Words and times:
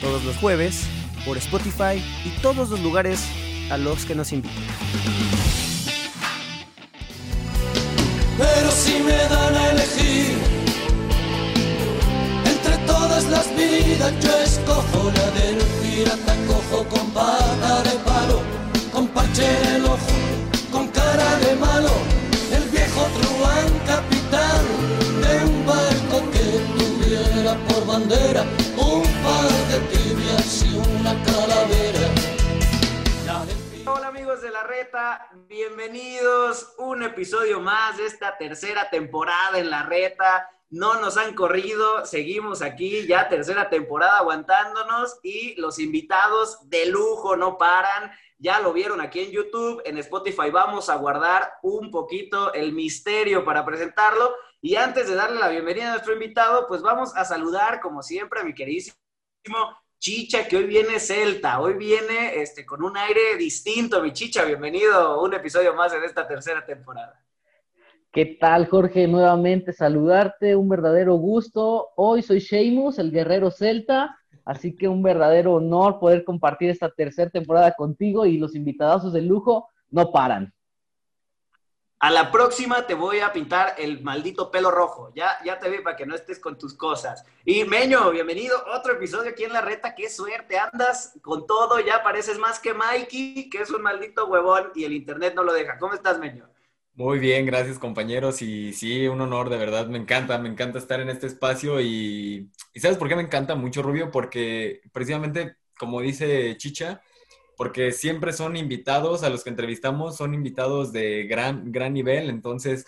todos 0.00 0.24
los 0.24 0.36
jueves 0.36 0.86
por 1.24 1.36
Spotify 1.38 2.02
y 2.24 2.30
todos 2.40 2.70
los 2.70 2.80
lugares 2.80 3.20
a 3.70 3.76
los 3.76 4.04
que 4.04 4.14
nos 4.14 4.32
invitan. 4.32 4.64
Pero 8.38 8.70
si 8.70 9.00
me 9.00 9.16
dan 9.16 9.54
a 9.54 9.70
elegir 9.70 10.38
entre 12.44 12.76
todas 12.86 13.24
las 13.24 13.54
vidas, 13.56 14.12
yo 14.22 14.38
escojo 14.42 15.12
la 15.16 15.30
del 15.32 15.58
pirata 15.82 16.34
cojo 16.46 16.84
con 16.88 17.10
pata 17.10 17.82
de 17.82 17.96
palo, 18.04 18.40
con 18.92 19.08
parche 19.08 19.44
en 19.44 19.76
el 19.76 19.84
ojo, 19.86 20.14
con 20.70 20.86
cara 20.88 21.36
de 21.38 21.56
malo, 21.56 21.90
el 22.52 22.68
viejo 22.70 23.08
truán 23.20 23.68
capitán 23.86 24.64
de 25.22 25.44
un 25.44 25.66
barco 25.66 26.30
que 26.30 26.44
tuviera 26.78 27.56
por 27.66 27.86
bandera 27.86 28.44
Hola 33.86 34.08
amigos 34.08 34.42
de 34.42 34.50
la 34.50 34.64
reta, 34.64 35.28
bienvenidos 35.46 36.74
un 36.78 37.04
episodio 37.04 37.60
más 37.60 37.96
de 37.98 38.06
esta 38.06 38.36
tercera 38.36 38.90
temporada 38.90 39.58
en 39.58 39.70
la 39.70 39.84
reta. 39.84 40.50
No 40.70 41.00
nos 41.00 41.16
han 41.16 41.34
corrido, 41.34 42.04
seguimos 42.04 42.62
aquí 42.62 43.06
ya 43.06 43.28
tercera 43.28 43.70
temporada 43.70 44.18
aguantándonos 44.18 45.20
y 45.22 45.54
los 45.60 45.78
invitados 45.78 46.68
de 46.68 46.86
lujo 46.86 47.36
no 47.36 47.58
paran. 47.58 48.10
Ya 48.38 48.58
lo 48.58 48.72
vieron 48.72 49.00
aquí 49.00 49.20
en 49.20 49.30
YouTube, 49.30 49.82
en 49.84 49.98
Spotify 49.98 50.50
vamos 50.50 50.90
a 50.90 50.96
guardar 50.96 51.52
un 51.62 51.92
poquito 51.92 52.52
el 52.54 52.72
misterio 52.72 53.44
para 53.44 53.64
presentarlo. 53.64 54.34
Y 54.60 54.74
antes 54.74 55.08
de 55.08 55.14
darle 55.14 55.38
la 55.38 55.48
bienvenida 55.48 55.88
a 55.88 55.90
nuestro 55.92 56.12
invitado, 56.12 56.66
pues 56.66 56.82
vamos 56.82 57.16
a 57.16 57.24
saludar 57.24 57.80
como 57.80 58.02
siempre 58.02 58.40
a 58.40 58.44
mi 58.44 58.52
queridísimo 58.52 58.96
Chicha, 59.98 60.46
que 60.46 60.56
hoy 60.56 60.64
viene 60.64 61.00
Celta, 61.00 61.60
hoy 61.60 61.74
viene 61.74 62.36
este, 62.36 62.64
con 62.64 62.84
un 62.84 62.96
aire 62.96 63.36
distinto, 63.36 64.02
mi 64.02 64.12
Chicha, 64.12 64.44
bienvenido 64.44 64.94
a 64.94 65.22
un 65.22 65.34
episodio 65.34 65.74
más 65.74 65.92
en 65.92 66.04
esta 66.04 66.26
tercera 66.26 66.64
temporada. 66.64 67.20
¿Qué 68.12 68.38
tal, 68.40 68.66
Jorge? 68.68 69.08
Nuevamente 69.08 69.72
saludarte, 69.72 70.54
un 70.54 70.68
verdadero 70.68 71.16
gusto. 71.16 71.88
Hoy 71.96 72.22
soy 72.22 72.38
Sheamus, 72.38 72.98
el 72.98 73.10
guerrero 73.10 73.50
celta, 73.50 74.16
así 74.44 74.76
que 74.76 74.88
un 74.88 75.02
verdadero 75.02 75.54
honor 75.54 75.98
poder 75.98 76.24
compartir 76.24 76.70
esta 76.70 76.90
tercera 76.90 77.30
temporada 77.30 77.72
contigo 77.72 78.24
y 78.24 78.38
los 78.38 78.54
invitados 78.54 79.12
de 79.12 79.22
lujo 79.22 79.68
no 79.90 80.12
paran. 80.12 80.54
A 82.00 82.12
la 82.12 82.30
próxima 82.30 82.86
te 82.86 82.94
voy 82.94 83.18
a 83.18 83.32
pintar 83.32 83.74
el 83.76 84.02
maldito 84.02 84.52
pelo 84.52 84.70
rojo. 84.70 85.10
Ya, 85.16 85.36
ya 85.44 85.58
te 85.58 85.68
vi 85.68 85.80
para 85.80 85.96
que 85.96 86.06
no 86.06 86.14
estés 86.14 86.38
con 86.38 86.56
tus 86.56 86.74
cosas. 86.74 87.24
Y 87.44 87.64
Meño, 87.64 88.10
bienvenido. 88.12 88.56
Otro 88.72 88.92
episodio 88.92 89.30
aquí 89.30 89.42
en 89.42 89.52
la 89.52 89.62
reta. 89.62 89.96
Qué 89.96 90.08
suerte. 90.08 90.58
Andas 90.58 91.18
con 91.22 91.44
todo. 91.48 91.80
Ya 91.80 92.04
pareces 92.04 92.38
más 92.38 92.60
que 92.60 92.72
Mikey, 92.72 93.50
que 93.50 93.62
es 93.62 93.70
un 93.70 93.82
maldito 93.82 94.26
huevón 94.28 94.70
y 94.76 94.84
el 94.84 94.92
internet 94.92 95.34
no 95.34 95.42
lo 95.42 95.52
deja. 95.52 95.76
¿Cómo 95.78 95.94
estás, 95.94 96.20
Meño? 96.20 96.48
Muy 96.94 97.18
bien, 97.18 97.46
gracias 97.46 97.80
compañeros. 97.80 98.42
Y 98.42 98.72
sí, 98.72 99.08
un 99.08 99.20
honor, 99.20 99.50
de 99.50 99.56
verdad. 99.56 99.88
Me 99.88 99.98
encanta, 99.98 100.38
me 100.38 100.48
encanta 100.48 100.78
estar 100.78 101.00
en 101.00 101.08
este 101.10 101.26
espacio. 101.26 101.80
Y, 101.80 102.48
y 102.74 102.80
¿sabes 102.80 102.96
por 102.96 103.08
qué 103.08 103.16
me 103.16 103.22
encanta 103.22 103.56
mucho, 103.56 103.82
Rubio? 103.82 104.12
Porque 104.12 104.82
precisamente, 104.92 105.56
como 105.76 106.00
dice 106.00 106.56
Chicha, 106.58 107.02
porque 107.58 107.90
siempre 107.90 108.32
son 108.32 108.56
invitados, 108.56 109.24
a 109.24 109.30
los 109.30 109.42
que 109.42 109.50
entrevistamos 109.50 110.16
son 110.16 110.32
invitados 110.32 110.92
de 110.92 111.24
gran, 111.24 111.72
gran 111.72 111.92
nivel, 111.92 112.30
entonces, 112.30 112.86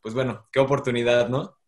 pues 0.00 0.14
bueno, 0.14 0.46
qué 0.52 0.60
oportunidad, 0.60 1.28
¿no? 1.28 1.58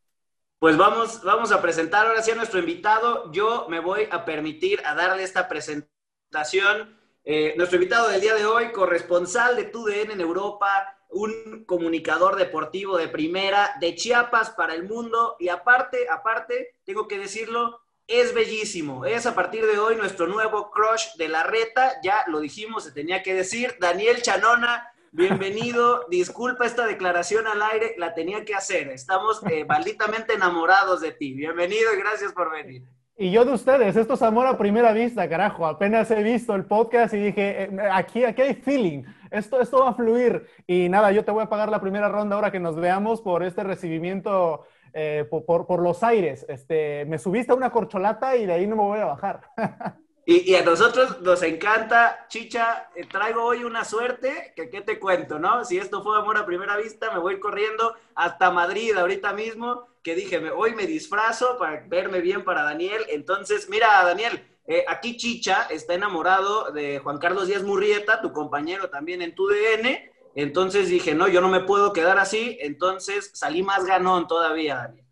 Pues 0.60 0.76
vamos, 0.76 1.20
vamos 1.24 1.50
a 1.50 1.60
presentar 1.60 2.06
ahora 2.06 2.22
sí 2.22 2.30
a 2.30 2.36
nuestro 2.36 2.60
invitado. 2.60 3.32
Yo 3.32 3.66
me 3.68 3.80
voy 3.80 4.06
a 4.12 4.24
permitir 4.24 4.80
a 4.84 4.94
darle 4.94 5.24
esta 5.24 5.48
presentación. 5.48 6.96
Eh, 7.24 7.54
nuestro 7.56 7.76
invitado 7.76 8.08
del 8.08 8.20
día 8.20 8.36
de 8.36 8.46
hoy, 8.46 8.70
corresponsal 8.70 9.56
de 9.56 9.64
TUDN 9.64 10.12
en 10.12 10.20
Europa, 10.20 10.96
un 11.10 11.64
comunicador 11.64 12.36
deportivo 12.36 12.96
de 12.98 13.08
primera, 13.08 13.74
de 13.80 13.96
Chiapas 13.96 14.50
para 14.50 14.74
el 14.74 14.84
mundo, 14.84 15.34
y 15.40 15.48
aparte, 15.48 16.06
aparte, 16.08 16.76
tengo 16.84 17.08
que 17.08 17.18
decirlo, 17.18 17.80
es 18.08 18.34
bellísimo. 18.34 19.04
Es 19.04 19.26
a 19.26 19.34
partir 19.34 19.66
de 19.66 19.78
hoy 19.78 19.94
nuestro 19.94 20.26
nuevo 20.26 20.70
crush 20.70 21.14
de 21.18 21.28
la 21.28 21.42
reta. 21.42 22.00
Ya 22.02 22.24
lo 22.26 22.40
dijimos, 22.40 22.84
se 22.84 22.92
tenía 22.92 23.22
que 23.22 23.34
decir. 23.34 23.76
Daniel 23.78 24.22
Chanona, 24.22 24.90
bienvenido. 25.12 26.06
Disculpa 26.10 26.64
esta 26.64 26.86
declaración 26.86 27.46
al 27.46 27.60
aire, 27.60 27.94
la 27.98 28.14
tenía 28.14 28.46
que 28.46 28.54
hacer. 28.54 28.88
Estamos 28.88 29.42
eh, 29.50 29.66
malditamente 29.66 30.32
enamorados 30.32 31.02
de 31.02 31.12
ti. 31.12 31.34
Bienvenido 31.34 31.92
y 31.94 31.98
gracias 31.98 32.32
por 32.32 32.50
venir. 32.50 32.82
Y 33.20 33.30
yo 33.30 33.44
de 33.44 33.52
ustedes, 33.52 33.96
esto 33.96 34.14
es 34.14 34.22
amor 34.22 34.46
a 34.46 34.56
primera 34.56 34.92
vista, 34.92 35.28
carajo. 35.28 35.66
Apenas 35.66 36.10
he 36.10 36.22
visto 36.22 36.54
el 36.54 36.64
podcast 36.64 37.12
y 37.12 37.18
dije, 37.18 37.64
eh, 37.64 37.70
aquí, 37.92 38.24
aquí 38.24 38.42
hay 38.42 38.54
feeling, 38.54 39.02
esto, 39.30 39.60
esto 39.60 39.80
va 39.80 39.90
a 39.90 39.94
fluir. 39.94 40.46
Y 40.66 40.88
nada, 40.88 41.10
yo 41.10 41.24
te 41.24 41.32
voy 41.32 41.42
a 41.42 41.48
pagar 41.48 41.68
la 41.68 41.80
primera 41.80 42.08
ronda 42.08 42.36
ahora 42.36 42.52
que 42.52 42.60
nos 42.60 42.76
veamos 42.76 43.20
por 43.20 43.42
este 43.42 43.64
recibimiento 43.64 44.64
eh, 45.00 45.24
por, 45.24 45.64
por, 45.64 45.80
los 45.80 46.02
aires. 46.02 46.44
Este, 46.48 47.04
me 47.04 47.18
subiste 47.18 47.52
a 47.52 47.54
una 47.54 47.70
corcholata 47.70 48.36
y 48.36 48.46
de 48.46 48.52
ahí 48.52 48.66
no 48.66 48.74
me 48.74 48.82
voy 48.82 48.98
a 48.98 49.04
bajar. 49.04 49.42
y, 50.26 50.50
y, 50.50 50.56
a 50.56 50.64
nosotros 50.64 51.20
nos 51.20 51.40
encanta, 51.44 52.26
Chicha, 52.28 52.90
eh, 52.96 53.06
traigo 53.06 53.44
hoy 53.44 53.62
una 53.62 53.84
suerte, 53.84 54.52
que 54.56 54.68
qué 54.70 54.80
te 54.80 54.98
cuento, 54.98 55.38
¿no? 55.38 55.64
Si 55.64 55.78
esto 55.78 56.02
fue 56.02 56.18
amor 56.18 56.36
a 56.36 56.44
primera 56.44 56.76
vista, 56.76 57.12
me 57.12 57.20
voy 57.20 57.38
corriendo 57.38 57.94
hasta 58.16 58.50
Madrid 58.50 58.96
ahorita 58.96 59.32
mismo, 59.34 59.86
que 60.02 60.16
dije, 60.16 60.40
me, 60.40 60.50
hoy 60.50 60.74
me 60.74 60.86
disfrazo 60.86 61.58
para 61.58 61.84
verme 61.86 62.20
bien 62.20 62.42
para 62.42 62.64
Daniel. 62.64 63.02
Entonces, 63.08 63.68
mira, 63.70 64.02
Daniel, 64.04 64.44
eh, 64.66 64.84
aquí 64.88 65.16
Chicha 65.16 65.68
está 65.70 65.94
enamorado 65.94 66.72
de 66.72 66.98
Juan 66.98 67.18
Carlos 67.18 67.46
Díaz 67.46 67.62
Murrieta, 67.62 68.20
tu 68.20 68.32
compañero 68.32 68.90
también 68.90 69.22
en 69.22 69.34
tu 69.36 69.46
DN. 69.46 70.10
Entonces 70.40 70.88
dije, 70.88 71.16
no, 71.16 71.26
yo 71.26 71.40
no 71.40 71.48
me 71.48 71.58
puedo 71.58 71.92
quedar 71.92 72.16
así, 72.20 72.56
entonces 72.60 73.32
salí 73.34 73.64
más 73.64 73.84
ganón 73.84 74.28
todavía, 74.28 74.76
Daniel. 74.76 75.04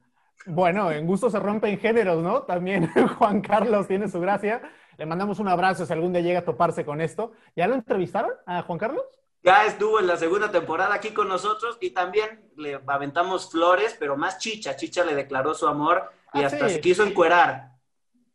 Bueno, 0.47 0.92
en 0.92 1.04
gusto 1.04 1.28
se 1.31 1.41
rompen 1.41 1.81
géneros, 1.81 2.22
¿no? 2.22 2.42
También 2.42 2.88
Juan 3.19 3.41
Carlos 3.41 3.88
tiene 3.88 4.06
su 4.09 4.20
gracia. 4.20 4.62
Le 4.97 5.04
mandamos 5.04 5.41
un 5.41 5.48
abrazo 5.48 5.84
si 5.84 5.92
algún 5.92 6.12
día 6.12 6.22
llega 6.22 6.38
a 6.38 6.44
toparse 6.44 6.84
con 6.84 7.00
esto. 7.00 7.32
¿Ya 7.56 7.66
lo 7.66 7.75
entrevistaron 7.75 8.31
a 8.47 8.62
Juan 8.62 8.78
Carlos? 8.78 9.03
Ya 9.42 9.66
estuvo 9.66 9.98
en 9.98 10.06
la 10.06 10.16
segunda 10.16 10.53
temporada 10.53 10.94
aquí 10.94 11.10
con 11.10 11.26
nosotros 11.26 11.76
y 11.81 11.91
también 11.91 12.48
le 12.56 12.81
aventamos 12.87 13.50
flores, 13.50 13.97
pero 13.98 14.16
más 14.16 14.38
Chicha. 14.38 14.76
Chicha 14.76 15.04
le 15.04 15.16
declaró 15.16 15.54
su 15.54 15.66
amor 15.66 16.04
y 16.34 16.44
Ah, 16.44 16.47
hasta 16.47 16.69
sí. 16.69 16.75
se 16.76 16.81
quiso 16.81 17.03
encuerar. 17.04 17.72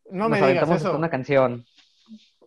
No 0.10 0.28
Nos 0.28 0.32
me 0.32 0.36
digas 0.38 0.50
aventamos 0.50 0.76
eso. 0.78 0.88
hasta 0.88 0.98
una 0.98 1.10
canción. 1.10 1.66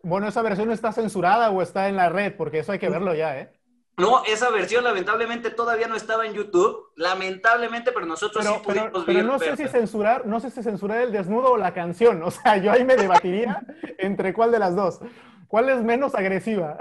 Bueno, 0.03 0.28
¿esa 0.28 0.43
versión 0.43 0.71
está 0.71 0.93
censurada 0.93 1.50
o 1.50 1.62
está 1.62 1.88
en 1.88 1.97
la 1.97 2.11
red? 2.11 2.37
Porque 2.37 2.59
eso 2.59 2.72
hay 2.72 2.78
que 2.78 2.91
verlo 2.91 3.15
ya, 3.15 3.38
¿eh? 3.38 3.50
No, 3.97 4.25
esa 4.25 4.50
versión 4.50 4.82
lamentablemente 4.82 5.50
todavía 5.50 5.87
no 5.87 5.94
estaba 5.94 6.27
en 6.27 6.32
YouTube, 6.34 6.91
lamentablemente, 6.97 7.93
pero 7.93 8.06
nosotros 8.06 8.44
Pero, 8.44 8.56
sí 8.56 8.62
pero, 8.66 8.81
pudimos 8.91 9.05
pero 9.05 9.19
ver- 9.19 9.27
no 9.27 9.38
sé 9.38 9.50
verla. 9.50 9.56
si 9.66 9.69
censurar, 9.72 10.27
no 10.27 10.41
sé 10.41 10.50
si 10.50 10.62
censurar 10.65 11.00
el 11.03 11.12
desnudo 11.12 11.53
o 11.53 11.56
la 11.56 11.72
canción. 11.72 12.22
O 12.25 12.31
sea, 12.31 12.56
yo 12.56 12.72
ahí 12.72 12.84
me 12.84 12.97
debatiría 12.97 13.62
entre 13.99 14.32
cuál 14.35 14.50
de 14.50 14.58
las 14.58 14.75
dos. 14.75 14.99
¿Cuál 15.46 15.69
es 15.69 15.82
menos 15.82 16.14
agresiva? 16.17 16.76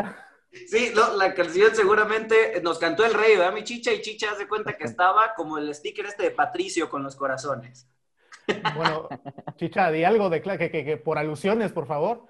Sí, 0.67 0.91
no, 0.95 1.15
la 1.15 1.33
canción 1.35 1.75
seguramente 1.75 2.59
nos 2.63 2.79
cantó 2.79 3.05
el 3.05 3.13
rey, 3.13 3.37
¿verdad? 3.37 3.53
Mi 3.53 3.63
chicha 3.63 3.91
y 3.93 4.01
chicha 4.01 4.31
hace 4.31 4.47
cuenta 4.47 4.75
que 4.77 4.83
estaba 4.85 5.33
como 5.35 5.57
el 5.59 5.73
sticker 5.73 6.05
este 6.07 6.23
de 6.23 6.31
Patricio 6.31 6.89
con 6.89 7.03
los 7.03 7.15
corazones. 7.15 7.87
Bueno, 8.75 9.07
Chicha, 9.55 9.89
di 9.91 10.03
algo 10.03 10.29
de 10.29 10.41
que, 10.41 10.57
que- 10.69 10.83
que 10.83 10.97
por 10.97 11.17
alusiones, 11.17 11.71
por 11.71 11.85
favor. 11.87 12.25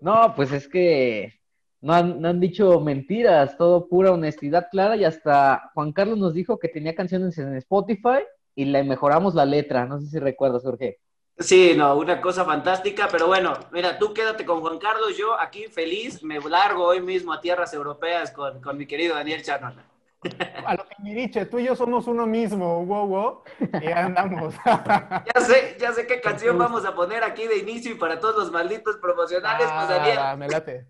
No, 0.00 0.34
pues 0.36 0.52
es 0.52 0.68
que 0.68 1.35
no 1.80 1.92
han, 1.92 2.20
no 2.20 2.28
han 2.28 2.40
dicho 2.40 2.80
mentiras, 2.80 3.56
todo 3.56 3.88
pura 3.88 4.12
honestidad 4.12 4.68
clara 4.70 4.96
y 4.96 5.04
hasta 5.04 5.70
Juan 5.74 5.92
Carlos 5.92 6.18
nos 6.18 6.34
dijo 6.34 6.58
que 6.58 6.68
tenía 6.68 6.94
canciones 6.94 7.36
en 7.38 7.54
Spotify 7.56 8.24
y 8.54 8.64
le 8.64 8.82
mejoramos 8.82 9.34
la 9.34 9.44
letra. 9.44 9.86
No 9.86 10.00
sé 10.00 10.06
si 10.06 10.18
recuerdas, 10.18 10.62
Jorge. 10.62 10.98
Sí, 11.38 11.74
no, 11.76 11.96
una 11.96 12.20
cosa 12.22 12.46
fantástica, 12.46 13.08
pero 13.12 13.26
bueno, 13.26 13.52
mira, 13.70 13.98
tú 13.98 14.14
quédate 14.14 14.46
con 14.46 14.62
Juan 14.62 14.78
Carlos, 14.78 15.18
yo 15.18 15.38
aquí 15.38 15.66
feliz, 15.66 16.22
me 16.22 16.40
largo 16.40 16.84
hoy 16.84 17.02
mismo 17.02 17.32
a 17.32 17.42
tierras 17.42 17.74
europeas 17.74 18.30
con, 18.30 18.62
con 18.62 18.78
mi 18.78 18.86
querido 18.86 19.14
Daniel 19.14 19.42
Chanona. 19.42 19.84
A 20.64 20.74
lo 20.74 20.84
que 20.86 20.94
Miriche, 21.02 21.44
tú 21.44 21.58
y 21.58 21.66
yo 21.66 21.76
somos 21.76 22.06
uno 22.06 22.26
mismo, 22.26 22.84
wow, 22.86 23.06
wow, 23.06 23.42
y 23.82 23.86
andamos. 23.86 24.54
Ya 24.64 25.40
sé, 25.42 25.76
ya 25.78 25.92
sé 25.92 26.06
qué 26.06 26.22
canción 26.22 26.56
vamos 26.58 26.86
a 26.86 26.94
poner 26.94 27.22
aquí 27.22 27.46
de 27.46 27.58
inicio 27.58 27.92
y 27.92 27.96
para 27.96 28.18
todos 28.18 28.36
los 28.36 28.50
malditos 28.50 28.96
promocionales, 28.96 29.68
pues 29.70 29.88
Daniel. 29.88 30.18
Ah, 30.18 30.36
me 30.36 30.48
late. 30.48 30.86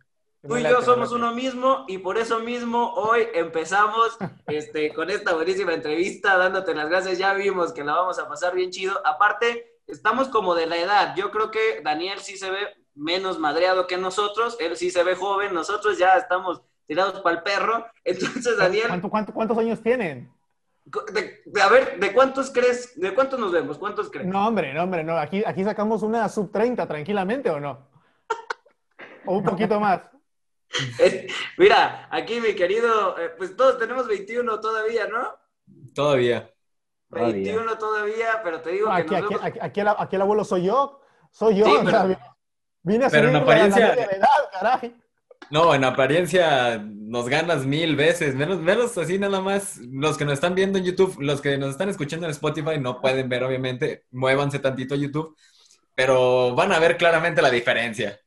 Tú 0.48 0.56
y 0.56 0.62
yo 0.62 0.82
somos 0.82 1.12
uno 1.12 1.32
mismo 1.34 1.84
y 1.88 1.98
por 1.98 2.18
eso 2.18 2.40
mismo 2.40 2.92
hoy 2.94 3.26
empezamos 3.34 4.16
este, 4.46 4.92
con 4.94 5.10
esta 5.10 5.34
buenísima 5.34 5.72
entrevista, 5.74 6.36
dándote 6.36 6.74
las 6.74 6.88
gracias. 6.88 7.18
Ya 7.18 7.32
vimos 7.34 7.72
que 7.72 7.84
la 7.84 7.94
vamos 7.94 8.18
a 8.18 8.28
pasar 8.28 8.54
bien 8.54 8.70
chido. 8.70 9.00
Aparte, 9.04 9.78
estamos 9.86 10.28
como 10.28 10.54
de 10.54 10.66
la 10.66 10.76
edad. 10.76 11.14
Yo 11.16 11.30
creo 11.30 11.50
que 11.50 11.80
Daniel 11.82 12.18
sí 12.20 12.36
se 12.36 12.50
ve 12.50 12.58
menos 12.94 13.38
madreado 13.38 13.86
que 13.86 13.96
nosotros. 13.98 14.56
Él 14.60 14.76
sí 14.76 14.90
se 14.90 15.02
ve 15.02 15.14
joven. 15.16 15.52
Nosotros 15.54 15.98
ya 15.98 16.14
estamos 16.16 16.62
tirados 16.86 17.20
para 17.20 17.36
el 17.38 17.42
perro. 17.42 17.86
Entonces, 18.04 18.56
Daniel, 18.56 18.86
¿Cuánto- 18.88 19.10
cuánto- 19.10 19.32
cuántos 19.34 19.58
años 19.58 19.82
tienen? 19.82 20.30
de- 21.12 21.42
de- 21.44 21.62
a 21.62 21.68
ver, 21.68 21.98
¿de 21.98 22.12
cuántos 22.12 22.48
crees? 22.52 22.92
¿De 23.00 23.12
cuántos 23.12 23.40
nos 23.40 23.50
vemos? 23.50 23.76
¿Cuántos 23.76 24.08
crees? 24.08 24.26
No, 24.28 24.46
hombre, 24.46 24.72
no, 24.72 24.84
hombre, 24.84 25.02
no. 25.02 25.18
Aquí, 25.18 25.42
aquí 25.44 25.64
sacamos 25.64 26.02
una 26.04 26.28
sub 26.28 26.52
30 26.52 26.86
tranquilamente, 26.86 27.50
¿o 27.50 27.58
no? 27.58 27.88
O 29.26 29.38
un 29.38 29.42
poquito 29.44 29.80
más. 29.80 30.02
Mira, 31.58 32.08
aquí 32.10 32.40
mi 32.40 32.54
querido, 32.54 33.18
eh, 33.18 33.30
pues 33.36 33.56
todos 33.56 33.78
tenemos 33.78 34.06
21 34.06 34.60
todavía, 34.60 35.06
¿no? 35.06 35.34
Todavía. 35.94 36.50
Todavía. 37.10 37.32
21 37.34 37.78
todavía, 37.78 38.40
pero 38.44 38.60
te 38.60 38.70
digo 38.70 38.86
que 38.88 38.92
Aquí, 38.92 39.10
nos 39.14 39.24
aquí, 39.24 39.34
vemos- 39.34 39.44
aquí, 39.46 39.58
aquí 39.62 39.80
el, 39.80 39.88
aquí 39.88 40.16
el 40.16 40.22
abuelo 40.22 40.44
soy 40.44 40.64
yo. 40.64 41.00
Soy 41.30 41.56
yo. 41.56 41.66
Sí, 41.66 41.72
o 41.72 41.90
sea, 41.90 42.02
pero- 42.02 42.18
vine 42.82 43.04
a 43.04 43.10
pero 43.10 43.28
en 43.28 43.32
subir 43.32 43.32
la- 43.32 43.38
la 43.38 43.44
apariencia- 43.44 43.88
media 43.90 44.06
de 44.08 44.16
edad, 44.16 44.28
caray. 44.52 44.96
No, 45.50 45.74
en 45.74 45.84
apariencia 45.84 46.78
nos 46.84 47.28
ganas 47.28 47.64
mil 47.66 47.94
veces, 47.94 48.34
menos, 48.34 48.58
menos 48.60 48.98
así 48.98 49.18
nada 49.18 49.40
más. 49.40 49.76
Los 49.78 50.16
que 50.18 50.24
nos 50.24 50.34
están 50.34 50.54
viendo 50.56 50.78
en 50.78 50.84
YouTube, 50.84 51.16
los 51.20 51.40
que 51.40 51.56
nos 51.56 51.70
están 51.70 51.88
escuchando 51.88 52.26
en 52.26 52.32
Spotify 52.32 52.80
no 52.80 53.00
pueden 53.00 53.28
ver, 53.28 53.44
obviamente. 53.44 54.06
Muévanse 54.10 54.58
tantito 54.58 54.94
a 54.94 54.98
YouTube, 54.98 55.36
pero 55.94 56.54
van 56.54 56.72
a 56.72 56.80
ver 56.80 56.96
claramente 56.96 57.42
la 57.42 57.50
diferencia. 57.50 58.18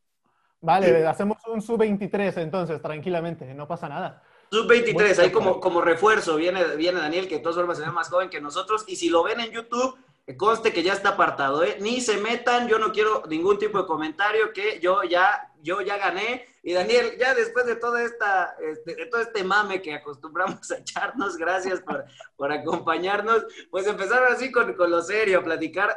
Vale, 0.61 1.07
hacemos 1.07 1.37
un 1.47 1.61
sub 1.61 1.77
23 1.77 2.37
entonces, 2.37 2.81
tranquilamente, 2.81 3.53
no 3.53 3.67
pasa 3.67 3.87
nada. 3.87 4.21
Sub-23, 4.51 4.93
Muy 4.93 5.03
ahí 5.25 5.31
como, 5.31 5.59
como 5.59 5.81
refuerzo, 5.81 6.35
viene, 6.35 6.75
viene 6.75 6.99
Daniel, 6.99 7.27
que 7.27 7.35
de 7.35 7.41
todas 7.41 7.55
formas 7.55 7.77
se 7.77 7.85
ve 7.85 7.91
más 7.91 8.09
joven 8.09 8.29
que 8.29 8.41
nosotros, 8.41 8.83
y 8.87 8.95
si 8.95 9.09
lo 9.09 9.23
ven 9.23 9.39
en 9.39 9.51
YouTube, 9.51 9.95
conste 10.37 10.73
que 10.73 10.83
ya 10.83 10.93
está 10.93 11.09
apartado, 11.09 11.63
¿eh? 11.63 11.77
Ni 11.79 12.01
se 12.01 12.17
metan, 12.17 12.67
yo 12.67 12.77
no 12.77 12.91
quiero 12.91 13.23
ningún 13.29 13.57
tipo 13.57 13.79
de 13.79 13.87
comentario, 13.87 14.51
que 14.53 14.79
yo 14.79 15.03
ya, 15.03 15.51
yo 15.61 15.81
ya 15.81 15.97
gané, 15.97 16.45
y 16.61 16.73
Daniel, 16.73 17.13
ya 17.19 17.33
después 17.33 17.65
de 17.65 17.75
toda 17.75 18.03
esta, 18.03 18.55
este, 18.61 18.95
de 18.95 19.05
todo 19.05 19.21
este 19.21 19.43
mame 19.43 19.81
que 19.81 19.93
acostumbramos 19.93 20.69
a 20.71 20.77
echarnos, 20.77 21.37
gracias 21.37 21.79
por, 21.81 22.05
por 22.35 22.51
acompañarnos, 22.51 23.45
pues 23.71 23.87
empezar 23.87 24.23
así 24.25 24.51
con, 24.51 24.73
con 24.73 24.91
lo 24.91 25.01
serio, 25.01 25.39
a 25.39 25.43
platicar, 25.43 25.95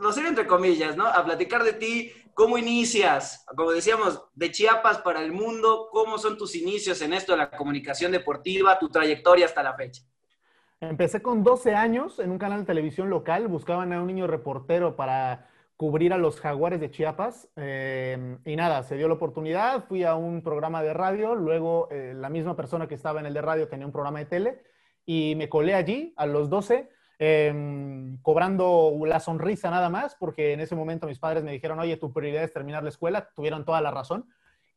lo 0.00 0.12
serio 0.12 0.30
entre 0.30 0.46
comillas, 0.46 0.96
¿no? 0.96 1.06
A 1.06 1.24
platicar 1.24 1.62
de 1.62 1.74
ti, 1.74 2.12
cómo 2.38 2.56
inicias, 2.56 3.44
como 3.56 3.72
decíamos, 3.72 4.22
de 4.32 4.52
Chiapas 4.52 4.98
para 4.98 5.20
el 5.20 5.32
mundo, 5.32 5.88
cómo 5.90 6.18
son 6.18 6.38
tus 6.38 6.54
inicios 6.54 7.02
en 7.02 7.12
esto 7.12 7.32
de 7.32 7.38
la 7.38 7.50
comunicación 7.50 8.12
deportiva, 8.12 8.78
tu 8.78 8.88
trayectoria 8.88 9.44
hasta 9.44 9.60
la 9.60 9.74
fecha. 9.74 10.04
Empecé 10.80 11.20
con 11.20 11.42
12 11.42 11.74
años 11.74 12.20
en 12.20 12.30
un 12.30 12.38
canal 12.38 12.60
de 12.60 12.66
televisión 12.66 13.10
local, 13.10 13.48
buscaban 13.48 13.92
a 13.92 14.00
un 14.00 14.06
niño 14.06 14.28
reportero 14.28 14.94
para 14.94 15.48
cubrir 15.76 16.12
a 16.12 16.16
los 16.16 16.40
jaguares 16.40 16.78
de 16.78 16.92
Chiapas 16.92 17.48
eh, 17.56 18.38
y 18.44 18.54
nada, 18.54 18.84
se 18.84 18.94
dio 18.96 19.08
la 19.08 19.14
oportunidad, 19.14 19.86
fui 19.88 20.04
a 20.04 20.14
un 20.14 20.40
programa 20.44 20.80
de 20.80 20.94
radio, 20.94 21.34
luego 21.34 21.88
eh, 21.90 22.12
la 22.14 22.28
misma 22.28 22.54
persona 22.54 22.86
que 22.86 22.94
estaba 22.94 23.18
en 23.18 23.26
el 23.26 23.34
de 23.34 23.42
radio 23.42 23.66
tenía 23.66 23.86
un 23.86 23.92
programa 23.92 24.20
de 24.20 24.26
tele 24.26 24.62
y 25.04 25.34
me 25.34 25.48
colé 25.48 25.74
allí 25.74 26.14
a 26.16 26.24
los 26.24 26.48
12 26.48 26.88
eh, 27.18 28.16
cobrando 28.22 28.92
la 29.06 29.20
sonrisa 29.20 29.70
nada 29.70 29.88
más, 29.90 30.14
porque 30.16 30.52
en 30.52 30.60
ese 30.60 30.76
momento 30.76 31.06
mis 31.06 31.18
padres 31.18 31.42
me 31.42 31.52
dijeron, 31.52 31.78
oye, 31.78 31.96
tu 31.96 32.12
prioridad 32.12 32.44
es 32.44 32.52
terminar 32.52 32.82
la 32.82 32.90
escuela, 32.90 33.30
tuvieron 33.34 33.64
toda 33.64 33.80
la 33.80 33.90
razón. 33.90 34.26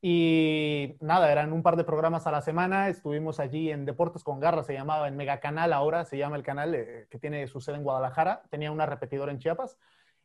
Y 0.04 0.96
nada, 1.00 1.32
eran 1.32 1.54
un 1.54 1.62
par 1.62 1.76
de 1.76 1.84
programas 1.84 2.26
a 2.26 2.32
la 2.32 2.42
semana. 2.42 2.90
Estuvimos 2.90 3.40
allí 3.40 3.70
en 3.70 3.86
Deportes 3.86 4.24
con 4.24 4.40
Garra, 4.40 4.64
se 4.64 4.74
llamaba 4.74 5.08
en 5.08 5.16
Megacanal 5.16 5.74
ahora, 5.74 6.06
se 6.06 6.18
llama 6.18 6.38
el 6.38 6.44
canal 6.44 6.74
eh, 6.74 7.08
que 7.10 7.20
tiene 7.20 7.46
su 7.46 7.62
sede 7.62 7.76
en 7.76 7.84
Guadalajara. 7.84 8.42
Tenía 8.50 8.72
una 8.72 8.88
repetidora 8.88 9.32
en 9.32 9.38
Chiapas. 9.38 9.78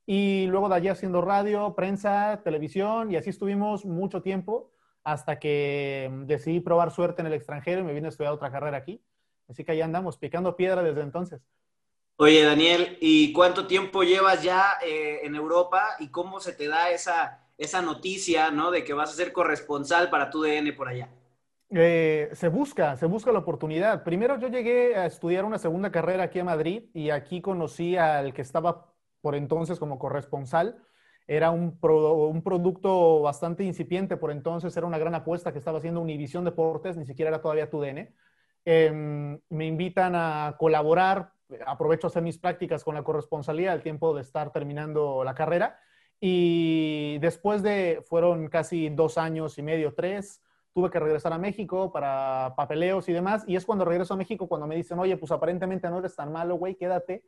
Y 0.06 0.46
luego 0.46 0.68
de 0.70 0.76
allí 0.76 0.88
haciendo 0.88 1.20
radio, 1.20 1.74
prensa, 1.74 2.40
televisión, 2.42 3.10
y 3.10 3.16
así 3.16 3.30
estuvimos 3.30 3.84
mucho 3.84 4.22
tiempo 4.22 4.70
hasta 5.04 5.38
que 5.38 6.08
mm, 6.10 6.24
decidí 6.24 6.60
probar 6.60 6.90
suerte 6.90 7.20
en 7.20 7.26
el 7.26 7.34
extranjero 7.34 7.80
y 7.80 7.84
me 7.84 7.92
vine 7.92 8.06
a 8.06 8.10
estudiar 8.10 8.32
otra 8.32 8.50
carrera 8.50 8.78
aquí. 8.78 9.02
Así 9.48 9.62
que 9.64 9.72
ahí 9.72 9.82
andamos, 9.82 10.16
picando 10.16 10.56
piedra 10.56 10.82
desde 10.82 11.02
entonces. 11.02 11.42
Oye, 12.18 12.44
Daniel, 12.44 12.96
¿y 13.02 13.30
cuánto 13.34 13.66
tiempo 13.66 14.02
llevas 14.02 14.42
ya 14.42 14.78
eh, 14.82 15.20
en 15.24 15.34
Europa 15.34 15.96
y 15.98 16.08
cómo 16.08 16.40
se 16.40 16.54
te 16.54 16.66
da 16.66 16.90
esa, 16.90 17.46
esa 17.58 17.82
noticia, 17.82 18.50
¿no? 18.50 18.70
De 18.70 18.84
que 18.84 18.94
vas 18.94 19.10
a 19.10 19.16
ser 19.16 19.32
corresponsal 19.32 20.08
para 20.08 20.30
tu 20.30 20.42
DN 20.42 20.72
por 20.72 20.88
allá. 20.88 21.10
Eh, 21.68 22.30
se 22.32 22.48
busca, 22.48 22.96
se 22.96 23.04
busca 23.04 23.32
la 23.32 23.40
oportunidad. 23.40 24.02
Primero 24.02 24.38
yo 24.38 24.48
llegué 24.48 24.96
a 24.96 25.04
estudiar 25.04 25.44
una 25.44 25.58
segunda 25.58 25.90
carrera 25.90 26.24
aquí 26.24 26.38
a 26.38 26.44
Madrid 26.44 26.84
y 26.94 27.10
aquí 27.10 27.42
conocí 27.42 27.98
al 27.98 28.32
que 28.32 28.42
estaba 28.42 28.94
por 29.20 29.34
entonces 29.34 29.78
como 29.78 29.98
corresponsal. 29.98 30.82
Era 31.26 31.50
un, 31.50 31.78
un 31.82 32.42
producto 32.42 33.20
bastante 33.20 33.64
incipiente 33.64 34.16
por 34.16 34.30
entonces, 34.30 34.74
era 34.76 34.86
una 34.86 34.98
gran 34.98 35.14
apuesta 35.14 35.52
que 35.52 35.58
estaba 35.58 35.78
haciendo 35.78 36.00
Univisión 36.00 36.44
Deportes, 36.44 36.96
ni 36.96 37.04
siquiera 37.04 37.30
era 37.30 37.42
todavía 37.42 37.68
TUDN. 37.68 38.14
Eh, 38.64 39.38
me 39.48 39.66
invitan 39.66 40.14
a 40.14 40.56
colaborar, 40.58 41.32
aprovecho 41.66 42.06
a 42.06 42.10
hacer 42.10 42.22
mis 42.22 42.38
prácticas 42.38 42.84
con 42.84 42.94
la 42.94 43.02
corresponsalía 43.02 43.72
al 43.72 43.82
tiempo 43.82 44.14
de 44.14 44.22
estar 44.22 44.52
terminando 44.52 45.24
la 45.24 45.34
carrera. 45.34 45.78
Y 46.20 47.18
después 47.18 47.62
de, 47.62 48.02
fueron 48.06 48.48
casi 48.48 48.88
dos 48.88 49.18
años 49.18 49.58
y 49.58 49.62
medio, 49.62 49.94
tres, 49.94 50.42
tuve 50.72 50.90
que 50.90 51.00
regresar 51.00 51.32
a 51.32 51.38
México 51.38 51.92
para 51.92 52.54
papeleos 52.56 53.08
y 53.08 53.12
demás. 53.12 53.44
Y 53.46 53.56
es 53.56 53.64
cuando 53.64 53.84
regreso 53.84 54.14
a 54.14 54.16
México 54.16 54.48
cuando 54.48 54.66
me 54.66 54.76
dicen, 54.76 54.98
oye, 54.98 55.16
pues 55.16 55.32
aparentemente 55.32 55.88
no 55.88 55.98
eres 55.98 56.16
tan 56.16 56.32
malo, 56.32 56.56
güey, 56.56 56.74
quédate. 56.74 57.24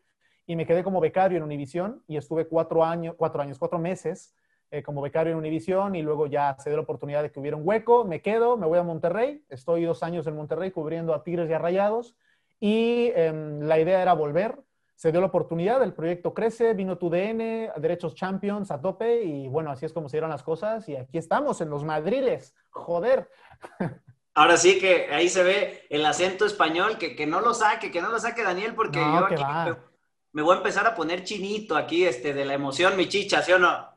Y 0.46 0.56
me 0.56 0.66
quedé 0.66 0.82
como 0.82 1.00
becario 1.00 1.36
en 1.36 1.44
Univisión 1.44 2.02
y 2.06 2.16
estuve 2.16 2.46
cuatro 2.46 2.84
años, 2.84 3.14
cuatro 3.16 3.42
años, 3.42 3.58
cuatro 3.58 3.78
meses 3.78 4.34
eh, 4.70 4.82
como 4.82 5.00
becario 5.00 5.32
en 5.32 5.38
Univisión 5.38 5.94
y 5.94 6.02
luego 6.02 6.26
ya 6.26 6.54
se 6.58 6.68
dio 6.68 6.76
la 6.76 6.82
oportunidad 6.82 7.22
de 7.22 7.30
que 7.30 7.40
hubiera 7.40 7.56
un 7.56 7.66
hueco, 7.66 8.04
me 8.04 8.20
quedo, 8.20 8.58
me 8.58 8.66
voy 8.66 8.78
a 8.78 8.82
Monterrey, 8.82 9.42
estoy 9.48 9.84
dos 9.84 10.02
años 10.02 10.26
en 10.26 10.36
Monterrey 10.36 10.70
cubriendo 10.70 11.14
a 11.14 11.22
Tigres 11.22 11.48
y 11.48 11.54
a 11.54 11.58
Rayados 11.58 12.14
y 12.60 13.10
em, 13.14 13.60
la 13.60 13.78
idea 13.78 14.02
era 14.02 14.12
volver. 14.14 14.58
Se 14.94 15.12
dio 15.12 15.20
la 15.20 15.28
oportunidad, 15.28 15.80
el 15.84 15.94
proyecto 15.94 16.34
crece, 16.34 16.74
vino 16.74 16.98
tu 16.98 17.08
DN, 17.08 17.70
Derechos 17.76 18.16
Champions 18.16 18.72
a 18.72 18.80
tope 18.80 19.22
y 19.22 19.46
bueno, 19.46 19.70
así 19.70 19.86
es 19.86 19.92
como 19.92 20.08
se 20.08 20.16
dieron 20.16 20.30
las 20.30 20.42
cosas 20.42 20.88
y 20.88 20.96
aquí 20.96 21.18
estamos 21.18 21.60
en 21.60 21.70
los 21.70 21.84
Madriles, 21.84 22.52
joder. 22.70 23.28
Ahora 24.34 24.56
sí 24.56 24.78
que 24.78 25.06
ahí 25.12 25.28
se 25.28 25.42
ve 25.44 25.86
el 25.88 26.04
acento 26.04 26.46
español, 26.46 26.98
que, 26.98 27.14
que 27.16 27.26
no 27.26 27.40
lo 27.40 27.54
saque, 27.54 27.90
que 27.90 28.00
no 28.02 28.10
lo 28.10 28.18
saque 28.18 28.42
Daniel, 28.42 28.74
porque 28.74 28.98
No, 29.00 29.20
yo 29.20 29.24
aquí 29.26 29.42
va. 29.42 29.64
me, 29.64 29.76
me 30.32 30.42
voy 30.42 30.54
a 30.54 30.58
empezar 30.58 30.86
a 30.86 30.94
poner 30.94 31.24
chinito 31.24 31.76
aquí, 31.76 32.04
este, 32.04 32.34
de 32.34 32.44
la 32.44 32.54
emoción, 32.54 32.96
mi 32.96 33.08
chicha, 33.08 33.42
¿sí 33.42 33.52
o 33.52 33.58
no? 33.58 33.88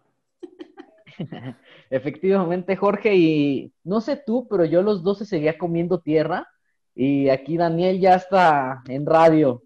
Efectivamente, 1.89 2.75
Jorge, 2.75 3.15
y 3.15 3.73
no 3.83 4.01
sé 4.01 4.17
tú, 4.17 4.47
pero 4.49 4.65
yo 4.65 4.79
a 4.79 4.83
los 4.83 5.03
12 5.03 5.25
seguía 5.25 5.57
comiendo 5.57 5.99
tierra 5.99 6.47
y 6.95 7.29
aquí 7.29 7.57
Daniel 7.57 7.99
ya 7.99 8.15
está 8.15 8.81
en 8.87 9.05
radio. 9.05 9.63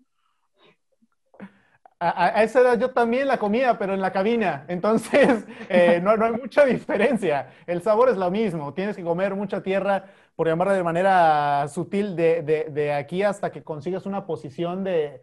A, 1.97 2.43
esa 2.43 2.59
edad 2.59 2.77
yo 2.77 2.91
también 2.91 3.27
la 3.27 3.37
comía, 3.37 3.77
pero 3.79 3.93
en 3.93 4.01
la 4.01 4.11
cabina. 4.11 4.65
Entonces, 4.67 5.45
eh, 5.69 5.99
no, 6.03 6.17
no 6.17 6.25
hay 6.25 6.33
mucha 6.33 6.65
diferencia. 6.65 7.49
El 7.65 7.81
sabor 7.81 8.09
es 8.09 8.17
lo 8.17 8.29
mismo. 8.29 8.73
Tienes 8.73 8.95
que 8.97 9.03
comer 9.03 9.33
mucha 9.33 9.63
tierra, 9.63 10.05
por 10.35 10.47
llamarla 10.47 10.73
de 10.73 10.83
manera 10.83 11.65
sutil, 11.69 12.15
de, 12.15 12.41
de- 12.43 12.65
de 12.69 12.93
aquí 12.93 13.23
hasta 13.23 13.51
que 13.51 13.63
consigas 13.63 14.05
una 14.05 14.25
posición 14.27 14.83
de, 14.83 15.21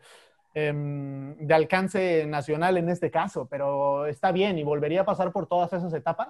em, 0.55 1.37
de 1.37 1.55
alcance 1.55 2.27
nacional 2.27 2.79
en 2.79 2.89
este 2.89 3.11
caso. 3.11 3.47
Pero 3.51 4.07
está 4.07 4.33
bien 4.33 4.59
y 4.59 4.65
volvería 4.65 5.03
a 5.03 5.05
pasar 5.05 5.31
por 5.31 5.47
todas 5.47 5.73
esas 5.75 5.93
etapas. 5.93 6.29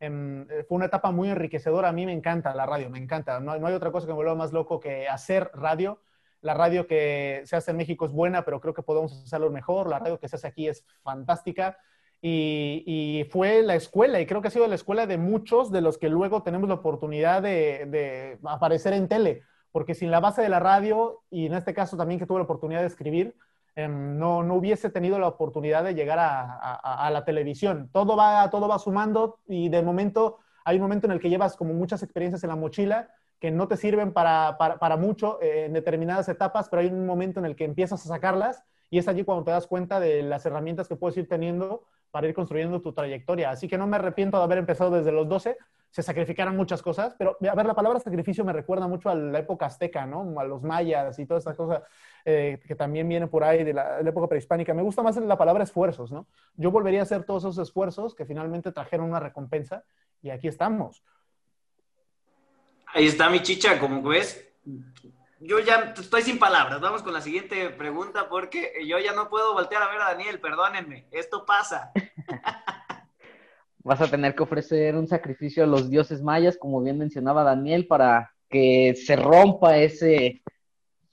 Em, 0.00 0.42
eh, 0.50 0.64
fue 0.68 0.76
una 0.76 0.86
etapa 0.86 1.10
muy 1.10 1.28
enriquecedora. 1.28 1.88
A 1.88 1.92
mí 1.92 2.06
me 2.06 2.12
encanta 2.12 2.54
la 2.54 2.66
radio, 2.66 2.90
me 2.90 2.98
encanta. 2.98 3.40
No, 3.40 3.52
hay 3.52 3.74
otra 3.74 3.90
cosa 3.90 4.06
que 4.06 4.12
me 4.12 4.16
vuelva 4.16 4.34
más 4.34 4.52
loco 4.52 4.80
que 4.80 5.08
hacer 5.08 5.50
radio. 5.54 6.00
La 6.40 6.54
radio 6.54 6.86
que 6.86 7.42
se 7.44 7.56
hace 7.56 7.72
en 7.72 7.78
México 7.78 8.06
es 8.06 8.12
buena, 8.12 8.44
pero 8.44 8.60
creo 8.60 8.74
que 8.74 8.82
podemos 8.82 9.12
hacerlo 9.24 9.50
mejor. 9.50 9.88
La 9.88 9.98
radio 9.98 10.18
que 10.20 10.28
se 10.28 10.36
hace 10.36 10.46
aquí 10.46 10.68
es 10.68 10.84
fantástica. 11.02 11.78
Y, 12.20 13.26
fue 13.30 13.62
la 13.62 13.76
escuela, 13.76 14.20
y 14.20 14.26
creo 14.26 14.42
que 14.42 14.48
ha 14.48 14.50
sido 14.50 14.66
la 14.66 14.74
escuela 14.74 15.06
de 15.06 15.18
muchos 15.18 15.70
de 15.70 15.80
los 15.80 15.98
que 15.98 16.08
luego 16.08 16.42
tenemos 16.42 16.68
la 16.68 16.74
oportunidad 16.76 17.42
de 17.42 18.38
aparecer 18.42 18.92
en 18.92 19.06
tele, 19.06 19.42
porque 19.70 19.94
sin 19.94 20.10
la 20.10 20.18
base 20.18 20.42
de 20.42 20.48
la 20.48 20.58
radio, 20.58 21.22
y 21.30 21.46
en 21.46 21.54
este 21.54 21.74
caso 21.74 21.96
también 21.96 22.18
que 22.18 22.26
tuve 22.26 22.38
la 22.38 22.44
oportunidad 22.44 22.80
de 22.80 22.88
escribir, 22.88 23.36
em, 23.78 24.18
no, 24.18 24.42
no 24.42 24.54
hubiese 24.54 24.90
tenido 24.90 25.18
la 25.18 25.28
oportunidad 25.28 25.84
de 25.84 25.94
llegar 25.94 26.18
a, 26.20 27.10
la 27.10 27.24
televisión. 27.24 27.88
Todo 27.92 28.16
va, 28.16 28.50
todo 28.50 28.68
va 28.68 28.78
sumando 28.78 29.38
y 29.46 29.68
de 29.68 29.82
momento 29.82 30.38
hay 30.64 30.76
un 30.76 30.82
momento 30.82 31.06
en 31.06 31.12
el 31.12 31.20
que 31.20 31.30
llevas 31.30 31.56
como 31.56 31.72
muchas 31.74 32.02
experiencias 32.02 32.42
en 32.44 32.50
la 32.50 32.56
mochila 32.56 33.08
que 33.38 33.50
no 33.50 33.68
te 33.68 33.76
sirven 33.76 34.12
para, 34.12 34.56
para, 34.58 34.78
para 34.78 34.96
mucho 34.96 35.40
eh, 35.40 35.66
en 35.66 35.72
determinadas 35.72 36.28
etapas, 36.28 36.68
pero 36.68 36.82
hay 36.82 36.88
un 36.88 37.06
momento 37.06 37.38
en 37.38 37.46
el 37.46 37.54
que 37.54 37.64
empiezas 37.64 38.04
a 38.04 38.08
sacarlas 38.08 38.64
y 38.90 38.98
es 38.98 39.06
allí 39.06 39.24
cuando 39.24 39.44
te 39.44 39.50
das 39.50 39.66
cuenta 39.66 40.00
de 40.00 40.22
las 40.22 40.44
herramientas 40.44 40.88
que 40.88 40.96
puedes 40.96 41.16
ir 41.16 41.28
teniendo 41.28 41.84
para 42.10 42.26
ir 42.26 42.34
construyendo 42.34 42.80
tu 42.80 42.92
trayectoria. 42.92 43.50
Así 43.50 43.68
que 43.68 43.78
no 43.78 43.86
me 43.86 43.96
arrepiento 43.96 44.38
de 44.38 44.44
haber 44.44 44.58
empezado 44.58 44.90
desde 44.90 45.12
los 45.12 45.28
12. 45.28 45.56
Se 45.90 46.02
sacrificaron 46.02 46.56
muchas 46.56 46.82
cosas, 46.82 47.14
pero 47.18 47.36
a 47.40 47.54
ver, 47.54 47.66
la 47.66 47.74
palabra 47.74 47.98
sacrificio 47.98 48.44
me 48.44 48.52
recuerda 48.52 48.86
mucho 48.86 49.08
a 49.08 49.14
la 49.14 49.38
época 49.38 49.66
azteca, 49.66 50.06
¿no? 50.06 50.38
A 50.38 50.44
los 50.44 50.62
mayas 50.62 51.18
y 51.18 51.26
todas 51.26 51.42
estas 51.42 51.56
cosas 51.56 51.82
eh, 52.24 52.60
que 52.66 52.74
también 52.74 53.08
vienen 53.08 53.28
por 53.28 53.42
ahí 53.42 53.64
de 53.64 53.72
la, 53.72 53.96
de 53.96 54.04
la, 54.04 54.10
época 54.10 54.28
prehispánica. 54.28 54.74
Me 54.74 54.82
gusta 54.82 55.02
más 55.02 55.16
la 55.16 55.38
palabra 55.38 55.64
esfuerzos, 55.64 56.12
¿no? 56.12 56.26
Yo 56.56 56.70
volvería 56.70 57.00
a 57.00 57.04
hacer 57.04 57.24
todos 57.24 57.44
esos 57.44 57.58
esfuerzos 57.58 58.14
que 58.14 58.26
finalmente 58.26 58.70
trajeron 58.70 59.08
una 59.08 59.20
recompensa 59.20 59.82
y 60.20 60.30
aquí 60.30 60.46
estamos. 60.46 61.02
Ahí 62.94 63.06
está 63.06 63.28
mi 63.28 63.40
chicha, 63.40 63.78
como 63.78 64.02
ves, 64.02 64.48
yo 65.40 65.58
ya 65.60 65.94
estoy 65.96 66.22
sin 66.22 66.38
palabras. 66.38 66.80
Vamos 66.80 67.02
con 67.02 67.12
la 67.12 67.20
siguiente 67.20 67.70
pregunta 67.70 68.28
porque 68.28 68.72
yo 68.86 68.98
ya 68.98 69.12
no 69.12 69.28
puedo 69.28 69.52
voltear 69.52 69.82
a 69.82 69.88
ver 69.90 70.00
a 70.00 70.10
Daniel, 70.12 70.40
perdónenme, 70.40 71.06
esto 71.10 71.44
pasa. 71.44 71.92
Vas 73.84 74.00
a 74.00 74.10
tener 74.10 74.34
que 74.34 74.42
ofrecer 74.42 74.96
un 74.96 75.06
sacrificio 75.06 75.64
a 75.64 75.66
los 75.66 75.88
dioses 75.88 76.22
mayas, 76.22 76.56
como 76.56 76.82
bien 76.82 76.98
mencionaba 76.98 77.44
Daniel, 77.44 77.86
para 77.86 78.32
que 78.48 78.94
se 78.94 79.16
rompa 79.16 79.78
ese, 79.78 80.42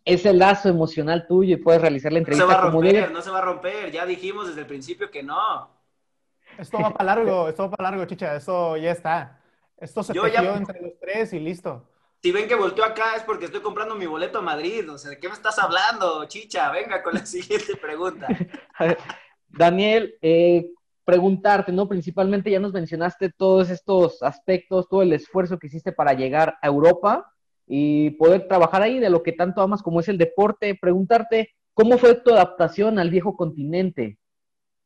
ese 0.04 0.34
lazo 0.34 0.70
emocional 0.70 1.26
tuyo 1.28 1.56
y 1.56 1.58
puedes 1.58 1.82
realizar 1.82 2.12
la 2.12 2.20
entrevista. 2.20 2.46
No 2.46 2.52
se 2.52 2.58
va 2.58 2.68
a 2.68 2.72
romper, 2.72 3.12
no 3.12 3.22
se 3.22 3.30
va 3.30 3.38
a 3.40 3.42
romper. 3.42 3.92
Ya 3.92 4.06
dijimos 4.06 4.48
desde 4.48 4.62
el 4.62 4.68
principio 4.68 5.12
que 5.12 5.24
no. 5.24 5.70
Esto 6.58 6.80
va 6.80 6.94
para 6.94 7.16
largo, 7.16 7.50
esto 7.50 7.64
va 7.64 7.72
para 7.72 7.92
largo, 7.92 8.06
chicha. 8.06 8.36
Esto 8.36 8.78
ya 8.78 8.92
está. 8.92 9.42
Esto 9.78 10.04
se 10.04 10.14
tejió 10.14 10.28
ya... 10.28 10.56
entre 10.56 10.82
los 10.82 11.00
tres 11.00 11.34
y 11.34 11.40
listo. 11.40 11.90
Si 12.22 12.32
ven 12.32 12.48
que 12.48 12.56
volteó 12.56 12.84
acá 12.84 13.16
es 13.16 13.24
porque 13.24 13.46
estoy 13.46 13.62
comprando 13.62 13.96
mi 13.96 14.06
boleto 14.06 14.40
a 14.40 14.42
Madrid. 14.42 14.90
O 14.92 14.98
sea, 14.98 15.12
¿de 15.12 15.20
qué 15.20 15.28
me 15.28 15.34
estás 15.34 15.60
hablando, 15.60 16.26
chicha? 16.26 16.72
Venga 16.72 17.04
con 17.04 17.14
la 17.14 17.26
siguiente 17.26 17.76
pregunta. 17.76 18.28
Daniel, 19.48 20.16
eh, 20.22 20.72
preguntarte, 21.06 21.72
¿no? 21.72 21.88
Principalmente 21.88 22.52
ya 22.52 22.60
nos 22.60 22.74
mencionaste 22.74 23.30
todos 23.30 23.70
estos 23.70 24.22
aspectos, 24.24 24.90
todo 24.90 25.04
el 25.04 25.14
esfuerzo 25.14 25.60
que 25.60 25.68
hiciste 25.68 25.92
para 25.92 26.14
llegar 26.14 26.58
a 26.62 26.68
Europa 26.68 27.32
y 27.68 28.12
poder 28.12 28.48
trabajar 28.48 28.82
ahí 28.82 29.00
de 29.00 29.10
lo 29.10 29.24
que 29.24 29.32
tanto 29.32 29.62
amas 29.62 29.82
como 29.82 30.00
es 30.00 30.10
el 30.10 30.18
deporte. 30.18 30.78
Preguntarte, 30.80 31.52
¿cómo 31.74 31.98
fue 31.98 32.16
tu 32.16 32.32
adaptación 32.32 33.00
al 33.00 33.12
viejo 33.12 33.36
continente? 33.38 34.18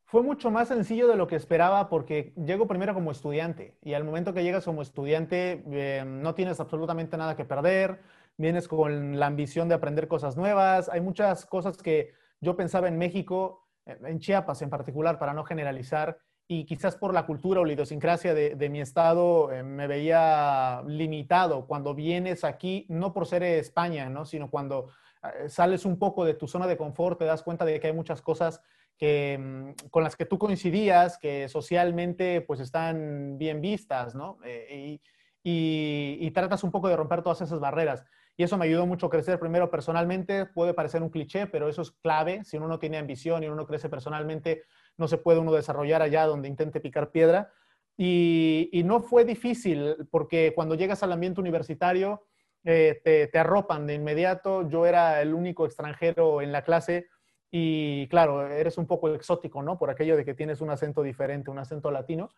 Fue 0.06 0.24
mucho 0.24 0.50
más 0.50 0.68
sencillo 0.68 1.08
de 1.08 1.16
lo 1.16 1.28
que 1.28 1.36
esperaba 1.36 1.88
porque 1.88 2.34
llego 2.36 2.68
primero 2.68 2.96
como 2.96 3.12
estudiante 3.12 3.78
y 3.84 3.94
al 3.94 4.04
momento 4.04 4.34
que 4.34 4.44
llegas 4.44 4.66
como 4.66 4.82
estudiante 4.82 5.64
eh, 5.72 6.04
no 6.04 6.34
tienes 6.34 6.60
absolutamente 6.60 7.16
nada 7.16 7.36
que 7.36 7.46
perder, 7.46 8.00
vienes 8.36 8.68
con 8.68 9.20
la 9.20 9.28
ambición 9.28 9.70
de 9.70 9.76
aprender 9.76 10.08
cosas 10.08 10.36
nuevas, 10.36 10.90
hay 10.90 11.00
muchas 11.00 11.46
cosas 11.46 11.78
que 11.78 12.14
yo 12.42 12.56
pensaba 12.56 12.88
en 12.88 12.98
México, 12.98 13.69
en 14.04 14.20
Chiapas 14.20 14.62
en 14.62 14.70
particular, 14.70 15.18
para 15.20 15.34
no 15.34 15.44
generalizar, 15.44 16.18
y 16.52 16.66
quizás 16.66 16.96
por 16.96 17.14
la 17.14 17.28
cultura 17.28 17.62
o 17.62 17.66
la 17.66 17.74
idiosincrasia 17.74 18.34
de, 18.34 18.70
mi 18.70 18.82
estado 18.82 19.52
eh, 19.52 19.62
me 19.62 19.86
veía 19.86 20.82
limitado 20.88 21.68
cuando 21.68 21.94
vienes 21.94 22.44
aquí, 22.44 22.88
no 22.90 23.14
por 23.14 23.28
ser 23.28 23.44
España, 23.44 24.10
¿no? 24.10 24.26
sino 24.26 24.50
cuando 24.50 24.90
eh, 25.22 25.48
sales 25.48 25.86
un 25.86 26.00
poco 26.00 26.26
de 26.26 26.34
tu 26.34 26.48
zona 26.48 26.66
de 26.66 26.76
confort, 26.76 27.20
te 27.20 27.26
das 27.26 27.44
cuenta 27.44 27.66
de 27.66 27.80
que 27.80 27.88
hay 27.88 27.94
muchas 27.94 28.24
cosas 28.24 28.64
que, 28.98 29.38
mm, 29.40 29.90
con 29.92 30.04
las 30.04 30.16
que 30.16 30.26
tú 30.26 30.40
coincidías, 30.40 31.20
que 31.20 31.48
socialmente 31.50 32.42
pues 32.42 32.60
están 32.60 33.38
bien 33.38 33.62
vistas, 33.62 34.16
¿no? 34.16 34.40
Eh, 34.44 35.00
y, 35.44 36.32
tratas 36.32 36.64
un 36.64 36.72
poco 36.72 36.88
de 36.88 36.96
romper 36.96 37.22
todas 37.22 37.42
esas 37.42 37.60
barreras. 37.60 38.06
Y 38.40 38.44
eso 38.44 38.58
me 38.58 38.64
ayudó 38.64 38.86
mucho 38.86 39.08
a 39.08 39.10
crecer 39.10 39.38
primero 39.38 39.70
personalmente, 39.70 40.46
puede 40.46 40.74
parecer 40.74 41.04
un 41.04 41.10
cliché, 41.10 41.46
pero 41.48 41.68
eso 41.68 41.82
es 41.82 41.92
clave. 41.92 42.46
Si 42.46 42.56
uno 42.56 42.70
no 42.70 42.80
tiene 42.80 42.98
ambición 42.98 43.44
y 43.44 43.48
uno 43.48 43.58
no 43.58 43.68
crece 43.68 43.90
personalmente, 43.90 44.64
no 44.96 45.10
se 45.10 45.18
puede 45.18 45.40
uno 45.40 45.52
desarrollar 45.52 46.02
allá 46.02 46.26
donde 46.26 46.48
intente 46.48 46.80
picar 46.80 47.12
piedra. 47.12 47.52
Y, 47.98 48.82
no 48.86 49.02
fue 49.02 49.26
difícil, 49.26 50.08
porque 50.10 50.54
cuando 50.56 50.76
llegas 50.76 51.04
al 51.04 51.12
ambiente 51.12 51.42
universitario, 51.42 52.28
eh, 52.64 53.02
te 53.04 53.38
arropan 53.38 53.86
de 53.86 53.96
inmediato. 53.96 54.70
Yo 54.70 54.86
era 54.86 55.22
el 55.22 55.34
único 55.34 55.66
extranjero 55.66 56.42
en 56.42 56.54
la 56.54 56.64
clase 56.64 57.08
y 57.52 58.08
claro, 58.10 58.48
eres 58.48 58.78
un 58.78 58.86
poco 58.86 59.14
exótico, 59.14 59.64
¿no? 59.64 59.78
Por 59.78 59.90
aquello 59.90 60.16
de 60.16 60.24
que 60.24 60.36
tienes 60.36 60.62
un 60.62 60.70
acento 60.70 61.02
diferente, 61.02 61.50
un 61.50 61.58
acento 61.58 61.90
latino, 61.90 62.30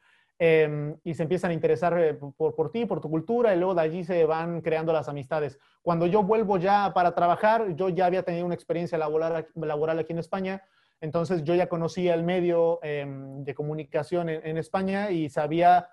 eh, 0.43 0.95
y 1.03 1.13
se 1.13 1.21
empiezan 1.21 1.51
a 1.51 1.53
interesar 1.53 1.95
eh, 1.99 2.15
por, 2.15 2.55
por, 2.55 2.71
ti, 2.71 2.87
por 2.87 2.99
tu 2.99 3.11
cultura, 3.11 3.53
y 3.53 3.59
luego 3.59 3.75
de 3.75 3.81
allí 3.81 4.03
se 4.03 4.25
van 4.25 4.61
creando 4.61 4.91
las 4.91 5.07
amistades. 5.07 5.59
Cuando 5.83 6.07
yo 6.07 6.23
vuelvo 6.23 6.57
ya 6.57 6.91
para 6.95 7.13
trabajar, 7.13 7.75
yo 7.75 7.89
ya 7.89 8.07
había 8.07 8.23
tenido 8.23 8.47
una 8.47 8.55
experiencia 8.55 8.97
laboral, 8.97 9.47
laboral 9.53 9.99
aquí 9.99 10.13
en 10.13 10.17
España, 10.17 10.63
entonces 10.99 11.43
yo 11.43 11.53
ya 11.53 11.69
conocía 11.69 12.15
el 12.15 12.23
medio 12.23 12.79
eh, 12.81 13.05
de 13.07 13.53
comunicación 13.53 14.29
en, 14.29 14.41
en 14.43 14.57
España 14.57 15.11
y 15.11 15.29
sabía 15.29 15.89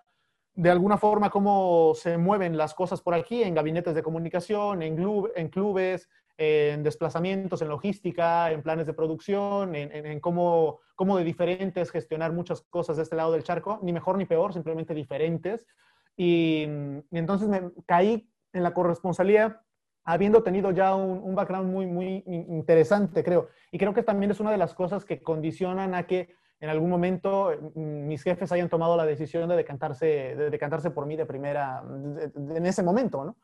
de 0.55 0.71
alguna 0.71 0.97
forma 0.97 1.28
cómo 1.28 1.93
se 1.95 2.17
mueven 2.17 2.57
las 2.57 2.73
cosas 2.73 3.02
por 3.02 3.12
aquí, 3.12 3.43
en 3.43 3.55
gabinetes 3.55 3.95
de 3.95 4.02
comunicación, 4.02 4.81
en, 4.81 4.97
club, 4.97 5.31
en 5.37 5.49
clubes, 5.50 6.09
en 6.38 6.85
desplazamientos, 6.85 7.61
en 7.62 7.68
logística, 7.68 8.50
en 8.52 8.62
planes 8.62 8.87
de 8.87 8.95
producción, 8.95 9.75
en, 9.75 9.90
en, 9.92 10.07
en 10.07 10.21
cómo, 10.21 10.78
cómo, 10.95 11.18
de 11.18 11.25
diferentes 11.25 11.90
gestionar 11.90 12.33
muchas 12.33 12.62
cosas 12.62 12.97
de 12.97 13.02
este 13.02 13.16
lado 13.16 13.33
del 13.33 13.42
charco, 13.42 13.80
ni 13.83 13.92
mejor 13.92 14.16
ni 14.16 14.25
peor, 14.25 14.52
simplemente 14.52 14.95
diferentes. 14.95 15.66
Y, 16.16 16.62
y 17.11 17.18
entonces 17.18 17.49
me 17.49 17.71
caí 17.87 18.30
en 18.52 18.62
la 18.62 18.73
corresponsalía 18.73 19.62
habiendo 20.04 20.42
tenido 20.42 20.71
ya 20.71 20.95
un, 20.95 21.18
un, 21.23 21.35
background 21.35 21.71
muy, 21.71 21.87
muy 21.87 22.23
interesante, 22.26 23.23
creo. 23.25 23.49
Y 23.73 23.78
creo 23.78 23.92
que 23.92 24.04
también 24.04 24.30
es 24.30 24.40
una 24.40 24.52
de 24.52 24.57
las 24.57 24.75
cosas 24.75 25.04
que 25.04 25.21
condicionan 25.21 25.95
a 25.95 26.07
que 26.07 26.35
en 26.61 26.71
algún 26.71 26.88
momento 26.88 27.52
mis 27.75 28.23
jefes 28.23 28.50
hayan 28.52 28.68
tomado 28.68 28.97
la 28.97 29.04
decisión 29.04 29.49
de 29.49 29.57
decantarse, 29.57 30.07
de 30.07 30.50
decantarse 30.50 30.90
por 30.90 31.04
mí 31.04 31.16
de 31.16 31.26
primera, 31.26 31.83
de, 31.85 32.28
de, 32.28 32.57
en 32.57 32.66
ese 32.66 32.83
momento, 32.83 33.25
¿no? 33.25 33.37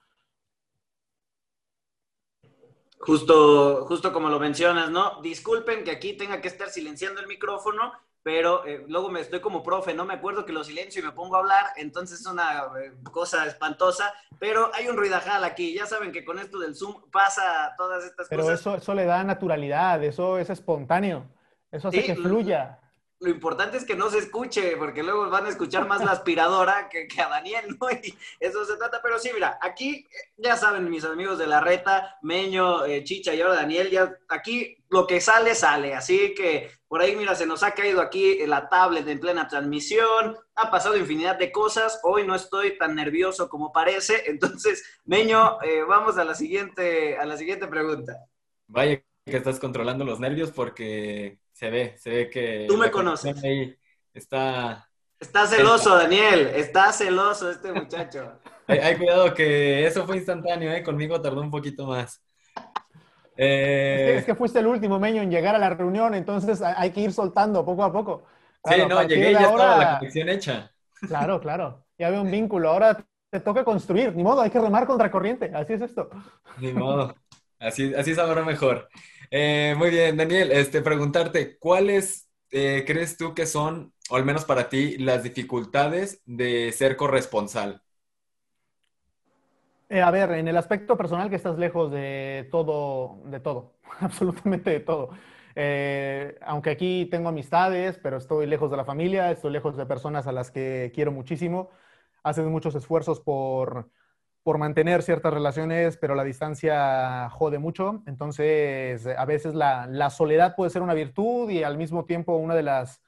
Justo, 2.99 3.85
justo 3.87 4.13
como 4.13 4.29
lo 4.29 4.41
mencionas, 4.41 4.91
¿no? 4.91 5.21
Disculpen 5.21 5.85
que 5.85 5.91
aquí 5.91 6.15
tenga 6.15 6.41
que 6.41 6.49
estar 6.49 6.71
silenciando 6.71 7.21
el 7.21 7.27
micrófono, 7.27 7.93
pero 8.23 8.65
eh, 8.65 8.85
luego 8.89 9.11
me 9.11 9.21
estoy 9.21 9.41
como 9.41 9.63
profe, 9.63 9.93
no 9.93 10.07
me 10.07 10.15
acuerdo 10.15 10.47
que 10.47 10.53
lo 10.53 10.65
silencio 10.65 11.03
y 11.03 11.05
me 11.05 11.13
pongo 11.13 11.37
a 11.37 11.41
hablar, 11.41 11.67
entonces 11.77 12.21
es 12.21 12.27
una 12.27 12.71
eh, 12.83 12.93
cosa 13.13 13.47
espantosa, 13.47 14.15
pero 14.39 14.71
hay 14.75 14.89
un 14.89 14.97
ruidajal 14.97 15.45
aquí, 15.45 15.75
ya 15.75 15.85
saben 15.85 16.11
que 16.11 16.25
con 16.25 16.39
esto 16.39 16.59
del 16.59 16.75
Zoom 16.75 17.11
pasa 17.11 17.75
todas 17.77 18.05
estas 18.05 18.29
pero 18.29 18.45
cosas. 18.45 18.61
Pero 18.63 18.77
eso, 18.77 18.83
eso 18.83 18.95
le 18.95 19.05
da 19.05 19.23
naturalidad, 19.25 20.03
eso 20.03 20.39
es 20.39 20.49
espontáneo, 20.49 21.27
eso 21.71 21.89
hace 21.89 22.01
sí, 22.01 22.07
que 22.07 22.17
fluya 22.17 22.81
lo 23.25 23.31
importante 23.31 23.78
es 23.78 23.85
que 23.85 23.97
no 23.97 24.11
se 24.11 24.19
escuche, 24.19 24.76
porque 24.76 25.02
luego 25.02 25.31
van 25.31 25.47
a 25.47 25.49
escuchar 25.49 25.88
más 25.88 26.04
la 26.04 26.11
aspiradora 26.12 26.88
que, 26.90 27.09
que, 27.09 27.21
a 27.21 27.28
Daniel, 27.28 27.76
¿no? 27.81 27.90
Y 27.90 28.14
eso 28.38 28.64
se 28.64 28.76
trata. 28.76 29.00
Pero 29.02 29.19
sí, 29.19 29.31
mira, 29.33 29.59
aquí 29.61 30.07
ya 30.37 30.57
saben 30.57 30.90
mis 30.90 31.04
amigos 31.04 31.38
de 31.38 31.47
la 31.47 31.61
reta, 31.61 32.19
Meño, 32.23 32.85
eh, 32.85 33.02
Chicha 33.02 33.35
y 33.35 33.40
ahora 33.40 33.54
Daniel, 33.54 33.90
ya 33.90 34.14
aquí 34.28 34.76
lo 34.90 35.07
que 35.07 35.21
sale, 35.21 35.54
sale. 35.54 35.95
Así 35.95 36.35
que 36.35 36.71
por 36.87 37.00
ahí, 37.00 37.16
mira, 37.16 37.35
se 37.35 37.47
nos 37.47 37.62
ha 37.62 37.73
caído 37.73 38.00
aquí 38.00 38.47
la 38.47 38.69
tablet 38.69 39.09
en 39.09 39.19
plena 39.19 39.49
transmisión, 39.49 40.37
ha 40.54 40.71
pasado 40.71 40.97
infinidad 40.97 41.38
de 41.38 41.50
cosas. 41.50 41.99
Hoy 42.02 42.26
no 42.26 42.35
estoy 42.35 42.78
tan 42.78 42.95
nervioso 42.95 43.49
como 43.49 43.73
parece. 43.73 44.31
Entonces, 44.31 45.00
Meño, 45.04 45.61
eh, 45.62 45.83
vamos 45.83 46.19
a 46.19 46.25
la 46.25 46.35
siguiente, 46.35 47.16
a 47.16 47.25
la 47.25 47.37
siguiente 47.37 47.66
pregunta. 47.66 48.26
Vaya 48.69 49.02
que 49.26 49.37
estás 49.37 49.59
controlando 49.59 50.04
los 50.04 50.21
nervios 50.21 50.50
porque 50.52 51.38
se 51.55 51.71
ve, 51.71 51.95
se 51.97 52.11
ve 52.11 52.31
que... 52.31 52.67
Tú 52.69 52.77
me 52.77 52.91
conoces. 52.91 53.43
Ahí 53.43 53.75
está... 54.13 54.89
Está 55.19 55.47
celoso, 55.47 55.97
Daniel. 55.97 56.49
Está 56.55 56.93
celoso 56.93 57.51
este 57.51 57.73
muchacho. 57.73 58.41
hay, 58.67 58.79
hay, 58.81 58.97
cuidado 58.97 59.33
que 59.33 59.87
eso 59.87 60.05
fue 60.05 60.17
instantáneo, 60.17 60.73
¿eh? 60.73 60.83
Conmigo 60.83 61.21
tardó 61.21 61.41
un 61.41 61.51
poquito 61.51 61.87
más. 61.87 62.23
Eh... 63.37 63.95
Es, 63.95 64.03
que, 64.03 64.19
es, 64.19 64.25
que, 64.25 64.35
fuiste 64.35 64.59
el 64.59 64.67
último, 64.67 64.99
Meño, 64.99 65.23
en 65.23 65.31
llegar 65.31 65.55
a 65.55 65.59
la 65.59 65.71
reunión, 65.71 66.15
entonces 66.15 66.61
hay 66.61 66.91
que 66.91 67.01
ir 67.01 67.13
soltando 67.13 67.65
poco 67.65 67.85
a 67.85 67.93
poco. 67.93 68.25
Claro, 68.63 68.83
sí, 68.83 68.89
no, 68.89 69.03
llegué 69.05 69.31
y 69.31 69.35
ya 69.35 69.47
ahora... 69.47 69.65
estaba 69.65 69.79
la 69.79 69.99
conexión 69.99 70.29
hecha. 70.29 70.73
Claro, 71.07 71.41
claro. 71.41 71.87
Ya 71.97 72.09
había 72.09 72.21
un 72.21 72.31
vínculo. 72.31 72.71
Ahora 72.71 73.07
te 73.31 73.41
toca 73.41 73.65
construir. 73.65 74.15
Ni 74.15 74.25
modo, 74.25 74.41
hay 74.41 74.51
que 74.51 74.61
remar 74.61 74.87
contra 74.87 75.11
corriente. 75.11 75.53
Así 75.55 75.75
es 75.75 75.83
esto. 75.83 76.11
Ni 76.59 76.73
modo. 76.73 77.15
Así, 77.61 77.95
así 77.95 78.13
sabrá 78.15 78.43
mejor. 78.43 78.89
Eh, 79.37 79.75
muy 79.76 79.91
bien, 79.91 80.17
Daniel, 80.17 80.53
este, 80.53 80.81
preguntarte, 80.81 81.59
¿cuáles 81.59 82.31
eh, 82.53 82.85
crees 82.87 83.17
tú 83.17 83.35
que 83.35 83.47
son, 83.47 83.93
o 84.09 84.14
al 84.14 84.25
menos 84.25 84.45
para 84.45 84.69
ti, 84.69 84.97
las 84.99 85.25
dificultades 85.25 86.23
de 86.25 86.71
ser 86.71 86.97
corresponsal? 86.97 87.83
Eh, 89.88 90.00
a 90.00 90.11
ver, 90.12 90.31
en 90.33 90.49
el 90.49 90.57
aspecto 90.57 90.97
personal 90.97 91.29
que 91.31 91.37
estás 91.37 91.59
lejos 91.59 91.91
de 91.91 92.49
todo, 92.50 93.21
de 93.26 93.41
todo, 93.41 93.75
absolutamente 94.00 94.71
de 94.71 94.81
todo. 94.81 95.11
Eh, 95.57 96.37
aunque 96.43 96.71
aquí 96.71 97.07
tengo 97.11 97.29
amistades, 97.29 97.99
pero 97.99 98.17
estoy 98.17 98.47
lejos 98.47 98.71
de 98.71 98.76
la 98.76 98.85
familia, 98.85 99.31
estoy 99.33 99.53
lejos 99.53 99.76
de 99.76 99.87
personas 99.87 100.26
a 100.29 100.33
las 100.33 100.50
que 100.50 100.93
quiero 100.95 101.12
muchísimo. 101.12 101.71
Haces 102.23 102.47
muchos 102.47 102.75
esfuerzos 102.76 103.21
por, 103.21 103.91
por 104.45 104.59
mantener 104.59 105.03
ciertas 105.03 105.35
relaciones, 105.35 105.97
pero 105.97 106.15
la 106.15 106.23
distancia 106.23 107.29
jode 107.31 107.59
mucho. 107.59 108.03
Entonces, 108.07 109.07
a 109.07 109.25
veces 109.25 109.55
la, 109.55 109.89
la 109.89 110.11
soledad 110.11 110.55
puede 110.55 110.71
ser 110.71 110.83
una 110.83 110.95
virtud 110.95 111.51
y 111.51 111.65
al 111.65 111.77
mismo 111.77 112.05
tiempo 112.05 112.37
una 112.37 112.55
de 112.55 112.63
las 112.63 113.03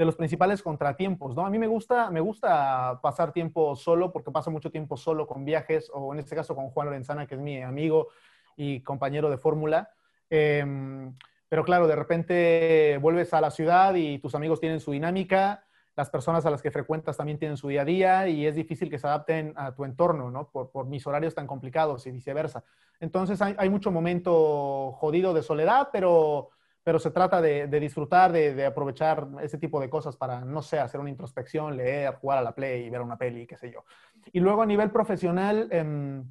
de 0.00 0.06
los 0.06 0.16
principales 0.16 0.62
contratiempos, 0.62 1.36
¿no? 1.36 1.44
A 1.44 1.50
mí 1.50 1.58
me 1.58 1.66
gusta, 1.66 2.10
me 2.10 2.20
gusta 2.20 3.00
pasar 3.02 3.34
tiempo 3.34 3.76
solo 3.76 4.10
porque 4.10 4.30
paso 4.30 4.50
mucho 4.50 4.70
tiempo 4.70 4.96
solo 4.96 5.26
con 5.26 5.44
viajes 5.44 5.90
o 5.92 6.14
en 6.14 6.20
este 6.20 6.34
caso 6.34 6.56
con 6.56 6.70
Juan 6.70 6.86
Lorenzana, 6.86 7.26
que 7.26 7.34
es 7.34 7.40
mi 7.40 7.60
amigo 7.60 8.08
y 8.56 8.80
compañero 8.80 9.28
de 9.28 9.36
fórmula. 9.36 9.90
Em, 10.30 11.14
pero 11.50 11.64
claro, 11.66 11.86
de 11.86 11.96
repente 11.96 12.98
vuelves 13.02 13.34
a 13.34 13.42
la 13.42 13.50
ciudad 13.50 13.94
y 13.94 14.18
tus 14.20 14.34
amigos 14.34 14.58
tienen 14.58 14.80
su 14.80 14.92
dinámica, 14.92 15.64
las 16.00 16.08
personas 16.08 16.46
a 16.46 16.50
las 16.50 16.62
que 16.62 16.70
frecuentas 16.70 17.18
también 17.18 17.38
tienen 17.38 17.58
su 17.58 17.68
día 17.68 17.82
a 17.82 17.84
día 17.84 18.26
y 18.26 18.46
es 18.46 18.54
difícil 18.54 18.88
que 18.88 18.98
se 18.98 19.06
adapten 19.06 19.52
a 19.54 19.74
tu 19.74 19.84
entorno, 19.84 20.30
¿no? 20.30 20.48
Por, 20.48 20.86
mis 20.86 21.06
horarios 21.06 21.34
tan 21.34 21.46
complicados 21.46 22.06
y 22.06 22.10
viceversa. 22.10 22.64
Entonces 23.00 23.42
hay, 23.42 23.68
mucho 23.68 23.90
momento 23.90 24.92
jodido 24.92 25.34
de 25.34 25.42
soledad, 25.42 25.90
pero 25.92 26.48
pero 26.82 26.98
se 26.98 27.10
trata 27.10 27.42
de, 27.42 27.66
disfrutar, 27.78 28.32
de, 28.32 28.64
aprovechar 28.64 29.28
ese 29.42 29.58
tipo 29.58 29.78
de 29.78 29.90
cosas 29.90 30.16
para, 30.16 30.40
no 30.40 30.62
sé, 30.62 30.78
hacer 30.78 30.98
una 30.98 31.10
introspección, 31.10 31.76
leer, 31.76 32.14
jugar 32.14 32.38
a 32.38 32.42
la 32.42 32.54
play, 32.54 32.88
ver 32.88 33.02
una 33.02 33.18
peli, 33.18 33.46
qué 33.46 33.58
sé 33.58 33.70
yo. 33.70 33.84
Y 34.32 34.40
luego 34.40 34.62
a 34.62 34.66
nivel 34.66 34.90
profesional, 34.90 35.68
em, 35.70 36.24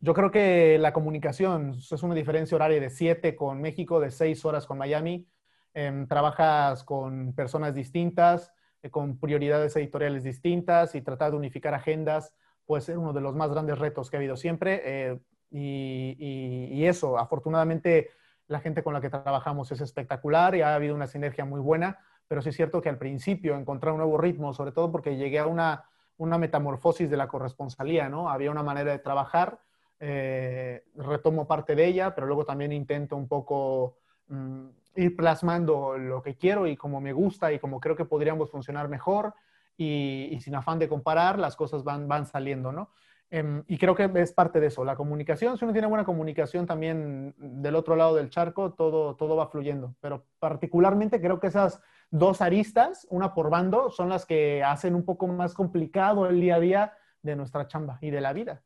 yo 0.00 0.12
creo 0.12 0.32
que 0.32 0.76
la 0.80 0.92
comunicación 0.92 1.76
es 1.78 2.02
una 2.02 2.16
diferencia 2.16 2.56
horaria 2.56 2.80
de 2.80 2.90
7 2.90 3.36
con 3.36 3.60
México, 3.60 4.00
de 4.00 4.10
6 4.10 4.44
horas 4.44 4.66
con 4.66 4.78
Miami. 4.78 5.28
Em, 5.72 6.08
trabajas 6.08 6.82
con 6.82 7.32
personas 7.32 7.72
distintas, 7.72 8.52
con 8.90 9.18
prioridades 9.18 9.76
editoriales 9.76 10.24
distintas 10.24 10.94
y 10.94 11.02
tratar 11.02 11.30
de 11.30 11.36
unificar 11.36 11.74
agendas 11.74 12.34
puede 12.66 12.82
ser 12.82 12.98
uno 12.98 13.12
de 13.12 13.20
los 13.20 13.34
más 13.34 13.50
grandes 13.50 13.78
retos 13.78 14.10
que 14.10 14.16
ha 14.16 14.18
habido 14.18 14.36
siempre. 14.36 14.82
Eh, 14.84 15.18
y 15.50 16.84
eso, 16.86 17.18
afortunadamente, 17.18 18.10
la 18.52 18.60
gente 18.60 18.82
con 18.82 18.94
la 18.94 19.00
que 19.00 19.10
trabajamos 19.10 19.72
es 19.72 19.80
espectacular 19.80 20.54
y 20.54 20.62
ha 20.62 20.74
habido 20.74 20.94
una 20.94 21.06
sinergia 21.06 21.44
muy 21.44 21.60
buena, 21.60 21.98
pero 22.28 22.42
sí 22.42 22.50
es 22.50 22.56
cierto 22.56 22.80
que 22.80 22.88
al 22.88 22.98
principio 22.98 23.56
encontrar 23.56 23.92
un 23.92 23.98
nuevo 23.98 24.18
ritmo, 24.18 24.52
sobre 24.52 24.72
todo 24.72 24.92
porque 24.92 25.16
llegué 25.16 25.38
a 25.38 25.46
una, 25.46 25.84
una 26.18 26.38
metamorfosis 26.38 27.10
de 27.10 27.16
la 27.16 27.28
corresponsalía, 27.28 28.08
¿no? 28.08 28.28
Había 28.28 28.50
una 28.50 28.62
manera 28.62 28.92
de 28.92 28.98
trabajar, 28.98 29.58
eh, 29.98 30.84
retomo 30.96 31.46
parte 31.46 31.74
de 31.74 31.86
ella, 31.86 32.14
pero 32.14 32.26
luego 32.26 32.44
también 32.44 32.72
intento 32.72 33.16
un 33.16 33.28
poco 33.28 33.98
mm, 34.28 34.66
ir 34.96 35.16
plasmando 35.16 35.96
lo 35.98 36.22
que 36.22 36.36
quiero 36.36 36.66
y 36.66 36.76
como 36.76 37.00
me 37.00 37.12
gusta 37.12 37.52
y 37.52 37.58
como 37.58 37.80
creo 37.80 37.96
que 37.96 38.04
podríamos 38.04 38.50
funcionar 38.50 38.88
mejor 38.88 39.34
y, 39.76 40.38
sin 40.40 40.54
afán 40.54 40.78
de 40.78 40.88
comparar, 40.88 41.38
las 41.38 41.56
cosas 41.56 41.82
van, 41.82 42.06
van 42.08 42.26
saliendo, 42.26 42.72
¿no? 42.72 42.90
Em, 43.30 43.64
y 43.66 43.78
creo 43.78 43.94
que 43.94 44.10
es 44.14 44.32
parte 44.32 44.60
de 44.60 44.66
eso, 44.66 44.84
la 44.84 44.94
comunicación. 44.94 45.56
Si 45.56 45.64
uno 45.64 45.72
tiene 45.72 45.88
buena 45.88 46.04
comunicación 46.04 46.66
también 46.66 47.34
del 47.38 47.76
otro 47.76 47.96
lado 47.96 48.14
del 48.14 48.28
charco, 48.28 48.74
todo, 48.74 49.16
todo 49.16 49.36
va 49.36 49.48
fluyendo. 49.48 49.94
Pero 50.00 50.26
particularmente 50.38 51.18
creo 51.18 51.40
que 51.40 51.46
esas 51.46 51.80
dos 52.10 52.42
aristas, 52.42 53.06
una 53.08 53.32
por 53.32 53.48
bando, 53.48 53.90
son 53.90 54.10
las 54.10 54.26
que 54.26 54.62
hacen 54.62 54.94
un 54.94 55.06
poco 55.06 55.26
más 55.28 55.54
complicado 55.54 56.26
el 56.26 56.42
día 56.42 56.56
a 56.56 56.60
día 56.60 56.92
de 57.22 57.34
nuestra 57.34 57.66
chamba 57.66 57.96
y 58.02 58.10
de 58.10 58.20
la 58.20 58.34
vida. 58.34 58.62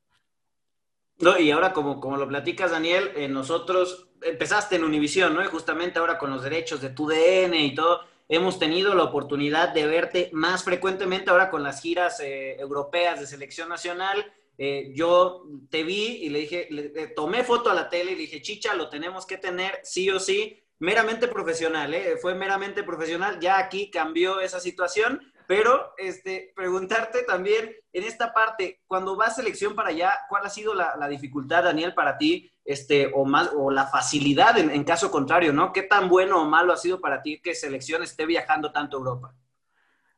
No, 1.19 1.39
y 1.39 1.51
ahora 1.51 1.73
como, 1.73 2.01
como 2.01 2.17
lo 2.17 2.29
platicas, 2.29 2.71
Daniel, 2.71 3.11
eh, 3.17 3.29
nosotros 3.29 4.09
empezaste 4.23 4.77
en 4.77 4.85
Univisión, 4.85 5.35
¿no? 5.35 5.43
Y 5.43 5.47
justamente 5.47 5.99
ahora 5.99 6.19
con 6.19 6.31
los 6.31 6.43
derechos 6.43 6.81
de 6.81 6.91
tu 6.91 7.07
DN 7.07 7.59
y 7.59 7.75
todo, 7.75 8.01
hemos 8.29 8.59
tenido 8.59 8.95
la 8.95 9.05
oportunidad 9.05 9.71
de 9.71 9.87
verte 9.87 10.31
más 10.33 10.65
frecuentemente 10.65 11.31
ahora 11.31 11.51
con 11.51 11.63
las 11.63 11.81
giras 11.81 12.21
eh, 12.21 12.57
europeas 12.59 13.21
de 13.21 13.27
selección 13.27 13.69
nacional 13.69 14.33
eh, 14.59 14.93
yo 14.95 15.45
te 15.71 15.83
vi 15.83 16.19
y 16.23 16.29
le 16.31 16.41
dije, 16.41 16.69
le, 16.71 17.09
tomé 17.09 17.45
foto 17.45 17.71
a 17.71 17.75
la 17.75 17.91
tele 17.91 18.13
y 18.13 18.15
le 18.15 18.21
dije, 18.23 18.41
chicha, 18.41 18.75
lo 18.75 18.89
tenemos 18.89 19.27
que 19.27 19.37
tener 19.37 19.81
sí 19.83 20.09
o 20.11 20.19
sí, 20.19 20.63
meramente 20.79 21.29
profesional, 21.29 21.93
¿eh? 21.93 22.17
fue 22.21 22.35
meramente 22.35 22.83
profesional, 22.83 23.39
ya 23.39 23.59
aquí 23.59 23.91
cambió 23.91 24.41
esa 24.41 24.61
situación, 24.61 25.21
pero 25.47 25.93
este, 25.99 26.53
preguntarte 26.55 27.23
también 27.23 27.71
en 27.93 28.05
esta 28.05 28.33
parte, 28.33 28.81
cuando 28.87 29.17
vas 29.17 29.37
selección 29.37 29.75
para 29.75 29.91
allá, 29.91 30.12
¿cuál 30.29 30.45
ha 30.45 30.50
sido 30.50 30.75
la, 30.75 31.09
dificultad, 31.09 31.65
Daniel, 31.65 31.95
para 31.95 32.19
ti, 32.19 32.50
este, 32.65 33.11
o, 33.15 33.25
más, 33.25 33.50
o 33.56 33.71
la 33.71 33.87
facilidad 33.87 34.59
en, 34.59 34.85
caso 34.85 35.11
contrario, 35.11 35.52
¿no? 35.52 35.73
¿Qué 35.73 35.82
tan 35.82 36.09
bueno 36.09 36.43
o 36.43 36.45
malo 36.45 36.73
ha 36.73 36.76
sido 36.76 37.00
para 37.00 37.23
ti 37.23 37.41
que 37.41 37.54
selección 37.54 38.02
esté 38.02 38.26
viajando 38.26 38.73
tanto 38.73 38.97
a 38.97 39.00
Europa? 39.00 39.35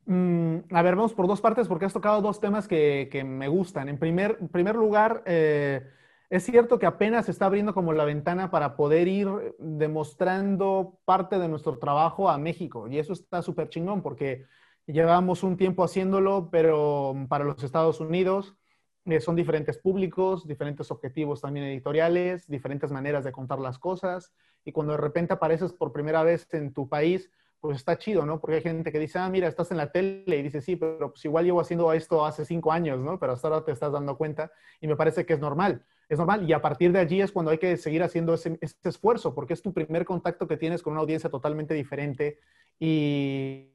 Mm, 0.06 0.60
a 0.70 0.82
ver, 0.82 0.96
vamos 0.96 1.12
por 1.12 1.28
dos 1.28 1.40
partes 1.40 1.68
porque 1.68 1.84
has 1.84 1.92
tocado 1.92 2.22
dos 2.22 2.40
temas 2.40 2.66
que, 2.66 3.22
me 3.26 3.48
gustan. 3.48 3.88
En 3.88 3.98
primer, 3.98 4.38
primer 4.50 4.74
lugar, 4.74 5.22
eh, 5.26 5.82
es 6.30 6.44
cierto 6.44 6.78
que 6.78 6.86
apenas 6.86 7.26
se 7.26 7.30
está 7.30 7.46
abriendo 7.46 7.74
como 7.74 7.92
la 7.92 8.04
ventana 8.04 8.50
para 8.50 8.76
poder 8.76 9.08
ir 9.08 9.28
demostrando 9.58 10.98
parte 11.04 11.38
de 11.38 11.48
nuestro 11.48 11.78
trabajo 11.78 12.28
a 12.28 12.36
México 12.36 12.86
y 12.88 12.98
eso 12.98 13.14
está 13.14 13.40
súper 13.40 13.70
chingón 13.70 14.02
porque 14.02 14.44
llevamos 14.88 15.42
un 15.42 15.56
tiempo 15.56 15.84
haciéndolo, 15.84 16.48
pero 16.50 17.14
para 17.28 17.44
los 17.44 17.62
Estados 17.62 18.00
Unidos 18.00 18.56
eh, 19.04 19.20
son 19.20 19.36
diferentes 19.36 19.78
públicos, 19.78 20.46
diferentes 20.46 20.90
objetivos 20.90 21.40
también 21.42 21.66
editoriales, 21.66 22.48
diferentes 22.48 22.90
maneras 22.90 23.24
de 23.24 23.32
contar 23.32 23.58
las 23.58 23.78
cosas 23.78 24.32
y 24.64 24.72
cuando 24.72 24.92
de 24.92 24.98
repente 24.98 25.34
apareces 25.34 25.72
por 25.72 25.92
primera 25.92 26.22
vez 26.22 26.48
en 26.52 26.72
tu 26.72 26.88
país, 26.88 27.30
pues 27.60 27.76
está 27.76 27.98
chido, 27.98 28.24
¿no? 28.24 28.40
Porque 28.40 28.56
hay 28.56 28.62
gente 28.62 28.92
que 28.92 28.98
dice, 28.98 29.18
ah, 29.18 29.28
mira, 29.28 29.48
estás 29.48 29.70
en 29.70 29.76
la 29.76 29.90
tele 29.92 30.36
y 30.36 30.42
dice, 30.42 30.60
sí, 30.60 30.76
pero 30.76 31.10
pues 31.10 31.24
igual 31.24 31.44
llevo 31.44 31.60
haciendo 31.60 31.92
esto 31.92 32.24
hace 32.24 32.44
cinco 32.44 32.72
años, 32.72 32.98
¿no? 33.00 33.18
Pero 33.18 33.32
hasta 33.32 33.48
ahora 33.48 33.64
te 33.64 33.72
estás 33.72 33.92
dando 33.92 34.16
cuenta 34.16 34.50
y 34.80 34.86
me 34.86 34.96
parece 34.96 35.26
que 35.26 35.34
es 35.34 35.40
normal, 35.40 35.84
es 36.08 36.18
normal. 36.18 36.48
Y 36.48 36.52
a 36.52 36.62
partir 36.62 36.92
de 36.92 37.00
allí 37.00 37.20
es 37.20 37.32
cuando 37.32 37.50
hay 37.50 37.58
que 37.58 37.76
seguir 37.76 38.02
haciendo 38.02 38.34
ese, 38.34 38.58
esfuerzo, 38.84 39.34
porque 39.34 39.54
es 39.54 39.62
tu 39.62 39.72
primer 39.72 40.04
contacto 40.04 40.48
que 40.48 40.56
tienes 40.56 40.82
con 40.82 40.92
una 40.92 41.00
audiencia 41.00 41.30
totalmente 41.30 41.74
diferente 41.74 42.38
y, 42.78 43.72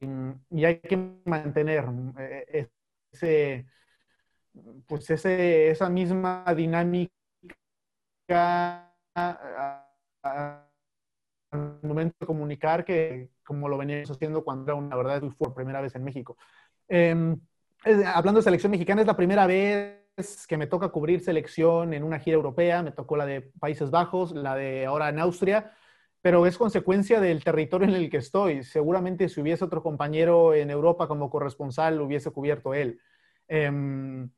y 0.49 0.65
hay 0.65 0.79
que 0.79 0.97
mantener 1.25 1.85
eh, 2.19 2.69
ese, 3.11 3.65
pues 4.87 5.09
ese, 5.09 5.69
esa 5.69 5.89
misma 5.89 6.45
dinámica 6.55 7.11
al 11.53 11.79
momento 11.83 12.15
de 12.19 12.25
comunicar 12.25 12.83
que 12.83 13.29
como 13.43 13.69
lo 13.69 13.77
veníamos 13.77 14.09
haciendo 14.09 14.43
cuando 14.43 14.71
era 14.71 14.75
una 14.75 14.95
verdad 14.95 15.21
por 15.37 15.53
primera 15.53 15.81
vez 15.81 15.95
en 15.95 16.03
México. 16.03 16.37
Em, 16.87 17.39
hablando 18.05 18.39
de 18.39 18.43
selección 18.43 18.71
mexicana, 18.71 19.01
es 19.01 19.07
la 19.07 19.17
primera 19.17 19.45
vez 19.45 20.02
que 20.47 20.57
me 20.57 20.67
toca 20.67 20.89
cubrir 20.89 21.21
selección 21.21 21.93
en 21.93 22.03
una 22.03 22.19
gira 22.19 22.35
europea, 22.35 22.83
me 22.83 22.91
tocó 22.91 23.17
la 23.17 23.25
de 23.25 23.41
Países 23.41 23.89
Bajos, 23.89 24.31
la 24.31 24.55
de 24.55 24.85
ahora 24.85 25.09
en 25.09 25.17
Austria, 25.19 25.71
pero 26.21 26.45
es 26.45 26.57
consecuencia 26.57 27.19
del 27.19 27.43
territorio 27.43 27.87
en 27.87 27.95
el 27.95 28.09
que 28.11 28.17
estoy. 28.17 28.63
Seguramente 28.63 29.27
si 29.27 29.41
hubiese 29.41 29.65
otro 29.65 29.81
compañero 29.81 30.53
en 30.53 30.69
Europa 30.69 31.07
como 31.07 31.31
corresponsal, 31.31 31.97
lo 31.97 32.05
hubiese 32.05 32.29
cubierto 32.29 32.75
él. 32.75 32.99
Em, 33.47 34.29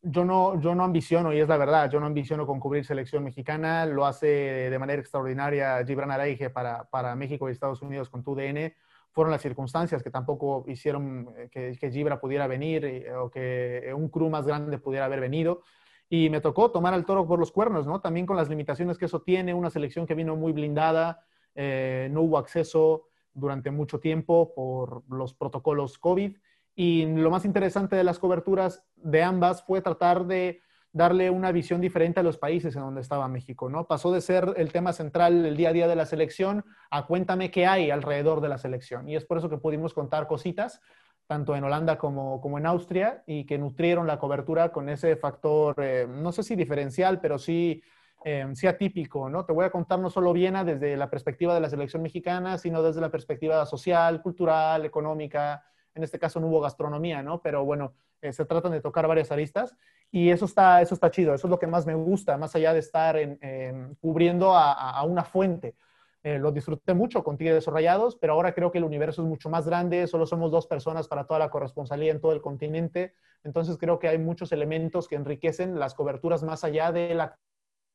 yo 0.00 0.24
no, 0.24 0.58
yo 0.60 0.74
no 0.74 0.84
ambiciono, 0.84 1.32
y 1.34 1.40
es 1.40 1.48
la 1.48 1.58
verdad, 1.58 1.90
yo 1.90 2.00
no 2.00 2.06
ambiciono 2.06 2.46
con 2.46 2.58
cubrir 2.58 2.84
selección 2.86 3.22
mexicana, 3.22 3.84
lo 3.84 4.06
hace 4.06 4.26
de 4.26 4.78
manera 4.78 5.00
extraordinaria 5.00 5.84
Gibran 5.84 6.10
Araige 6.10 6.48
para, 6.48 6.84
para 6.84 7.14
México 7.16 7.48
y 7.48 7.52
Estados 7.52 7.82
Unidos 7.82 8.08
con 8.08 8.24
tu 8.24 8.34
DN. 8.34 8.74
Fueron 9.12 9.30
las 9.32 9.42
circunstancias 9.42 10.02
que 10.02 10.10
tampoco 10.10 10.64
hicieron 10.68 11.34
eh, 11.36 11.48
que, 11.50 11.76
que 11.78 11.90
Gibra 11.90 12.20
pudiera 12.20 12.46
venir 12.46 12.84
eh, 12.84 13.14
o 13.14 13.30
que 13.30 13.92
un 13.96 14.08
crew 14.08 14.30
más 14.30 14.46
grande 14.46 14.78
pudiera 14.78 15.06
haber 15.06 15.20
venido. 15.20 15.62
Y 16.10 16.30
me 16.30 16.40
tocó 16.40 16.70
tomar 16.70 16.94
al 16.94 17.04
toro 17.04 17.26
por 17.26 17.38
los 17.38 17.52
cuernos, 17.52 17.86
¿no? 17.86 18.00
También 18.00 18.24
con 18.24 18.36
las 18.36 18.48
limitaciones 18.48 18.96
que 18.96 19.04
eso 19.04 19.20
tiene, 19.20 19.52
una 19.52 19.70
selección 19.70 20.06
que 20.06 20.14
vino 20.14 20.36
muy 20.36 20.52
blindada, 20.52 21.20
eh, 21.54 22.08
no 22.12 22.22
hubo 22.22 22.38
acceso 22.38 23.08
durante 23.34 23.70
mucho 23.70 24.00
tiempo 24.00 24.54
por 24.54 25.02
los 25.10 25.34
protocolos 25.34 25.98
COVID 25.98 26.36
y 26.74 27.04
lo 27.06 27.30
más 27.30 27.44
interesante 27.44 27.96
de 27.96 28.04
las 28.04 28.20
coberturas 28.20 28.84
de 28.94 29.22
ambas 29.24 29.64
fue 29.64 29.82
tratar 29.82 30.26
de 30.26 30.60
darle 30.92 31.30
una 31.30 31.52
visión 31.52 31.80
diferente 31.80 32.20
a 32.20 32.22
los 32.22 32.38
países 32.38 32.74
en 32.74 32.82
donde 32.82 33.00
estaba 33.00 33.28
México, 33.28 33.68
¿no? 33.68 33.86
Pasó 33.86 34.12
de 34.12 34.20
ser 34.20 34.54
el 34.56 34.72
tema 34.72 34.92
central 34.92 35.44
el 35.44 35.56
día 35.56 35.68
a 35.68 35.72
día 35.72 35.88
de 35.88 35.96
la 35.96 36.06
selección 36.06 36.64
a 36.90 37.06
cuéntame 37.06 37.50
qué 37.50 37.66
hay 37.66 37.90
alrededor 37.90 38.40
de 38.40 38.48
la 38.48 38.58
selección. 38.58 39.08
Y 39.08 39.16
es 39.16 39.24
por 39.24 39.38
eso 39.38 39.50
que 39.50 39.58
pudimos 39.58 39.92
contar 39.92 40.26
cositas, 40.26 40.80
tanto 41.26 41.54
en 41.54 41.64
Holanda 41.64 41.98
como, 41.98 42.40
como 42.40 42.58
en 42.58 42.66
Austria, 42.66 43.22
y 43.26 43.44
que 43.44 43.58
nutrieron 43.58 44.06
la 44.06 44.18
cobertura 44.18 44.72
con 44.72 44.88
ese 44.88 45.16
factor, 45.16 45.76
eh, 45.78 46.06
no 46.08 46.32
sé 46.32 46.42
si 46.42 46.56
diferencial, 46.56 47.20
pero 47.20 47.38
sí, 47.38 47.82
eh, 48.24 48.46
sí 48.54 48.66
atípico, 48.66 49.28
¿no? 49.28 49.44
Te 49.44 49.52
voy 49.52 49.66
a 49.66 49.70
contar 49.70 49.98
no 49.98 50.08
solo 50.08 50.32
Viena 50.32 50.64
desde 50.64 50.96
la 50.96 51.10
perspectiva 51.10 51.54
de 51.54 51.60
la 51.60 51.68
selección 51.68 52.02
mexicana, 52.02 52.56
sino 52.56 52.82
desde 52.82 53.02
la 53.02 53.10
perspectiva 53.10 53.64
social, 53.66 54.22
cultural, 54.22 54.86
económica, 54.86 55.62
en 55.98 56.04
este 56.04 56.18
caso 56.18 56.40
no 56.40 56.46
hubo 56.46 56.60
gastronomía, 56.60 57.22
¿no? 57.22 57.42
Pero 57.42 57.64
bueno, 57.64 57.92
eh, 58.22 58.32
se 58.32 58.44
tratan 58.44 58.72
de 58.72 58.80
tocar 58.80 59.06
varias 59.06 59.30
aristas 59.30 59.76
y 60.10 60.30
eso 60.30 60.46
está, 60.46 60.80
eso 60.80 60.94
está 60.94 61.10
chido, 61.10 61.34
eso 61.34 61.46
es 61.46 61.50
lo 61.50 61.58
que 61.58 61.66
más 61.66 61.86
me 61.86 61.94
gusta, 61.94 62.38
más 62.38 62.54
allá 62.54 62.72
de 62.72 62.78
estar 62.78 63.16
en, 63.16 63.96
cubriendo 64.00 64.54
a, 64.54 65.02
una 65.04 65.24
fuente. 65.24 65.74
eh, 66.22 66.38
lo 66.38 66.50
disfruté 66.50 66.94
mucho 66.94 67.22
con 67.22 67.36
Tigres 67.36 67.66
Rayados, 67.66 68.16
pero 68.16 68.32
ahora 68.32 68.54
creo 68.54 68.70
que 68.72 68.78
el 68.78 68.84
universo 68.84 69.22
es 69.22 69.28
mucho 69.28 69.50
más 69.50 69.66
grande, 69.66 70.06
solo 70.06 70.26
somos 70.26 70.50
dos 70.50 70.66
personas 70.66 71.06
para 71.08 71.26
toda 71.26 71.38
la 71.38 71.50
corresponsalía 71.50 72.12
en 72.12 72.20
todo 72.20 72.32
el 72.32 72.40
continente, 72.40 73.14
entonces 73.44 73.76
creo 73.76 73.98
que 73.98 74.08
hay 74.08 74.18
muchos 74.18 74.52
elementos 74.52 75.08
que 75.08 75.16
enriquecen 75.16 75.78
las 75.78 75.94
coberturas 75.94 76.42
más 76.42 76.64
allá 76.64 76.90
de 76.92 77.14
la 77.14 77.38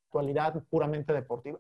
actualidad 0.08 0.64
puramente 0.70 1.14
deportiva. 1.14 1.60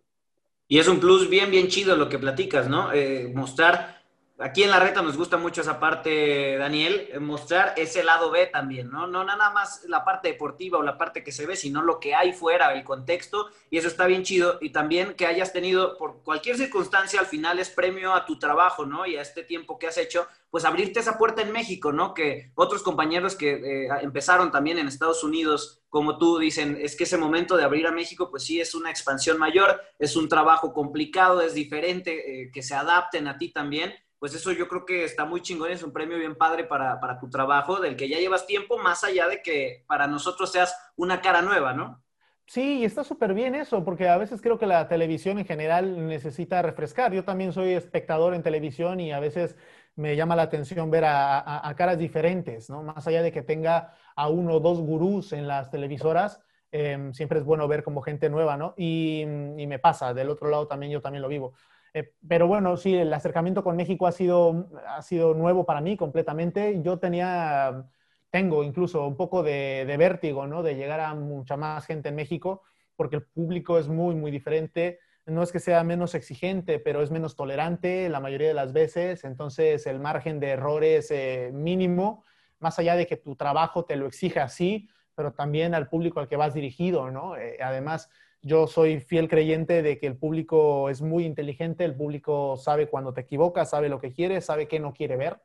Y 0.67 0.79
es 0.79 0.87
un 0.87 0.99
plus 0.99 1.29
bien, 1.29 1.51
bien 1.51 1.67
chido 1.67 1.95
lo 1.95 2.09
que 2.09 2.19
platicas, 2.19 2.69
¿no? 2.69 2.93
Eh, 2.93 3.31
mostrar 3.33 4.02
aquí 4.43 4.61
en 4.61 4.71
la 4.71 4.79
reta 4.79 5.01
nos 5.01 5.15
gusta 5.15 5.37
mucho 5.37 5.61
esa 5.61 5.79
parte, 5.79 6.57
Daniel, 6.57 7.09
mostrar 7.21 7.73
ese 7.77 8.03
lado 8.03 8.29
B 8.29 8.47
también, 8.47 8.91
¿no? 8.91 9.07
No 9.07 9.23
nada 9.23 9.49
más 9.51 9.85
la 9.87 10.03
parte 10.03 10.27
deportiva 10.27 10.77
o 10.77 10.83
la 10.83 10.97
parte 10.97 11.23
que 11.23 11.31
se 11.31 11.45
ve, 11.45 11.55
sino 11.55 11.81
lo 11.81 11.99
que 11.99 12.13
hay 12.13 12.33
fuera, 12.33 12.73
el 12.73 12.83
contexto, 12.83 13.47
y 13.69 13.77
eso 13.77 13.87
está 13.87 14.05
bien 14.05 14.23
chido. 14.23 14.57
Y 14.59 14.71
también 14.71 15.13
que 15.13 15.27
hayas 15.27 15.53
tenido, 15.53 15.97
por 15.97 16.23
cualquier 16.23 16.57
circunstancia, 16.57 17.21
al 17.21 17.25
final 17.25 17.57
es 17.57 17.69
premio 17.69 18.13
a 18.13 18.25
tu 18.25 18.37
trabajo, 18.37 18.85
¿no? 18.85 19.05
Y 19.05 19.15
a 19.15 19.21
este 19.21 19.43
tiempo 19.43 19.79
que 19.79 19.87
has 19.87 19.97
hecho, 19.97 20.27
pues 20.51 20.65
abrirte 20.65 20.99
esa 20.99 21.17
puerta 21.17 21.41
en 21.41 21.53
México, 21.53 21.93
¿no? 21.93 22.13
Que 22.13 22.51
otros 22.55 22.83
compañeros 22.83 23.35
que 23.35 23.85
eh, 23.85 23.87
empezaron 24.01 24.51
también 24.51 24.77
en 24.77 24.89
Estados 24.89 25.23
Unidos, 25.23 25.81
como 25.87 26.17
tú, 26.17 26.37
dicen, 26.37 26.77
es 26.81 26.97
que 26.97 27.05
ese 27.05 27.17
momento 27.17 27.55
de 27.55 27.63
abrir 27.63 27.87
a 27.87 27.91
México, 27.91 28.29
pues 28.29 28.43
sí, 28.43 28.59
es 28.59 28.75
una 28.75 28.91
expansión 28.91 29.37
mayor, 29.37 29.79
es 29.99 30.17
un 30.17 30.27
trabajo 30.27 30.73
complicado, 30.73 31.41
es 31.41 31.53
diferente, 31.53 32.41
eh, 32.43 32.51
que 32.51 32.61
se 32.61 32.75
adapten 32.75 33.27
a 33.27 33.37
ti 33.37 33.49
también 33.49 33.93
pues 34.23 34.35
eso 34.35 34.53
yo 34.53 34.69
creo 34.69 34.85
que 34.85 35.03
está 35.03 35.25
muy 35.25 35.41
chingón, 35.41 35.69
es 35.69 35.83
un 35.83 35.91
premio 35.91 36.17
bien 36.17 36.35
padre 36.35 36.63
para, 36.63 36.97
para 37.01 37.19
tu 37.19 37.29
trabajo, 37.29 37.81
del 37.81 37.97
que 37.97 38.07
ya 38.07 38.19
llevas 38.19 38.47
tiempo, 38.47 38.77
más 38.77 39.03
allá 39.03 39.27
de 39.27 39.41
que 39.41 39.83
para 39.85 40.07
nosotros 40.07 40.49
seas 40.49 40.73
una 40.95 41.19
cara 41.19 41.41
nueva, 41.41 41.73
¿no? 41.73 42.01
Sí, 42.45 42.79
y 42.79 42.85
está 42.85 43.03
súper 43.03 43.33
bien 43.33 43.53
eso, 43.53 43.83
porque 43.83 44.07
a 44.07 44.15
veces 44.15 44.41
creo 44.41 44.57
que 44.57 44.65
la 44.65 44.87
televisión 44.87 45.39
en 45.39 45.45
general 45.45 46.07
necesita 46.07 46.61
refrescar. 46.61 47.11
Yo 47.11 47.25
también 47.25 47.51
soy 47.51 47.73
espectador 47.73 48.33
en 48.33 48.43
televisión 48.43 49.01
y 49.01 49.11
a 49.11 49.19
veces 49.19 49.57
me 49.97 50.15
llama 50.15 50.37
la 50.37 50.43
atención 50.43 50.89
ver 50.89 51.03
a, 51.05 51.73
caras 51.75 51.97
diferentes, 51.97 52.69
¿no? 52.69 52.81
Más 52.81 53.05
allá 53.05 53.23
de 53.23 53.33
que 53.33 53.41
tenga 53.41 53.93
a 54.15 54.29
uno 54.29 54.53
o 54.53 54.59
dos 54.61 54.79
gurús 54.79 55.33
en 55.33 55.49
las 55.49 55.69
televisoras, 55.69 56.41
eh, 56.71 57.09
siempre 57.11 57.39
es 57.39 57.45
bueno 57.45 57.67
ver 57.67 57.83
como 57.83 58.01
gente 58.01 58.29
nueva, 58.29 58.55
¿no? 58.55 58.73
Y, 58.77 59.25
me 59.27 59.79
pasa, 59.79 60.13
del 60.13 60.29
otro 60.29 60.49
lado 60.49 60.65
también 60.65 60.93
yo 60.93 61.01
también 61.01 61.23
lo 61.23 61.27
vivo. 61.27 61.55
Eh, 61.93 62.11
pero 62.27 62.47
bueno, 62.47 62.75
sí, 62.75 62.95
el 62.95 63.13
acercamiento 63.13 63.63
con 63.63 63.75
México 63.75 64.07
ha 64.07 64.11
sido, 64.11 64.69
ha 64.87 65.01
sido 65.01 65.33
nuevo 65.35 65.65
para 65.65 65.81
mí 65.81 65.95
completamente. 65.95 66.81
Yo 66.81 66.97
tenía, 66.97 67.85
tengo 68.31 68.63
incluso 68.63 69.05
un 69.05 69.15
poco 69.15 69.43
de, 69.43 69.95
vértigo, 69.97 70.47
¿no? 70.47 70.63
De 70.63 70.75
llegar 70.75 70.99
a 70.99 71.13
mucha 71.13 71.55
más 71.55 71.85
gente 71.85 72.09
en 72.09 72.15
México, 72.15 72.63
porque 72.95 73.17
el 73.17 73.23
público 73.23 73.77
es 73.77 73.87
muy, 73.87 74.15
muy 74.15 74.31
diferente. 74.31 74.99
No 75.25 75.43
es 75.43 75.51
que 75.51 75.59
sea 75.59 75.83
menos 75.83 76.15
exigente, 76.15 76.79
pero 76.79 77.01
es 77.01 77.11
menos 77.11 77.35
tolerante 77.35 78.09
la 78.09 78.19
mayoría 78.19 78.47
de 78.47 78.53
las 78.55 78.73
veces. 78.73 79.23
Entonces, 79.23 79.85
el 79.85 79.99
margen 79.99 80.39
de 80.39 80.49
error 80.49 80.83
es 80.83 81.11
eh, 81.11 81.51
mínimo, 81.53 82.23
más 82.59 82.79
allá 82.79 82.95
de 82.95 83.05
que 83.07 83.17
tu 83.17 83.35
trabajo 83.35 83.85
te 83.85 83.95
lo 83.95 84.07
exija 84.07 84.43
así, 84.43 84.89
pero 85.15 85.33
también 85.33 85.75
al 85.75 85.87
público 85.89 86.19
al 86.19 86.27
que 86.27 86.37
vas 86.37 86.53
dirigido, 86.53 87.11
¿no? 87.11 87.37
Eh, 87.37 87.57
además, 87.61 88.09
yo 88.43 88.67
soy 88.67 88.99
fiel 88.99 89.29
creyente 89.29 89.81
de 89.81 89.97
que 89.97 90.05
el 90.05 90.17
público 90.17 90.89
es 90.89 91.01
muy 91.01 91.25
inteligente, 91.25 91.85
el 91.85 91.95
público 91.95 92.57
sabe 92.57 92.87
cuando 92.87 93.13
te 93.13 93.21
equivocas, 93.21 93.69
sabe 93.69 93.87
lo 93.87 93.99
que 93.99 94.11
quiere, 94.11 94.41
sabe 94.41 94.67
qué 94.67 94.79
no 94.79 94.93
quiere 94.93 95.15
ver. 95.15 95.41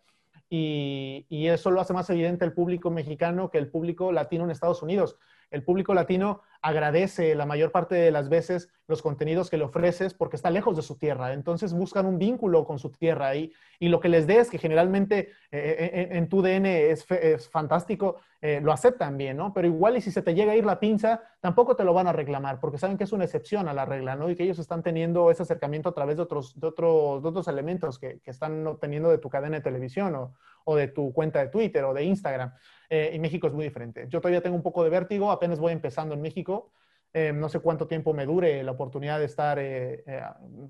Y, 0.51 1.25
y, 1.29 1.47
eso 1.47 1.71
lo 1.71 1.81
hace 1.81 1.93
más 1.93 2.09
evidente 2.11 2.45
el 2.45 2.55
público 2.55 2.91
mexicano 2.91 3.51
que 3.51 3.59
el 3.59 3.71
público 3.71 4.13
latino 4.13 4.45
en 4.45 4.51
Estados 4.51 4.83
Unidos. 4.83 5.17
El 5.51 5.63
público 5.63 5.95
latino 5.95 6.43
agradece 6.61 7.35
la 7.35 7.47
mayor 7.47 7.71
parte 7.71 7.95
de 7.95 8.11
las 8.11 8.29
veces 8.29 8.69
los 8.87 9.03
contenidos 9.03 9.51
que 9.51 9.59
le 9.59 9.65
ofreces 9.65 10.15
porque 10.15 10.37
está 10.37 10.51
lejos 10.51 10.77
de 10.77 10.83
su 10.83 10.97
tierra. 10.97 11.33
Entonces 11.33 11.73
buscan 11.73 12.07
un 12.07 12.19
vínculo 12.19 12.65
con 12.65 12.79
su 12.79 12.91
tierra 12.91 13.35
y, 13.37 13.53
y 13.79 13.89
lo 13.89 14.01
que 14.01 14.09
les 14.09 14.27
des, 14.27 14.51
que 14.51 14.59
generalmente 14.59 15.19
eh, 15.19 15.29
eh, 15.53 15.91
eh 15.93 16.09
en 16.13 16.29
tu 16.29 16.43
DN 16.43 16.91
es, 16.91 17.09
es 17.11 17.49
fantástico, 17.49 18.17
eh, 18.41 18.61
lo 18.63 18.73
aceptan 18.73 19.17
bien, 19.17 19.37
¿no? 19.37 19.53
Pero 19.53 19.69
igual 19.69 19.97
y 19.97 20.01
si 20.01 20.11
se 20.11 20.23
te 20.23 20.35
llega 20.35 20.53
a 20.53 20.57
ir 20.57 20.65
la 20.65 20.81
pinza, 20.81 21.23
tampoco 21.41 21.77
te 21.77 21.85
lo 21.85 21.93
van 21.93 22.07
a 22.07 22.13
reclamar 22.13 22.61
porque 22.61 22.79
saben 22.79 22.97
que 22.97 23.05
es 23.05 23.13
una 23.13 23.25
excepción 23.25 23.69
a 23.69 23.75
la 23.75 23.85
regla, 23.85 24.17
¿no? 24.17 24.31
Y 24.31 24.37
que 24.37 24.45
ellos 24.45 24.59
están 24.59 24.83
teniendo 24.83 25.31
ese 25.31 25.43
acercamiento 25.43 25.91
a 25.91 25.95
través 25.95 26.17
de 26.17 26.23
otros, 26.23 26.59
de 26.59 26.67
otros, 26.67 27.23
de 27.23 27.29
otros 27.29 27.49
elementos 27.49 27.99
que, 27.99 28.21
que 28.21 28.31
están 28.31 28.67
obteniendo 28.67 29.11
de 29.11 29.19
tu 29.19 29.29
cadena 29.29 29.57
de 29.57 29.63
televisión 29.63 30.15
o, 30.15 30.35
o 30.71 30.77
de 30.77 30.89
tu 30.89 31.15
cuenta 31.15 31.39
de 31.39 31.49
Twitter 31.49 31.83
o 31.85 31.95
de 31.95 32.05
Instagram. 32.05 32.53
Eh, 32.91 33.13
y 33.15 33.19
México 33.19 33.47
es 33.47 33.55
muy 33.55 33.65
diferente. 33.65 34.07
Yo 34.11 34.21
todavía 34.21 34.43
tengo 34.43 34.55
un 34.55 34.63
poco 34.63 34.85
de 34.85 34.91
vértigo, 34.91 35.31
apenas 35.31 35.59
voy 35.59 35.73
empezando 35.73 36.15
en 36.15 36.21
México. 36.21 36.73
Eh, 37.15 37.33
no 37.33 37.49
sé 37.49 37.61
cuánto 37.61 37.87
tiempo 37.87 38.13
me 38.13 38.27
dure 38.27 38.63
la 38.63 38.73
oportunidad 38.73 39.19
de 39.19 39.25
estar 39.25 39.59
eh, 39.59 40.05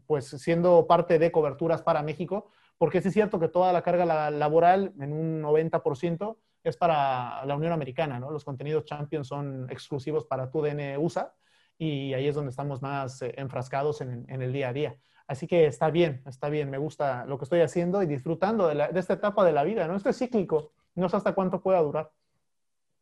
pues 0.06 0.26
siendo 0.26 0.86
parte 0.86 1.18
de 1.18 1.32
coberturas 1.32 1.82
para 1.82 2.02
México, 2.02 2.48
porque 2.78 3.02
sí 3.02 3.08
es 3.08 3.14
cierto 3.14 3.40
que 3.40 3.48
toda 3.48 3.72
la 3.72 3.82
carga 3.82 4.06
la, 4.06 4.30
laboral 4.30 4.92
en 5.00 5.12
un 5.12 5.42
90% 5.42 6.36
es 6.62 6.76
para 6.76 7.44
la 7.44 7.56
Unión 7.56 7.72
Americana, 7.72 8.20
¿no? 8.20 8.30
Los 8.30 8.44
contenidos 8.44 8.84
Champions 8.84 9.26
son 9.26 9.66
exclusivos 9.68 10.26
para 10.26 10.48
TUDN 10.48 10.96
USA 10.98 11.34
y 11.76 12.14
ahí 12.14 12.28
es 12.28 12.36
donde 12.36 12.50
estamos 12.50 12.82
más 12.82 13.20
enfrascados 13.22 14.00
en, 14.00 14.26
en, 14.28 14.42
el 14.42 14.52
día 14.52 14.68
a 14.68 14.72
día. 14.72 14.96
Así 15.28 15.46
que 15.46 15.66
está 15.66 15.90
bien, 15.90 16.22
está 16.26 16.48
bien, 16.48 16.70
me 16.70 16.78
gusta 16.78 17.26
lo 17.26 17.36
que 17.36 17.44
estoy 17.44 17.60
haciendo 17.60 18.02
y 18.02 18.06
disfrutando 18.06 18.66
de, 18.66 18.88
esta 18.98 19.12
etapa 19.12 19.44
de 19.44 19.52
la 19.52 19.62
vida, 19.62 19.86
¿no? 19.86 19.94
Esto 19.94 20.08
es 20.08 20.18
cíclico, 20.18 20.72
no 20.94 21.06
sé 21.10 21.18
hasta 21.18 21.34
cuánto 21.34 21.60
pueda 21.60 21.82
durar. 21.82 22.10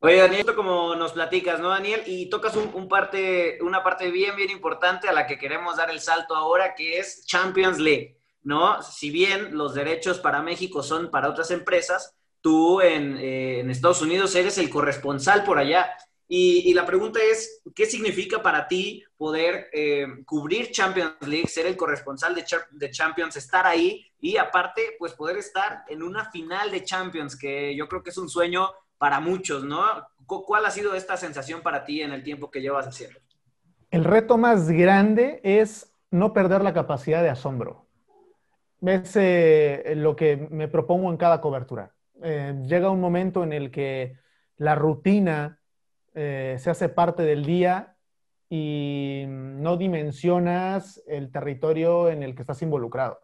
Oye, 0.01 0.17
Daniel, 0.17 0.55
como 0.57 0.97
nos 0.97 1.13
platicas, 1.13 1.61
¿no, 1.61 1.69
Daniel? 1.69 2.03
Y 2.05 2.29
tocas 2.29 2.57
un, 2.57 2.89
parte, 2.89 3.59
una 3.63 3.85
parte 3.85 4.11
bien, 4.11 4.35
bien 4.35 4.51
importante 4.51 5.09
a 5.09 5.13
la 5.13 5.25
que 5.25 5.39
queremos 5.39 5.77
dar 5.77 5.89
el 5.89 6.01
salto 6.01 6.35
ahora, 6.35 6.75
que 6.75 6.99
es 6.99 7.25
Champions 7.27 7.79
League, 7.79 8.19
¿no? 8.43 8.83
Si 8.83 9.11
bien 9.11 9.57
los 9.57 9.75
derechos 9.75 10.19
para 10.19 10.43
México 10.43 10.83
son 10.83 11.13
para 11.13 11.29
otras 11.31 11.53
empresas, 11.53 12.17
tú 12.41 12.81
en, 12.81 13.17
eh, 13.19 13.61
en 13.61 13.71
Estados 13.71 14.03
Unidos 14.03 14.35
eres 14.35 14.59
el 14.59 14.69
corresponsal 14.69 15.45
por 15.45 15.59
allá. 15.59 15.97
Y, 16.29 16.75
la 16.75 16.85
pregunta 16.85 17.21
es, 17.23 17.63
¿qué 17.75 17.87
significa 17.87 18.43
para 18.43 18.67
ti 18.67 19.05
poder 19.17 19.69
eh, 19.73 20.07
cubrir 20.25 20.73
Champions 20.73 21.15
League, 21.21 21.47
ser 21.47 21.67
el 21.67 21.77
corresponsal 21.77 22.35
de, 22.35 22.45
de, 22.73 22.91
Champions, 22.91 23.37
estar 23.37 23.65
ahí 23.65 24.05
y 24.21 24.37
aparte, 24.37 24.97
pues 24.99 25.13
poder 25.13 25.37
estar 25.37 25.85
en 25.89 26.03
una 26.03 26.29
final 26.31 26.73
de 26.73 26.83
Champions, 26.83 27.37
que 27.39 27.77
yo 27.77 27.87
creo 27.89 28.03
que 28.03 28.11
es 28.11 28.19
un 28.19 28.29
sueño 28.29 28.71
para 28.99 29.21
muchos, 29.21 29.63
¿no? 29.63 29.85
¿Cuál 30.27 30.67
ha 30.67 30.71
sido 30.71 30.95
esta 30.95 31.17
sensación 31.17 31.61
para 31.63 31.85
ti 31.85 32.03
en 32.03 32.13
el 32.13 32.25
tiempo 32.25 32.51
que 32.51 32.61
llevas 32.61 32.89
haciendo? 32.89 33.21
El 33.93 34.03
reto 34.03 34.37
más 34.37 34.69
grande 34.69 35.41
es 35.45 35.95
no 36.11 36.33
perder 36.33 36.63
la 36.63 36.75
capacidad 36.75 37.23
de 37.23 37.29
asombro. 37.29 37.87
Es 38.83 39.15
eh, 39.15 39.95
lo 39.97 40.17
que 40.17 40.49
me 40.51 40.67
propongo 40.67 41.11
en 41.11 41.17
cada 41.17 41.41
cobertura. 41.41 41.95
Eh, 42.23 42.55
llega 42.67 42.91
un 42.91 43.01
momento 43.01 43.45
en 43.45 43.53
el 43.53 43.71
que 43.71 44.19
la 44.57 44.75
rutina 44.75 45.61
eh, 46.17 46.57
se 46.59 46.71
hace 46.71 46.89
parte 46.89 47.25
del 47.25 47.45
día 47.45 47.95
y 48.49 49.25
no 49.29 49.77
dimensionas 49.77 51.03
el 51.07 51.31
territorio 51.31 52.09
en 52.09 52.23
el 52.23 52.35
que 52.35 52.41
estás 52.41 52.63
involucrado. 52.63 53.21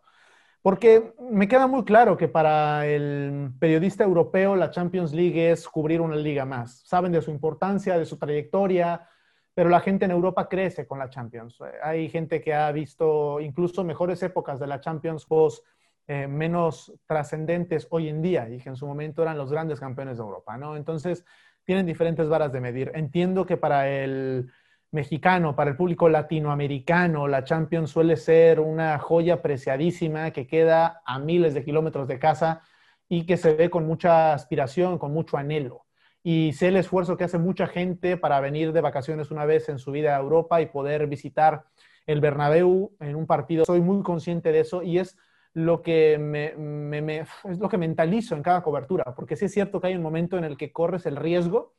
Porque 0.61 1.15
me 1.19 1.49
queda 1.49 1.67
muy 1.67 1.85
claro 1.85 2.19
que 2.19 2.29
para 2.29 2.87
el 2.87 3.51
periodista 3.59 4.05
europeo 4.05 4.57
la 4.57 4.71
Champions 4.71 5.15
League 5.15 5.51
es 5.51 5.67
cubrir 5.67 6.03
una 6.03 6.17
liga 6.17 6.45
más. 6.45 6.83
Saben 6.87 7.13
de 7.13 7.23
su 7.23 7.31
importancia, 7.31 7.99
de 7.99 8.05
su 8.05 8.19
trayectoria, 8.19 9.09
pero 9.55 9.71
la 9.71 9.81
gente 9.81 10.05
en 10.05 10.11
Europa 10.11 10.49
crece 10.49 10.87
con 10.87 10.99
la 10.99 11.09
Champions. 11.09 11.59
Hay 11.83 12.11
gente 12.11 12.43
que 12.43 12.53
ha 12.53 12.71
visto 12.73 13.41
incluso 13.41 13.85
mejores 13.85 14.23
épocas 14.23 14.61
de 14.61 14.67
la 14.67 14.81
Champions 14.81 15.25
post 15.25 15.65
eh, 16.09 16.27
menos 16.27 16.93
trascendentes 17.07 17.87
hoy 17.91 18.09
en 18.09 18.21
día 18.21 18.49
y 18.51 18.59
que 18.59 18.69
en 18.69 18.77
su 18.77 18.87
momento 18.87 19.23
eran 19.23 19.39
los 19.39 19.51
grandes 19.51 19.81
campeones 19.81 20.19
de 20.19 20.23
Europa, 20.23 20.59
¿no? 20.59 20.77
Entonces, 20.77 21.25
tienen 21.65 21.87
diferentes 21.87 22.29
varas 22.29 22.53
de 22.53 22.61
medir. 22.61 22.93
Entiendo 22.95 23.47
que 23.47 23.57
para 23.57 23.89
el 23.89 24.51
mexicano, 24.91 25.57
para 25.57 25.71
el 25.71 25.77
público 25.77 26.09
latinoamericano, 26.09 27.27
la 27.27 27.45
Champions 27.45 27.91
suele 27.91 28.17
ser 28.17 28.61
una 28.61 28.99
joya 28.99 29.41
preciadísima 29.41 30.31
que 30.33 30.47
queda 30.47 31.03
a 31.07 31.19
miles 31.19 31.55
de 31.55 31.65
kilómetros 31.65 32.07
de 32.09 32.19
casa 32.19 32.63
y 33.09 33.25
que 33.25 33.37
se 33.37 33.55
ve 33.55 33.71
con 33.71 33.87
mucha 33.87 34.35
aspiración, 34.35 34.99
con 34.99 35.13
mucho 35.13 35.37
anhelo. 35.37 35.87
Y 36.23 36.53
sé 36.53 36.69
el 36.69 36.77
esfuerzo 36.77 37.17
que 37.17 37.25
hace 37.25 37.39
mucha 37.39 37.67
gente 37.67 38.17
para 38.17 38.39
venir 38.41 38.73
de 38.73 38.81
vacaciones 38.81 39.31
una 39.31 39.45
vez 39.45 39.69
en 39.69 39.79
su 39.79 39.91
vida 39.91 40.17
a 40.17 40.21
Europa 40.21 40.61
y 40.61 40.67
poder 40.67 41.07
visitar 41.07 41.65
el 42.07 42.21
Bernabéu 42.21 42.95
en 43.01 43.17
un 43.17 43.27
partido. 43.27 43.65
Soy 43.65 43.81
muy 43.81 44.03
consciente 44.03 44.53
de 44.53 44.61
eso 44.61 44.83
y 44.83 44.99
es 44.99 45.17
lo 45.55 45.83
que 45.83 46.19
me, 46.19 46.55
me, 46.57 47.21
es 47.21 47.59
lo 47.59 47.69
que 47.69 47.79
mentalizo 47.79 48.35
en 48.35 48.43
cada 48.43 48.63
cobertura, 48.63 49.15
porque 49.15 49.37
sí 49.37 49.47
es 49.47 49.53
cierto 49.53 49.81
que 49.81 49.89
hay 49.89 49.97
un 49.97 50.03
momento 50.03 50.39
en 50.39 50.45
el 50.45 50.57
que 50.57 50.73
corres 50.73 51.07
el 51.07 51.17
riesgo 51.17 51.75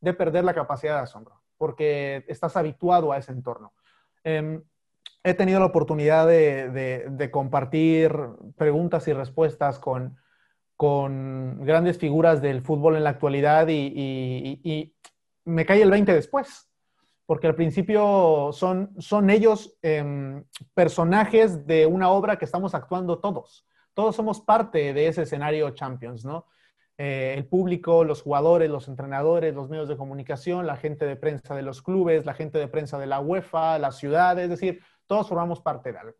de 0.00 0.14
perder 0.14 0.44
la 0.44 0.54
capacidad 0.54 0.96
de 0.96 1.02
asombro 1.02 1.42
porque 1.58 2.24
estás 2.28 2.56
habituado 2.56 3.12
a 3.12 3.18
ese 3.18 3.32
entorno. 3.32 3.74
Eh, 4.24 4.62
he 5.22 5.34
tenido 5.34 5.60
la 5.60 5.66
oportunidad 5.66 6.26
de, 6.26 7.28
compartir 7.30 8.12
preguntas 8.56 9.06
y 9.08 9.12
respuestas 9.12 9.78
con, 9.78 10.16
con, 10.76 11.64
grandes 11.64 11.98
figuras 11.98 12.40
del 12.40 12.62
fútbol 12.62 12.96
en 12.96 13.04
la 13.04 13.10
actualidad 13.10 13.66
y, 13.68 14.94
me 15.44 15.64
cae 15.64 15.82
el 15.82 15.90
20 15.90 16.12
después. 16.12 16.67
Porque 17.28 17.46
al 17.46 17.54
principio 17.54 18.52
son, 18.54 18.94
son 18.96 19.28
ellos 19.28 19.76
em, 19.82 20.42
personajes 20.72 21.66
de 21.66 21.84
una 21.84 22.08
obra 22.08 22.38
que 22.38 22.46
estamos 22.46 22.74
actuando 22.74 23.18
todos. 23.18 23.66
Todos 23.92 24.16
somos 24.16 24.40
parte 24.40 24.94
de 24.94 25.08
ese 25.08 25.24
escenario 25.24 25.68
Champions, 25.72 26.24
¿no? 26.24 26.46
Eh, 26.96 27.34
el 27.36 27.44
público, 27.44 28.02
los 28.02 28.22
jugadores, 28.22 28.70
los 28.70 28.88
entrenadores, 28.88 29.54
los 29.54 29.68
medios 29.68 29.90
de 29.90 29.98
comunicación, 29.98 30.66
la 30.66 30.76
gente 30.76 31.04
de 31.04 31.16
prensa 31.16 31.54
de 31.54 31.60
los 31.60 31.82
clubes, 31.82 32.24
la 32.24 32.32
gente 32.32 32.56
de 32.56 32.66
prensa 32.66 32.98
de 32.98 33.06
la 33.06 33.20
UEFA, 33.20 33.78
la 33.78 33.92
ciudad, 33.92 34.38
es 34.38 34.48
decir, 34.48 34.80
todos 35.06 35.28
formamos 35.28 35.60
parte 35.60 35.92
de 35.92 35.98
algo. 35.98 36.16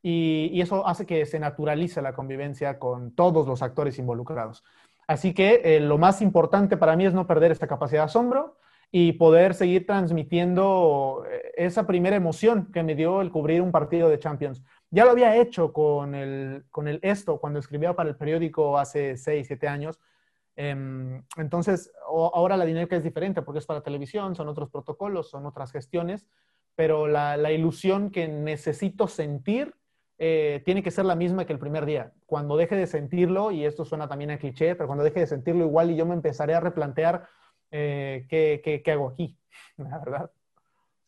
Y, 0.00 0.58
eso 0.58 0.86
hace 0.86 1.04
que 1.04 1.26
se 1.26 1.38
naturalice 1.38 2.00
la 2.00 2.14
convivencia 2.14 2.78
con 2.78 3.14
todos 3.14 3.46
los 3.46 3.60
actores 3.60 3.98
involucrados. 3.98 4.64
Así 5.06 5.34
que 5.34 5.60
eh, 5.64 5.80
lo 5.80 5.98
más 5.98 6.22
importante 6.22 6.78
para 6.78 6.96
mí 6.96 7.04
es 7.04 7.12
no 7.12 7.26
perder 7.26 7.52
esta 7.52 7.66
capacidad 7.66 8.00
de 8.00 8.06
asombro 8.06 8.56
y 8.90 9.12
poder 9.12 9.54
seguir 9.54 9.86
transmitiendo 9.86 11.24
eh, 11.30 11.52
esa 11.56 11.86
primera 11.86 12.16
emoción 12.16 12.70
que 12.72 12.82
me 12.82 12.94
dio 12.94 13.20
el 13.20 13.30
cubrir 13.30 13.60
un 13.60 13.72
partido 13.72 14.08
de 14.08 14.18
Champions. 14.18 14.62
Ya 14.90 15.04
lo 15.04 15.10
había 15.10 15.36
hecho 15.36 15.72
con 15.72 16.14
el, 16.14 16.64
con 16.70 16.88
el 16.88 17.00
esto 17.02 17.38
cuando 17.38 17.58
escribía 17.58 17.94
para 17.94 18.08
el 18.08 18.16
periódico 18.16 18.78
hace 18.78 19.16
6, 19.16 19.46
7 19.46 19.68
años, 19.68 19.98
Em, 20.56 21.22
entonces, 21.36 21.92
ahora 22.06 22.56
la 22.56 22.64
dinámica 22.64 22.96
es 22.96 23.04
diferente 23.04 23.42
porque 23.42 23.58
es 23.58 23.66
para 23.66 23.82
televisión, 23.82 24.34
son 24.34 24.48
otros 24.48 24.70
protocolos, 24.70 25.28
son 25.28 25.44
otras 25.44 25.70
gestiones, 25.70 26.26
pero 26.74 27.06
la, 27.06 27.52
ilusión 27.52 28.10
que 28.10 28.26
necesito 28.26 29.06
sentir 29.06 29.74
eh, 30.18 30.62
tiene 30.64 30.82
que 30.82 30.90
ser 30.90 31.04
la 31.04 31.14
misma 31.14 31.44
que 31.44 31.52
el 31.52 31.58
primer 31.58 31.84
día. 31.84 32.12
Cuando 32.24 32.56
deje 32.56 32.74
de 32.74 32.86
sentirlo, 32.86 33.50
y 33.50 33.66
esto 33.66 33.84
suena 33.84 34.08
también 34.08 34.30
a 34.30 34.38
cliché, 34.38 34.74
pero 34.74 34.86
cuando 34.86 35.04
deje 35.04 35.20
de 35.20 35.26
sentirlo 35.26 35.64
igual 35.64 35.90
y 35.90 35.96
yo 35.96 36.06
me 36.06 36.14
empezaré 36.14 36.54
a 36.54 36.60
replantear 36.60 37.28
eh, 37.70 38.26
qué, 38.28 38.82
qué, 38.84 38.92
hago 38.92 39.10
aquí, 39.10 39.36
la 39.76 39.98
verdad. 39.98 40.30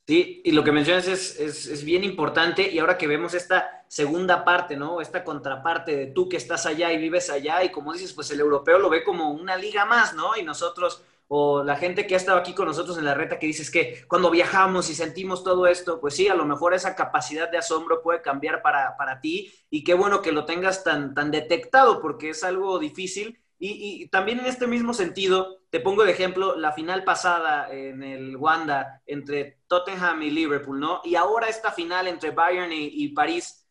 Sí, 0.06 0.40
y 0.42 0.52
lo 0.52 0.64
que 0.64 0.72
mencionas 0.72 1.06
es, 1.06 1.38
es, 1.38 1.66
es, 1.66 1.84
bien 1.84 2.02
importante 2.02 2.66
y 2.66 2.78
ahora 2.78 2.96
que 2.96 3.06
vemos 3.06 3.34
esta 3.34 3.84
segunda 3.88 4.42
parte, 4.42 4.74
¿no? 4.74 5.02
Esta 5.02 5.22
contraparte 5.22 5.94
de 5.94 6.06
tú 6.06 6.30
que 6.30 6.38
estás 6.38 6.64
allá 6.64 6.90
y 6.92 6.98
vives 6.98 7.28
allá 7.28 7.62
y 7.62 7.70
como 7.70 7.92
dices, 7.92 8.14
pues 8.14 8.30
el 8.30 8.40
europeo 8.40 8.78
lo 8.78 8.88
ve 8.88 9.04
como 9.04 9.30
una 9.32 9.56
liga 9.56 9.84
más, 9.84 10.14
¿no? 10.14 10.34
Y 10.34 10.42
nosotros, 10.44 11.04
o 11.28 11.62
la 11.62 11.76
gente 11.76 12.06
que 12.06 12.14
ha 12.14 12.16
estado 12.16 12.38
aquí 12.38 12.54
con 12.54 12.66
nosotros 12.66 12.96
en 12.96 13.04
la 13.04 13.12
reta 13.12 13.38
que 13.38 13.46
dices 13.46 13.70
que 13.70 14.06
cuando 14.08 14.30
viajamos 14.30 14.88
y 14.88 14.94
sentimos 14.94 15.44
todo 15.44 15.66
esto, 15.66 16.00
pues 16.00 16.14
sí, 16.16 16.26
a 16.28 16.34
lo 16.34 16.46
mejor 16.46 16.72
esa 16.72 16.96
capacidad 16.96 17.50
de 17.50 17.58
asombro 17.58 18.00
puede 18.00 18.22
cambiar 18.22 18.62
para, 18.62 18.96
para 18.96 19.20
ti 19.20 19.52
y 19.68 19.84
qué 19.84 19.92
bueno 19.92 20.22
que 20.22 20.32
lo 20.32 20.46
tengas 20.46 20.84
tan, 20.84 21.14
tan 21.14 21.30
detectado 21.30 22.00
porque 22.00 22.30
es 22.30 22.44
algo 22.44 22.78
difícil 22.78 23.38
y, 23.60 24.08
también 24.08 24.38
en 24.38 24.46
este 24.46 24.66
mismo 24.66 24.94
sentido, 24.94 25.58
te 25.70 25.80
pongo 25.80 26.04
de 26.04 26.12
ejemplo 26.12 26.56
la 26.56 26.72
final 26.72 27.02
pasada 27.02 27.68
en 27.72 28.02
el 28.02 28.36
Wanda 28.36 29.02
entre 29.04 29.58
Tottenham 29.66 30.22
y 30.22 30.30
Liverpool, 30.30 30.78
¿no? 30.78 31.00
Y 31.04 31.16
ahora 31.16 31.48
esta 31.48 31.72
final 31.72 32.06
entre 32.06 32.30
Bayern 32.30 32.70
y, 32.72 33.08
París. 33.08 33.64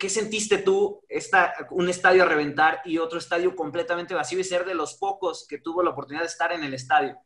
¿Qué 0.00 0.08
sentiste 0.08 0.58
tú, 0.58 1.04
esta, 1.08 1.54
un 1.70 1.88
estadio 1.88 2.24
a 2.24 2.26
reventar 2.26 2.80
y 2.84 2.98
otro 2.98 3.18
estadio 3.18 3.54
completamente 3.54 4.14
vacío 4.14 4.40
y 4.40 4.44
ser 4.44 4.64
de 4.64 4.74
los 4.74 4.94
pocos 4.94 5.46
que 5.46 5.58
tuvo 5.58 5.82
la 5.82 5.90
oportunidad 5.90 6.22
de 6.22 6.28
estar 6.28 6.50
en 6.52 6.64
el 6.64 6.74
estadio? 6.74 7.16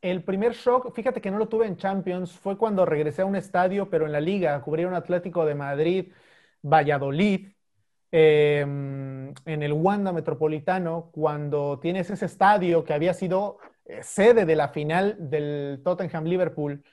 El 0.00 0.22
primer 0.22 0.54
shock, 0.54 0.94
fíjate 0.94 1.20
que 1.20 1.30
no 1.30 1.38
lo 1.38 1.48
tuve 1.48 1.66
en 1.66 1.76
Champions, 1.76 2.32
fue 2.32 2.56
cuando 2.56 2.86
regresé 2.86 3.22
a 3.22 3.26
un 3.26 3.36
estadio, 3.36 3.90
pero 3.90 4.06
en 4.06 4.12
la 4.12 4.20
liga, 4.20 4.60
cubrí 4.62 4.84
un 4.84 4.94
Atlético 4.94 5.44
de 5.44 5.54
Madrid, 5.54 6.12
Valladolid, 6.62 7.55
Em, 8.12 9.34
en 9.44 9.62
el 9.62 9.72
Wanda 9.72 10.12
Metropolitano, 10.12 11.10
cuando 11.12 11.80
tienes 11.80 12.08
ese 12.10 12.26
estadio 12.26 12.84
que 12.84 12.94
había 12.94 13.12
sido 13.14 13.58
eh, 13.84 14.02
sede 14.02 14.46
de 14.46 14.54
la 14.54 14.68
final 14.68 15.16
del 15.18 15.80
Tottenham 15.84 16.24
Liverpool 16.24 16.84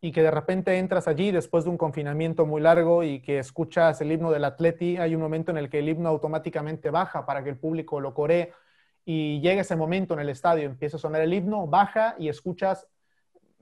y 0.00 0.12
que 0.12 0.22
de 0.22 0.30
repente 0.30 0.78
entras 0.78 1.08
allí 1.08 1.32
después 1.32 1.64
de 1.64 1.70
un 1.70 1.78
confinamiento 1.78 2.46
muy 2.46 2.60
largo 2.60 3.02
y 3.02 3.20
que 3.20 3.38
escuchas 3.38 4.00
el 4.02 4.12
himno 4.12 4.30
del 4.30 4.44
Atleti, 4.44 4.98
hay 4.98 5.14
un 5.14 5.22
momento 5.22 5.50
en 5.50 5.56
el 5.58 5.70
que 5.70 5.78
el 5.80 5.88
himno 5.88 6.08
automáticamente 6.10 6.90
baja 6.90 7.24
para 7.26 7.42
que 7.42 7.50
el 7.50 7.58
público 7.58 7.98
lo 8.00 8.14
coree 8.14 8.52
y 9.04 9.40
llega 9.40 9.62
ese 9.62 9.74
momento 9.74 10.14
en 10.14 10.20
el 10.20 10.28
estadio, 10.28 10.66
empieza 10.66 10.98
a 10.98 11.00
sonar 11.00 11.22
el 11.22 11.32
himno, 11.32 11.66
baja 11.66 12.14
y 12.18 12.28
escuchas 12.28 12.86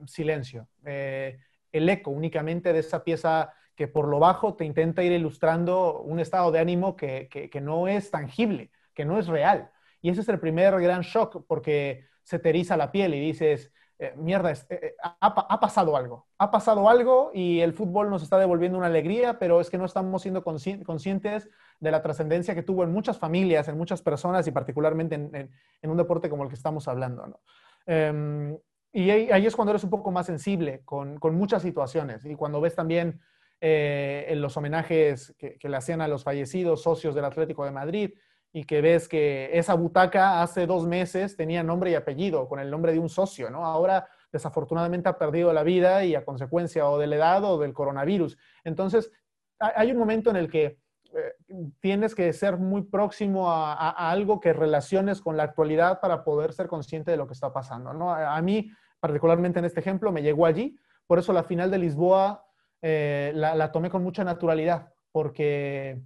silencio, 0.07 0.69
eh, 0.85 1.39
el 1.73 1.89
eco 1.89 2.11
únicamente 2.11 2.73
de 2.73 2.81
esa 2.81 3.05
pieza 3.05 3.55
que 3.77 3.87
por 3.87 4.09
lo 4.09 4.19
bajo 4.19 4.55
te 4.55 4.65
intenta 4.65 5.05
ir 5.05 5.13
ilustrando 5.13 6.01
un 6.01 6.19
estado 6.19 6.51
de 6.51 6.59
ánimo 6.59 6.97
que, 6.97 7.51
no 7.63 7.87
es 7.87 8.11
tangible, 8.11 8.71
que 8.95 9.05
no 9.05 9.19
es 9.19 9.27
real. 9.29 9.71
Y 10.01 10.11
ese 10.11 10.23
es 10.23 10.29
el 10.29 10.41
primer 10.41 10.81
gran 10.81 11.03
shock 11.03 11.45
porque 11.47 12.07
se 12.23 12.39
te 12.39 12.53
la 12.77 12.91
piel 12.91 13.15
y 13.15 13.21
dices, 13.21 13.71
eh, 13.99 14.15
mierda, 14.17 14.51
eh, 14.53 14.67
eh, 14.71 14.95
ha, 15.21 15.61
pasado 15.61 15.97
algo, 15.97 16.27
ha 16.39 16.51
pasado 16.51 16.89
algo 16.89 17.31
y 17.33 17.61
el 17.61 17.73
fútbol 17.73 18.11
nos 18.11 18.23
está 18.23 18.39
devolviendo 18.39 18.79
una 18.79 18.89
alegría, 18.89 19.39
pero 19.39 19.61
es 19.61 19.71
que 19.71 19.79
no 19.79 19.85
estamos 19.85 20.23
siendo 20.23 20.43
conscientes 20.43 21.49
de 21.79 21.91
la 21.91 22.03
trascendencia 22.03 22.55
que 22.55 22.63
tuvo 22.63 22.83
en 22.83 22.93
muchas 22.93 23.19
familias, 23.19 23.69
en 23.69 23.77
muchas 23.77 24.01
personas 24.03 24.47
y 24.47 24.51
particularmente 24.53 25.15
en, 25.15 25.51
un 25.91 25.97
deporte 25.97 26.31
como 26.31 26.43
el 26.43 26.49
que 26.49 26.57
estamos 26.57 26.89
hablando. 26.89 27.41
Em, 27.85 28.59
y 28.93 29.11
ahí, 29.11 29.47
es 29.47 29.55
cuando 29.55 29.73
eres 29.73 29.85
un 29.85 29.91
poco 29.91 30.11
más 30.11 30.27
sensible 30.27 30.81
con, 30.85 31.19
con 31.19 31.35
muchas 31.35 31.63
situaciones 31.63 32.25
y 32.25 32.35
cuando 32.35 32.61
ves 32.63 32.75
también 32.75 33.21
eh, 33.61 34.27
en 34.29 34.43
los 34.43 34.55
homenajes 34.59 35.35
que, 35.39 35.59
le 35.63 35.77
hacían 35.77 36.03
a 36.03 36.09
los 36.09 36.25
fallecidos 36.25 36.83
socios 36.83 37.15
del 37.15 37.25
Atlético 37.25 37.65
de 37.65 37.71
Madrid 37.71 38.11
y 38.53 38.65
que 38.65 38.83
ves 38.83 39.09
que 39.09 39.51
esa 39.53 39.75
butaca 39.75 40.43
hace 40.43 40.67
dos 40.67 40.87
meses 40.87 41.37
tenía 41.37 41.63
nombre 41.63 41.91
y 41.91 41.95
apellido, 41.95 42.49
con 42.49 42.61
el 42.61 42.71
nombre 42.71 42.93
de 42.93 42.99
un 42.99 43.09
socio, 43.09 43.49
¿no? 43.49 43.65
Ahora 43.65 44.09
desafortunadamente 44.31 45.09
ha 45.09 45.17
perdido 45.17 45.55
la 45.55 45.63
vida 45.63 46.05
y 46.05 46.15
a 46.15 46.25
consecuencia 46.25 46.89
o 46.89 46.99
de 46.99 47.07
la 47.07 47.17
edad 47.17 47.45
o 47.45 47.59
del 47.59 47.73
coronavirus. 47.73 48.37
Entonces, 48.63 49.11
hay 49.59 49.91
un 49.91 49.97
momento 49.97 50.29
en 50.29 50.37
el 50.37 50.51
que 50.51 50.79
eh, 51.15 51.35
tienes 51.81 52.15
que 52.15 52.31
ser 52.35 52.59
muy 52.59 52.83
próximo 52.83 53.51
a, 53.51 54.11
algo 54.11 54.39
que 54.39 54.53
relaciones 54.53 55.23
con 55.23 55.39
la 55.39 55.45
actualidad 55.45 56.01
para 56.01 56.25
poder 56.25 56.53
ser 56.53 56.67
consciente 56.67 57.11
de 57.11 57.17
lo 57.17 57.27
que 57.27 57.33
está 57.33 57.55
pasando, 57.55 57.95
¿no? 57.95 58.11
A, 58.11 58.37
a 58.37 58.43
mí, 58.43 58.71
particularmente 59.01 59.61
en 59.61 59.65
este 59.65 59.81
ejemplo, 59.81 60.13
me 60.13 60.23
llegó 60.23 60.45
allí, 60.45 60.79
por 61.07 61.19
eso 61.19 61.33
la 61.33 61.45
final 61.45 61.71
de 61.71 61.79
Lisboa 61.79 62.46
eh, 62.83 63.33
la, 63.35 63.73
tomé 63.73 63.91
con 63.91 64.03
mucha 64.03 64.25
naturalidad 64.25 64.93
porque 65.13 66.01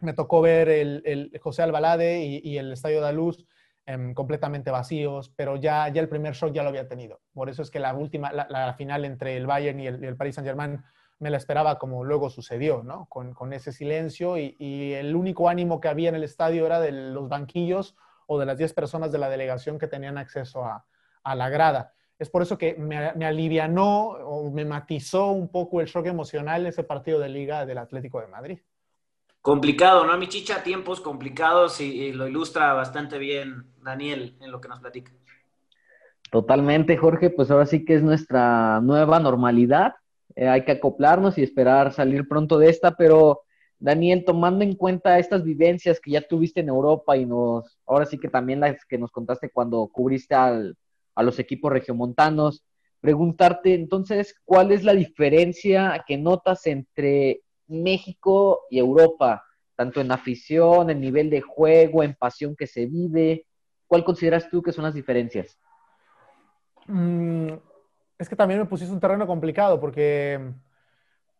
me 0.00 0.12
tocó 0.12 0.40
ver 0.40 0.68
el, 0.68 1.32
José 1.42 1.62
Albalade 1.62 2.24
y, 2.24 2.58
el 2.58 2.72
Estadio 2.72 2.96
de 2.96 3.02
la 3.02 3.12
Luz 3.12 3.46
em, 3.86 4.14
completamente 4.14 4.70
vacíos, 4.70 5.32
pero 5.36 5.56
ya, 5.56 5.88
ya 5.88 6.00
el 6.00 6.08
primer 6.08 6.34
shock 6.34 6.52
ya 6.52 6.62
lo 6.62 6.68
había 6.68 6.88
tenido. 6.88 7.20
Por 7.32 7.48
eso 7.48 7.62
es 7.62 7.70
que 7.70 7.80
la 7.80 7.94
última, 7.94 8.32
la, 8.32 8.74
final 8.74 9.04
entre 9.04 9.36
el 9.36 9.46
Bayern 9.46 9.80
y 9.80 9.86
el, 9.86 10.16
Paris 10.16 10.36
Saint-Germain 10.36 10.82
me 11.18 11.30
la 11.30 11.36
esperaba 11.36 11.78
como 11.78 12.04
luego 12.04 12.30
sucedió, 12.30 12.82
¿no? 12.82 13.06
Con, 13.06 13.52
ese 13.52 13.72
silencio 13.72 14.36
y, 14.36 14.92
el 14.94 15.16
único 15.16 15.48
ánimo 15.48 15.80
que 15.80 15.88
había 15.88 16.08
en 16.08 16.16
el 16.16 16.24
estadio 16.24 16.66
era 16.66 16.80
de 16.80 16.92
los 16.92 17.28
banquillos 17.28 17.96
o 18.26 18.38
de 18.38 18.46
las 18.46 18.58
10 18.58 18.72
personas 18.74 19.12
de 19.12 19.18
la 19.18 19.28
delegación 19.28 19.78
que 19.78 19.86
tenían 19.86 20.18
acceso 20.18 20.64
a 20.64 21.34
la 21.34 21.48
grada. 21.48 21.94
Es 22.18 22.30
por 22.30 22.42
eso 22.42 22.56
que 22.56 22.74
me, 22.74 23.12
me, 23.14 23.26
alivianó 23.26 24.10
o 24.10 24.50
me 24.50 24.64
matizó 24.64 25.32
un 25.32 25.48
poco 25.48 25.80
el 25.80 25.88
shock 25.88 26.06
emocional 26.06 26.66
ese 26.66 26.84
partido 26.84 27.18
de 27.18 27.28
liga 27.28 27.66
del 27.66 27.78
Atlético 27.78 28.20
de 28.20 28.28
Madrid. 28.28 28.58
Complicado, 29.44 30.06
¿no? 30.06 30.16
Mi 30.16 30.26
chicha, 30.26 30.62
tiempos 30.62 31.02
complicados 31.02 31.78
y, 31.78 32.12
lo 32.12 32.26
ilustra 32.26 32.72
bastante 32.72 33.18
bien 33.18 33.66
Daniel 33.82 34.38
en 34.40 34.50
lo 34.50 34.58
que 34.58 34.68
nos 34.68 34.80
platica. 34.80 35.12
Totalmente, 36.30 36.96
Jorge, 36.96 37.28
pues 37.28 37.50
ahora 37.50 37.66
sí 37.66 37.84
que 37.84 37.96
es 37.96 38.02
nuestra 38.02 38.80
nueva 38.80 39.20
normalidad. 39.20 39.96
Eh, 40.34 40.48
hay 40.48 40.64
que 40.64 40.72
acoplarnos 40.72 41.36
y 41.36 41.42
esperar 41.42 41.92
salir 41.92 42.26
pronto 42.26 42.58
de 42.58 42.70
esta, 42.70 42.96
pero 42.96 43.42
Daniel, 43.78 44.24
tomando 44.24 44.64
en 44.64 44.76
cuenta 44.76 45.18
estas 45.18 45.44
vivencias 45.44 46.00
que 46.00 46.12
ya 46.12 46.22
tuviste 46.22 46.60
en 46.60 46.70
Europa 46.70 47.14
y 47.14 47.26
nos, 47.26 47.78
ahora 47.86 48.06
sí 48.06 48.18
que 48.18 48.28
también 48.28 48.60
las 48.60 48.82
que 48.86 48.96
nos 48.96 49.10
contaste 49.10 49.50
cuando 49.50 49.88
cubriste 49.88 50.34
al, 50.34 50.74
a 51.14 51.22
los 51.22 51.38
equipos 51.38 51.72
regiomontanos. 51.72 52.64
Preguntarte 53.00 53.74
entonces, 53.74 54.34
¿cuál 54.44 54.72
es 54.72 54.84
la 54.84 54.94
diferencia 54.94 56.04
que 56.06 56.16
notas 56.16 56.66
entre 56.66 57.42
México 57.66 58.62
y 58.70 58.78
Europa, 58.78 59.44
tanto 59.76 60.00
en 60.00 60.10
afición, 60.12 60.90
en 60.90 61.00
nivel 61.00 61.30
de 61.30 61.40
juego, 61.40 62.02
en 62.02 62.14
pasión 62.14 62.56
que 62.56 62.66
se 62.66 62.86
vive? 62.86 63.46
¿Cuál 63.86 64.04
consideras 64.04 64.48
tú 64.48 64.62
que 64.62 64.72
son 64.72 64.84
las 64.84 64.94
diferencias? 64.94 65.58
Mm, 66.86 67.52
es 68.18 68.28
que 68.28 68.36
también 68.36 68.60
me 68.60 68.66
pusiste 68.66 68.92
un 68.92 69.00
terreno 69.00 69.26
complicado 69.26 69.80
porque, 69.80 70.52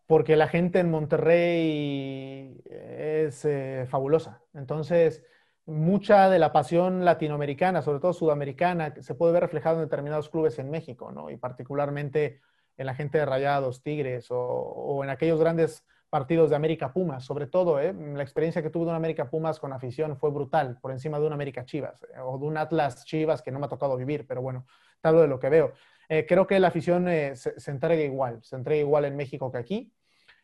porque 0.06 0.36
la 0.36 0.48
gente 0.48 0.80
en 0.80 0.90
Monterrey 0.90 2.60
es 2.64 3.44
eh, 3.44 3.86
fabulosa. 3.88 4.42
Entonces, 4.52 5.24
mucha 5.66 6.28
de 6.28 6.38
la 6.38 6.52
pasión 6.52 7.04
latinoamericana, 7.04 7.82
sobre 7.82 8.00
todo 8.00 8.12
sudamericana, 8.12 8.94
se 9.00 9.14
puede 9.14 9.32
ver 9.32 9.42
reflejado 9.42 9.76
en 9.76 9.84
determinados 9.84 10.28
clubes 10.28 10.58
en 10.58 10.70
México, 10.70 11.10
¿no? 11.10 11.30
Y 11.30 11.36
particularmente 11.36 12.40
en 12.76 12.86
la 12.86 12.94
gente 12.94 13.18
de 13.18 13.26
Rayados, 13.26 13.82
Tigres 13.82 14.26
o, 14.30 15.00
en 15.04 15.10
aquellos 15.10 15.40
grandes 15.40 15.84
partidos 16.10 16.50
de 16.50 16.56
América 16.56 16.92
Pumas, 16.92 17.24
sobre 17.24 17.46
todo, 17.46 17.80
¿eh? 17.80 17.92
la 17.92 18.22
experiencia 18.22 18.62
que 18.62 18.70
tuve 18.70 18.84
de 18.84 18.90
un 18.90 18.96
América 18.96 19.30
Pumas 19.30 19.58
con 19.58 19.72
afición 19.72 20.16
fue 20.16 20.30
brutal, 20.30 20.78
por 20.80 20.92
encima 20.92 21.18
de 21.18 21.26
un 21.26 21.32
América 21.32 21.64
Chivas, 21.64 22.04
eh, 22.04 22.20
o 22.22 22.38
de 22.38 22.46
un 22.46 22.56
Atlas 22.56 23.04
Chivas 23.04 23.42
que 23.42 23.50
no 23.50 23.58
me 23.58 23.66
ha 23.66 23.68
tocado 23.68 23.96
vivir, 23.96 24.26
pero 24.26 24.40
bueno, 24.40 24.66
te 25.00 25.08
hablo 25.08 25.22
de 25.22 25.28
lo 25.28 25.40
que 25.40 25.48
veo. 25.48 25.72
Eh, 26.08 26.24
creo 26.28 26.46
que 26.46 26.60
la 26.60 26.68
afición 26.68 27.08
eh, 27.08 27.34
se, 27.34 27.70
entrega 27.70 28.02
igual, 28.02 28.40
se 28.42 28.54
entrega 28.54 28.80
igual 28.80 29.06
en 29.06 29.16
México 29.16 29.50
que 29.50 29.58
aquí, 29.58 29.92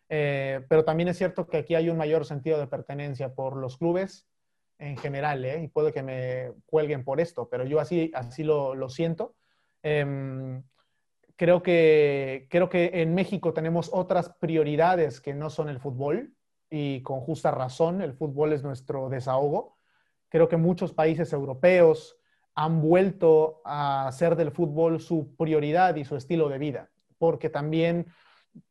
pero 0.09 0.85
también 0.85 1.09
es 1.09 1.18
cierto 1.18 1.46
que 1.46 1.59
aquí 1.59 1.76
hay 1.76 1.88
un 1.88 1.96
mayor 1.96 2.24
sentido 2.24 2.59
de 2.59 2.66
pertenencia 2.66 3.33
por 3.33 3.56
los 3.56 3.76
clubes 3.76 4.30
en 4.81 4.97
general, 4.97 5.47
y 5.62 5.69
puede 5.69 5.93
que 5.93 6.03
me 6.03 6.53
cuelguen 6.66 7.05
por 7.05 7.21
esto, 7.21 7.49
pero 7.49 7.64
yo 7.64 7.81
así, 7.81 8.11
así 8.14 8.43
lo, 8.43 8.75
lo 8.75 8.88
siento. 8.88 9.35
Em, 9.83 10.62
creo, 11.37 11.62
que, 11.62 12.49
creo 12.51 12.71
que 12.71 12.90
en 12.95 13.14
México 13.14 13.53
tenemos 13.53 13.90
otras 13.93 14.31
prioridades 14.40 15.21
que 15.21 15.35
no 15.35 15.51
son 15.51 15.69
el 15.69 15.81
fútbol 15.81 16.35
y 16.71 17.03
con 17.03 17.21
justa 17.21 17.51
razón, 17.51 18.01
el 18.01 18.14
fútbol 18.14 18.55
es 18.55 18.62
nuestro 18.62 19.11
desahogo. 19.11 19.77
Creo 20.31 20.49
que 20.49 20.57
muchos 20.57 20.93
países 20.95 21.33
europeos 21.33 22.16
han 22.55 22.81
vuelto 22.81 23.61
a 23.64 24.09
hacer 24.09 24.35
del 24.35 24.51
fútbol 24.51 24.99
su 25.01 25.37
prioridad 25.37 25.97
y 25.97 26.05
su 26.05 26.16
estilo 26.16 26.49
de 26.49 26.59
vida, 26.59 26.90
porque 27.19 27.51
también 27.51 28.07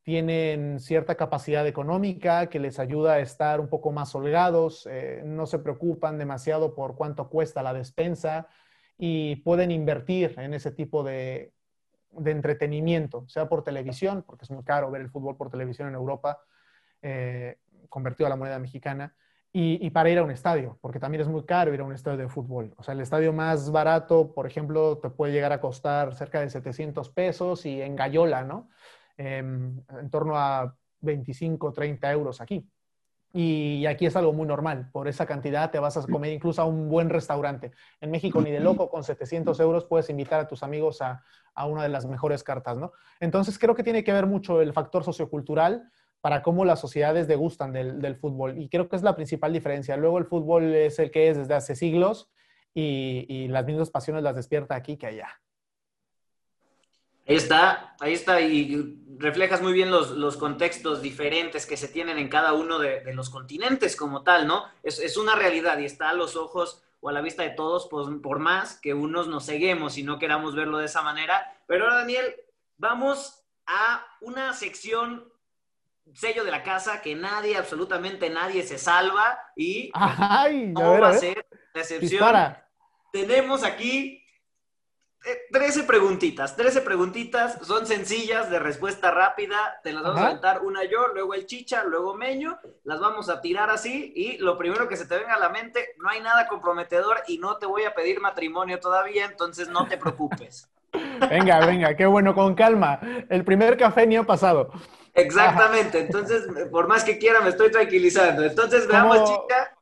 tienen 0.04 0.80
cierta 0.80 1.16
capacidad 1.16 1.66
económica 1.68 2.48
que 2.50 2.60
les 2.60 2.80
ayuda 2.80 3.14
a 3.14 3.20
estar 3.20 3.60
un 3.60 3.70
poco 3.70 3.92
más 3.92 4.14
holgados, 4.16 4.88
eh, 4.92 5.22
no 5.26 5.46
se 5.46 5.60
preocupan 5.60 6.18
demasiado 6.18 6.76
por 6.76 6.96
cuánto 6.96 7.30
cuesta 7.30 7.64
la 7.64 7.74
despensa 7.74 8.48
y 8.98 9.38
pueden 9.38 9.72
invertir 9.72 10.36
en 10.38 10.54
ese 10.54 10.72
tipo 10.72 11.04
de, 11.04 11.54
de 12.12 12.32
entretenimiento, 12.32 13.26
sea 13.28 13.48
por 13.48 13.64
televisión, 13.64 14.24
porque 14.26 14.46
es 14.46 14.52
muy 14.52 14.64
caro 14.64 14.92
ver 14.92 15.02
el 15.02 15.10
fútbol 15.10 15.38
por 15.38 15.50
televisión 15.50 15.88
en 15.88 15.96
Europa, 15.96 16.40
eh, 17.02 17.58
convertido 17.88 18.28
a 18.28 18.30
la 18.30 18.36
moneda 18.36 18.60
mexicana, 18.60 19.16
y, 19.52 19.90
para 19.90 20.12
ir 20.12 20.20
a 20.20 20.24
un 20.24 20.30
estadio, 20.30 20.78
porque 20.80 21.00
también 21.00 21.22
es 21.22 21.28
muy 21.28 21.44
caro 21.44 21.74
ir 21.74 21.80
a 21.82 21.84
un 21.84 21.92
estadio 21.92 22.18
de 22.20 22.30
fútbol. 22.30 22.72
O 22.78 22.84
sea, 22.84 22.94
el 22.94 23.02
estadio 23.02 23.34
más 23.34 23.72
barato, 23.72 24.32
por 24.32 24.46
ejemplo, 24.46 25.00
te 25.00 25.10
puede 25.10 25.34
llegar 25.34 25.52
a 25.52 25.60
costar 25.60 26.14
cerca 26.14 26.40
de 26.40 26.52
700 26.52 27.10
pesos 27.10 27.66
y 27.66 27.82
en 27.82 27.96
Gallola, 27.96 28.44
¿no? 28.44 28.70
Em, 29.22 29.84
en 30.00 30.10
torno 30.10 30.38
a 30.38 30.74
25, 31.02 31.74
30 31.74 32.10
euros 32.10 32.40
aquí. 32.40 32.66
Y 33.34 33.86
aquí 33.86 34.06
es 34.06 34.16
algo 34.16 34.32
muy 34.32 34.48
normal. 34.48 34.90
Por 34.94 35.10
esa 35.10 35.26
cantidad 35.26 35.70
te 35.72 35.78
vas 35.78 35.98
a 35.98 36.08
comer 36.08 36.32
incluso 36.32 36.62
a 36.62 36.66
un 36.66 36.88
buen 36.88 37.10
restaurante. 37.10 37.72
En 38.00 38.12
México, 38.12 38.40
ni 38.42 38.50
de 38.50 38.62
loco, 38.62 38.90
con 38.90 39.04
700 39.04 39.60
euros 39.60 39.84
puedes 39.84 40.10
invitar 40.10 40.40
a 40.40 40.48
tus 40.48 40.64
amigos 40.64 41.02
a, 41.02 41.22
a 41.54 41.66
una 41.66 41.84
de 41.84 41.90
las 41.90 42.06
mejores 42.06 42.46
cartas, 42.46 42.78
¿no? 42.78 42.94
Entonces 43.20 43.60
creo 43.60 43.76
que 43.76 43.84
tiene 43.84 44.06
que 44.06 44.14
ver 44.14 44.26
mucho 44.26 44.62
el 44.62 44.72
factor 44.72 45.04
sociocultural 45.04 45.92
para 46.22 46.42
cómo 46.42 46.64
las 46.64 46.80
sociedades 46.80 47.28
degustan 47.28 47.74
del, 47.74 48.02
del, 48.02 48.16
fútbol. 48.16 48.58
Y 48.58 48.70
creo 48.70 48.88
que 48.88 48.96
es 48.96 49.04
la 49.04 49.18
principal 49.18 49.52
diferencia. 49.52 49.98
Luego 49.98 50.18
el 50.18 50.26
fútbol 50.26 50.74
es 50.74 50.98
el 50.98 51.12
que 51.12 51.30
es 51.30 51.38
desde 51.38 51.56
hace 51.56 51.76
siglos 51.76 52.32
y, 52.74 53.26
y 53.28 53.50
las 53.50 53.66
mismas 53.66 53.90
pasiones 53.90 54.24
las 54.24 54.38
despierta 54.38 54.76
aquí 54.76 54.96
que 54.96 55.08
allá. 55.08 55.28
Ahí 57.30 57.36
está, 57.36 57.96
ahí 58.00 58.14
está, 58.14 58.42
y 58.42 58.98
reflejas 59.20 59.62
muy 59.62 59.72
bien 59.72 59.92
los, 59.92 60.10
los 60.10 60.36
contextos 60.36 61.04
diferentes 61.04 61.68
que 61.68 61.78
se 61.78 61.88
tienen 61.88 62.18
en 62.18 62.28
cada 62.28 62.54
uno 62.54 62.80
de, 62.80 63.02
de 63.02 63.14
los 63.14 63.30
continentes 63.30 63.96
como 63.96 64.24
tal, 64.24 64.48
¿no? 64.48 64.66
Es, 64.82 64.98
es, 64.98 65.16
una 65.16 65.36
realidad 65.36 65.78
y 65.78 65.86
está 65.86 66.10
a 66.10 66.16
los 66.16 66.36
ojos 66.36 66.82
o 67.02 67.10
a 67.10 67.12
la 67.12 67.22
vista 67.22 67.44
de 67.44 67.52
todos, 67.52 67.88
pues, 67.88 68.08
por 68.24 68.40
más 68.40 68.80
que 68.82 68.96
unos 68.96 69.28
nos 69.28 69.46
ceguemos 69.46 70.00
y 70.00 70.04
no 70.04 70.18
queramos 70.18 70.56
verlo 70.56 70.80
de 70.80 70.86
esa 70.86 71.04
manera. 71.04 71.56
Pero 71.68 71.84
ahora, 71.84 71.98
Daniel, 71.98 72.36
vamos 72.78 73.44
a 73.68 74.04
una 74.22 74.54
sección 74.54 75.32
sello 76.16 76.44
de 76.44 76.50
la 76.50 76.64
casa 76.64 77.04
que 77.04 77.14
nadie, 77.14 77.58
absolutamente 77.58 78.32
nadie 78.32 78.64
se 78.64 78.80
salva 78.80 79.40
y 79.56 79.92
Ay, 79.94 80.66
no 80.66 80.94
ver, 80.94 81.04
va 81.04 81.10
a 81.10 81.14
ser 81.14 81.46
la 81.76 81.82
excepción. 81.82 82.10
Dispara. 82.10 82.68
Tenemos 83.14 83.64
aquí 83.64 84.19
13 85.52 85.84
preguntitas, 85.84 86.56
13 86.56 86.82
preguntitas, 86.82 87.58
son 87.64 87.86
sencillas, 87.86 88.50
de 88.50 88.60
respuesta 88.60 89.12
rápida, 89.12 89.80
te 89.84 89.92
las 89.92 90.04
vamos 90.04 90.18
Ajá. 90.18 90.26
a 90.26 90.30
aventar 90.30 90.62
una 90.62 90.86
yo, 90.86 91.08
luego 91.14 91.34
el 91.34 91.46
chicha, 91.46 91.84
luego 91.84 92.16
Meño, 92.16 92.58
las 92.84 93.00
vamos 93.00 93.30
a 93.30 93.42
tirar 93.42 93.70
así 93.70 94.14
y 94.16 94.38
lo 94.38 94.58
primero 94.58 94.88
que 94.88 94.96
se 94.96 95.06
te 95.06 95.18
venga 95.18 95.34
a 95.34 95.40
la 95.40 95.50
mente, 95.50 95.96
no 95.98 96.10
hay 96.10 96.22
nada 96.22 96.48
comprometedor 96.48 97.18
y 97.28 97.38
no 97.38 97.58
te 97.58 97.66
voy 97.66 97.84
a 97.84 97.94
pedir 97.94 98.22
matrimonio 98.22 98.80
todavía, 98.80 99.26
entonces 99.26 99.68
no 99.68 99.88
te 99.88 99.98
preocupes. 99.98 100.70
Venga, 101.30 101.64
venga, 101.68 101.96
qué 101.96 102.08
bueno, 102.08 102.34
con 102.34 102.56
calma. 102.56 103.00
El 103.30 103.46
primer 103.46 103.78
café 103.78 104.08
ni 104.08 104.16
ha 104.16 104.24
pasado. 104.24 104.72
Exactamente, 105.14 106.00
entonces 106.00 106.48
por 106.72 106.88
más 106.88 107.04
que 107.04 107.20
quiera 107.20 107.42
me 107.42 107.50
estoy 107.50 107.70
tranquilizando. 107.70 108.44
Entonces 108.44 108.88
veamos, 108.88 109.24
chicha, 109.30 109.78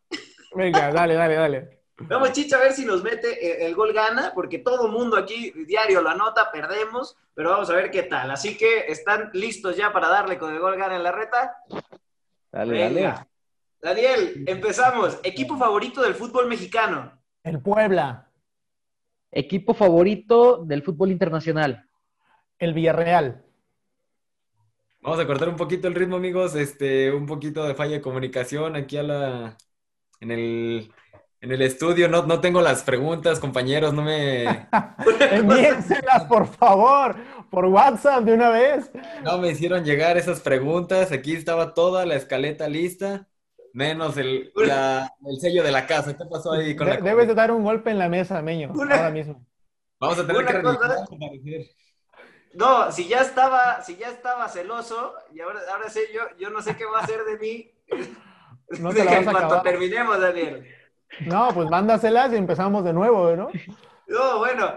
Venga, 0.53 0.91
dale, 0.91 1.13
dale, 1.13 1.35
dale. 1.35 1.76
Veamos, 1.99 2.31
chicha, 2.31 2.57
a 2.57 2.61
ver 2.61 2.73
si 2.73 2.85
nos 2.85 3.03
mete 3.03 3.61
el, 3.61 3.67
el 3.67 3.75
gol 3.75 3.93
gana, 3.93 4.31
porque 4.33 4.59
todo 4.59 4.87
mundo 4.89 5.17
aquí 5.17 5.51
diario 5.65 6.01
lo 6.01 6.09
anota, 6.09 6.51
perdemos, 6.51 7.17
pero 7.33 7.51
vamos 7.51 7.69
a 7.69 7.75
ver 7.75 7.91
qué 7.91 8.03
tal. 8.03 8.31
Así 8.31 8.57
que 8.57 8.85
están 8.87 9.29
listos 9.33 9.75
ya 9.75 9.91
para 9.91 10.09
darle 10.09 10.37
con 10.37 10.53
el 10.53 10.59
gol 10.59 10.77
gana 10.77 10.95
en 10.95 11.03
la 11.03 11.11
reta. 11.11 11.57
Dale, 12.51 12.79
dale. 12.79 13.13
Daniel, 13.81 14.43
empezamos. 14.47 15.19
Equipo 15.23 15.57
favorito 15.57 16.01
del 16.01 16.15
fútbol 16.15 16.47
mexicano. 16.47 17.11
El 17.43 17.61
Puebla, 17.61 18.27
Equipo 19.31 19.73
favorito 19.73 20.63
del 20.65 20.83
fútbol 20.83 21.11
internacional. 21.11 21.87
el 22.59 22.73
Villarreal, 22.73 23.43
Vamos 25.01 25.19
a 25.19 25.27
cortar 25.27 25.47
un 25.47 25.55
poquito 25.55 25.87
el 25.87 25.95
ritmo, 25.95 26.15
amigos. 26.15 26.55
Este, 26.55 27.13
un 27.13 27.25
poquito 27.25 27.63
de 27.65 27.75
falla 27.75 27.93
de 27.93 28.01
comunicación 28.01 28.75
aquí 28.75 28.97
a 28.97 29.03
la, 29.03 29.57
en 30.19 30.31
el, 30.31 30.91
en 31.41 31.51
el 31.51 31.61
estudio. 31.61 32.07
No, 32.09 32.23
no 32.25 32.41
tengo 32.41 32.61
las 32.61 32.83
preguntas, 32.83 33.39
compañeros. 33.39 33.93
No 33.93 34.01
me, 34.03 34.45
envíenselas, 35.31 36.23
por 36.25 36.47
favor, 36.47 37.15
por 37.49 37.65
WhatsApp 37.65 38.23
de 38.23 38.33
una 38.33 38.49
vez. 38.49 38.91
no 39.23 39.37
me 39.37 39.49
hicieron 39.51 39.83
llegar 39.83 40.17
esas 40.17 40.39
preguntas. 40.41 41.11
Aquí 41.11 41.33
estaba 41.35 41.73
toda 41.73 42.05
la 42.05 42.15
escaleta 42.15 42.67
lista, 42.67 43.27
menos 43.73 44.17
el, 44.17 44.51
la- 44.55 45.09
el 45.25 45.39
sello 45.39 45.63
de 45.63 45.71
la 45.71 45.85
casa. 45.87 46.17
¿Qué 46.17 46.25
pasó 46.25 46.53
ahí 46.53 46.75
con 46.75 46.87
la 46.87 46.97
De- 46.97 47.01
debes 47.01 47.27
de 47.27 47.35
dar 47.35 47.51
un 47.51 47.63
golpe 47.63 47.91
en 47.91 47.99
la 47.99 48.09
mesa, 48.09 48.41
Meño, 48.41 48.71
Una- 48.73 48.95
ahora 48.95 49.11
mismo. 49.11 49.45
Vamos 49.99 50.19
a 50.19 50.27
tener 50.27 50.41
Una 50.43 50.51
que 50.51 50.61
cosa-. 50.61 51.05
No, 52.53 52.91
si 52.91 53.07
ya 53.07 53.21
estaba, 53.21 53.83
si 53.83 53.97
ya 53.97 54.09
estaba 54.09 54.47
celoso, 54.49 55.13
y 55.33 55.41
ahora, 55.41 55.59
ahora 55.71 55.89
sé 55.89 56.01
yo, 56.13 56.21
yo 56.39 56.49
no 56.49 56.61
sé 56.61 56.75
qué 56.75 56.85
va 56.85 56.99
a 56.99 57.03
hacer 57.03 57.23
de 57.23 57.37
mí. 57.37 57.71
No 58.79 58.89
te 58.93 59.03
la 59.03 59.19
vas 59.21 59.27
a 59.27 59.31
acabar. 59.31 59.63
terminemos, 59.63 60.19
Daniel. 60.19 60.65
No, 61.25 61.49
pues 61.53 61.69
mándaselas 61.69 62.31
y 62.33 62.35
empezamos 62.35 62.83
de 62.83 62.93
nuevo, 62.93 63.35
¿no? 63.35 63.49
No, 64.07 64.37
bueno, 64.37 64.73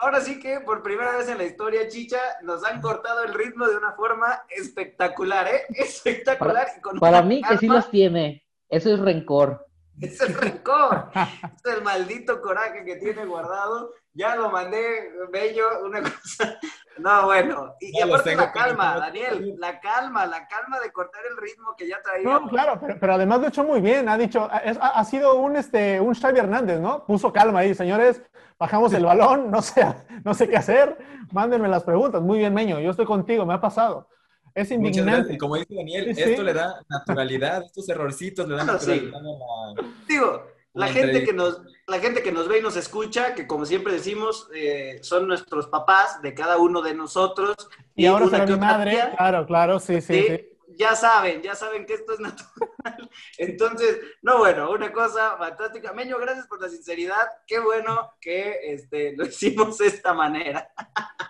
ahora 0.00 0.20
sí 0.20 0.38
que 0.38 0.60
por 0.60 0.82
primera 0.82 1.16
vez 1.16 1.28
en 1.28 1.38
la 1.38 1.44
historia, 1.44 1.88
Chicha, 1.88 2.20
nos 2.42 2.62
han 2.64 2.82
cortado 2.82 3.24
el 3.24 3.32
ritmo 3.32 3.66
de 3.66 3.76
una 3.76 3.92
forma 3.92 4.42
espectacular, 4.50 5.48
¿eh? 5.48 5.62
Espectacular. 5.74 6.68
y 6.76 6.80
con 6.80 6.98
Para 6.98 7.22
mí 7.22 7.40
que 7.42 7.56
sí 7.56 7.66
los 7.66 7.90
tiene. 7.90 8.44
Eso 8.68 8.92
es 8.92 9.00
rencor. 9.00 9.66
Es 10.00 10.20
el 10.20 10.34
rencor, 10.34 11.10
es 11.14 11.72
el 11.72 11.82
maldito 11.82 12.42
coraje 12.42 12.84
que 12.84 12.96
tiene 12.96 13.24
guardado. 13.24 13.92
Ya 14.14 14.36
lo 14.36 14.48
mandé, 14.50 15.10
bello, 15.32 15.64
una 15.84 16.00
cosa. 16.02 16.58
No, 16.98 17.24
bueno. 17.26 17.74
Y, 17.80 18.00
aparte 18.00 18.36
la 18.36 18.52
calma, 18.52 18.96
Daniel, 18.96 19.56
la 19.58 19.80
calma, 19.80 20.24
la 20.26 20.46
calma 20.46 20.78
de 20.78 20.92
cortar 20.92 21.22
el 21.28 21.36
ritmo 21.36 21.74
que 21.76 21.88
ya 21.88 21.96
No, 21.96 22.02
traíamos. 22.04 22.50
claro, 22.50 22.78
pero, 22.80 22.96
pero 23.00 23.14
además 23.14 23.40
lo 23.40 23.46
ha 23.46 23.48
hecho 23.48 23.64
muy 23.64 23.80
bien. 23.80 24.08
Ha 24.08 24.16
dicho, 24.16 24.48
es- 24.64 24.78
ha, 24.80 24.90
ha 24.90 25.04
sido 25.04 25.34
un, 25.34 25.56
este, 25.56 26.00
un 26.00 26.14
Xavi 26.14 26.38
Hernández, 26.38 26.78
¿no? 26.78 27.04
Puso 27.04 27.32
calma 27.32 27.58
ahí, 27.60 27.74
señores, 27.74 28.22
bajamos 28.56 28.92
el 28.94 29.04
balón, 29.04 29.50
no 29.50 29.60
sé, 29.60 29.84
no 30.24 30.32
sé 30.34 30.48
qué 30.48 30.56
hacer, 30.56 30.96
mándenme 31.32 31.66
las 31.68 31.82
preguntas. 31.82 32.22
Muy 32.22 32.38
bien, 32.38 32.54
Meño, 32.54 32.78
yo 32.78 32.90
estoy 32.92 33.06
contigo, 33.06 33.44
me 33.44 33.54
ha 33.54 33.60
pasado. 33.60 34.08
Es 34.54 34.70
indignante. 34.70 35.36
Como 35.36 35.56
dice 35.56 35.74
Daniel, 35.74 36.14
Sí, 36.14 36.22
sí. 36.22 36.30
esto 36.30 36.44
le 36.44 36.52
da 36.54 36.80
naturalidad, 36.88 37.64
estos 37.64 37.88
errorcitos 37.88 38.46
le 38.48 38.54
dan 38.54 38.66
sí. 38.78 39.10
naturalidad 39.10 39.20
a 39.20 39.82
la... 39.82 39.88
Digo, 40.06 40.46
la 40.74 40.88
gente, 40.88 41.24
que 41.24 41.32
nos, 41.32 41.62
la 41.86 42.00
gente 42.00 42.22
que 42.22 42.32
nos 42.32 42.48
ve 42.48 42.58
y 42.58 42.62
nos 42.62 42.76
escucha, 42.76 43.34
que 43.34 43.46
como 43.46 43.64
siempre 43.64 43.92
decimos, 43.92 44.48
eh, 44.54 44.98
son 45.02 45.28
nuestros 45.28 45.68
papás 45.68 46.20
de 46.20 46.34
cada 46.34 46.58
uno 46.58 46.82
de 46.82 46.94
nosotros. 46.94 47.54
Y 47.94 48.06
ahora 48.06 48.28
será 48.28 48.46
mi 48.46 48.56
madre. 48.56 48.90
tía, 48.90 49.14
Claro, 49.16 49.46
claro, 49.46 49.80
sí, 49.80 50.00
sí, 50.00 50.14
Sí, 50.14 50.26
sí. 50.28 50.48
Ya 50.76 50.96
saben, 50.96 51.40
ya 51.40 51.54
saben 51.54 51.86
que 51.86 51.94
esto 51.94 52.14
es 52.14 52.20
natural. 52.20 52.50
Entonces, 53.38 54.00
no, 54.22 54.38
bueno, 54.38 54.72
una 54.72 54.92
cosa 54.92 55.36
fantástica. 55.38 55.92
Meño, 55.92 56.18
gracias 56.18 56.48
por 56.48 56.60
la 56.60 56.68
sinceridad. 56.68 57.28
Qué 57.46 57.60
bueno 57.60 58.14
que 58.20 58.58
este, 58.72 59.12
lo 59.16 59.26
hicimos 59.26 59.78
de 59.78 59.86
esta 59.86 60.12
manera. 60.12 60.72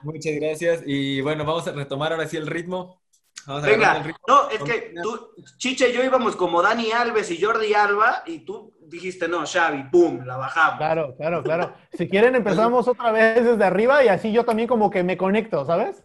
Muchas 0.02 0.34
gracias. 0.36 0.82
Y 0.86 1.20
bueno, 1.20 1.44
vamos 1.44 1.68
a 1.68 1.72
retomar 1.72 2.12
ahora 2.12 2.26
sí 2.26 2.38
el 2.38 2.46
ritmo. 2.46 3.03
Vamos 3.46 3.62
Venga, 3.62 4.02
no, 4.26 4.48
es 4.48 4.62
que 4.62 4.94
tú, 5.02 5.34
Chicha 5.58 5.86
y 5.86 5.92
yo 5.92 6.02
íbamos 6.02 6.34
como 6.34 6.62
Dani 6.62 6.92
Alves 6.92 7.30
y 7.30 7.42
Jordi 7.42 7.74
Alba, 7.74 8.22
y 8.24 8.38
tú 8.38 8.72
dijiste, 8.80 9.28
no, 9.28 9.44
Xavi, 9.46 9.90
pum, 9.90 10.24
la 10.24 10.38
bajamos. 10.38 10.78
Claro, 10.78 11.14
claro, 11.16 11.42
claro. 11.42 11.74
Si 11.92 12.08
quieren 12.08 12.34
empezamos 12.34 12.88
otra 12.88 13.12
vez 13.12 13.44
desde 13.44 13.64
arriba 13.64 14.02
y 14.02 14.08
así 14.08 14.32
yo 14.32 14.44
también 14.44 14.66
como 14.66 14.90
que 14.90 15.02
me 15.02 15.18
conecto, 15.18 15.64
¿sabes? 15.66 16.02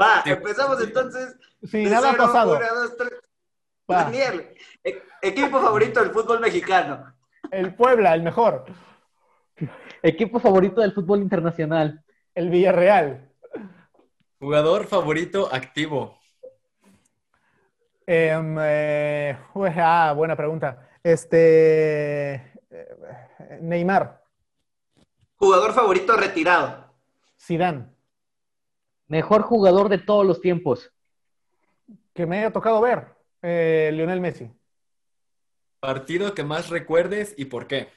Va, 0.00 0.22
empezamos 0.24 0.82
entonces. 0.82 1.36
Sí, 1.62 1.84
nada 1.84 2.10
ha 2.10 2.16
pasado. 2.16 2.56
una, 2.56 2.68
dos, 2.68 2.96
tres. 2.96 3.12
Va. 3.90 4.04
Daniel, 4.04 4.54
e- 4.82 5.02
equipo 5.22 5.60
favorito 5.60 6.00
del 6.00 6.12
fútbol 6.12 6.40
mexicano. 6.40 7.14
El 7.50 7.74
Puebla, 7.74 8.14
el 8.14 8.22
mejor. 8.22 8.64
Equipo 10.02 10.38
favorito 10.38 10.80
del 10.80 10.92
fútbol 10.92 11.20
internacional. 11.20 12.02
El 12.34 12.50
Villarreal. 12.50 13.30
Jugador 14.38 14.86
favorito 14.86 15.48
activo. 15.52 16.18
Em, 18.06 18.56
eh, 18.60 19.36
ah, 19.78 20.12
buena 20.16 20.36
pregunta. 20.36 20.88
Este. 21.02 22.34
eh, 22.70 23.58
Neymar, 23.60 24.22
Jugador 25.36 25.72
favorito 25.72 26.16
retirado. 26.16 26.92
Zidane, 27.40 27.86
Mejor 29.08 29.42
jugador 29.42 29.88
de 29.88 29.98
todos 29.98 30.24
los 30.26 30.40
tiempos. 30.40 30.90
que 32.14 32.26
me 32.26 32.38
haya 32.38 32.52
tocado 32.52 32.80
ver. 32.80 33.08
eh, 33.42 33.90
Lionel 33.92 34.20
Messi. 34.20 34.50
Partido 35.80 36.32
que 36.34 36.44
más 36.44 36.70
recuerdes 36.70 37.34
y 37.36 37.46
por 37.46 37.66
qué. 37.66 37.88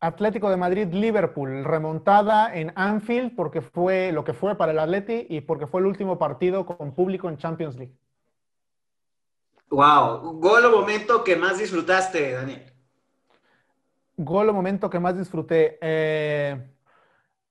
Atlético 0.00 0.50
de 0.50 0.56
Madrid, 0.58 0.88
Liverpool, 0.92 1.64
remontada 1.64 2.54
en 2.54 2.72
Anfield 2.76 3.34
porque 3.34 3.62
fue 3.62 4.12
lo 4.12 4.24
que 4.24 4.34
fue 4.34 4.56
para 4.58 4.72
el 4.72 4.78
Atleti 4.78 5.26
y 5.30 5.40
porque 5.40 5.66
fue 5.66 5.80
el 5.80 5.86
último 5.86 6.18
partido 6.18 6.66
con 6.66 6.94
público 6.94 7.28
en 7.30 7.38
Champions 7.38 7.76
League. 7.76 7.94
Wow. 9.70 10.38
Gol 10.38 10.64
o 10.64 10.70
momento 10.70 11.24
que 11.24 11.36
más 11.36 11.58
disfrutaste, 11.58 12.32
Daniel. 12.32 12.72
Gol 14.16 14.48
o 14.48 14.52
momento 14.52 14.88
que 14.88 15.00
más 15.00 15.18
disfruté. 15.18 15.78
Eh, 15.80 16.70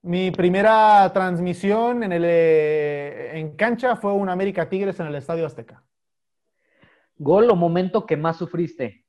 mi 0.04 0.32
primera 0.32 1.12
transmisión 1.14 2.04
en, 2.04 2.14
el, 2.14 2.24
eh, 2.26 3.38
en 3.38 3.56
cancha 3.56 3.96
fue 3.96 4.14
un 4.14 4.30
América 4.30 4.70
Tigres 4.70 5.00
en 5.00 5.08
el 5.08 5.16
Estadio 5.16 5.46
Azteca. 5.46 5.84
Gol 7.18 7.50
o 7.50 7.56
momento 7.56 8.06
que 8.06 8.18
más 8.18 8.38
sufriste. 8.38 9.06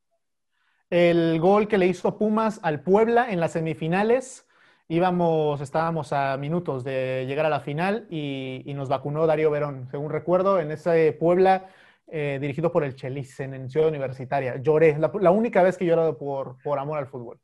El 0.91 1.41
gol 1.41 1.67
que 1.67 1.79
le 1.79 1.87
hizo 1.87 2.19
Pumas 2.19 2.61
al 2.63 2.83
Puebla 2.83 3.31
en 3.31 3.41
las 3.41 3.53
semifinales. 3.53 4.49
Íbamos, 4.89 5.61
estábamos 5.61 6.13
a 6.13 6.37
minutos 6.37 6.85
de 6.85 7.25
llegar 7.27 7.47
a 7.47 7.51
la 7.51 7.61
final 7.61 8.07
y, 8.11 8.63
y 8.65 8.75
nos 8.75 8.89
vacunó 8.89 9.27
Darío 9.27 9.51
Verón. 9.51 9.89
Según 9.91 10.11
recuerdo, 10.11 10.61
en 10.61 10.71
ese 10.71 11.13
Puebla 11.19 11.69
eh, 12.09 12.39
dirigido 12.41 12.71
por 12.73 12.85
el 12.85 12.95
Chelis 12.95 13.39
en 13.41 13.69
Ciudad 13.71 13.89
Universitaria. 13.89 14.57
Lloré, 14.57 14.99
la, 14.99 15.11
la 15.21 15.31
única 15.31 15.63
vez 15.63 15.77
que 15.77 15.85
he 15.85 15.89
llorado 15.89 16.17
por, 16.17 16.59
por 16.63 16.79
amor 16.79 16.99
al 16.99 17.07
fútbol. 17.09 17.41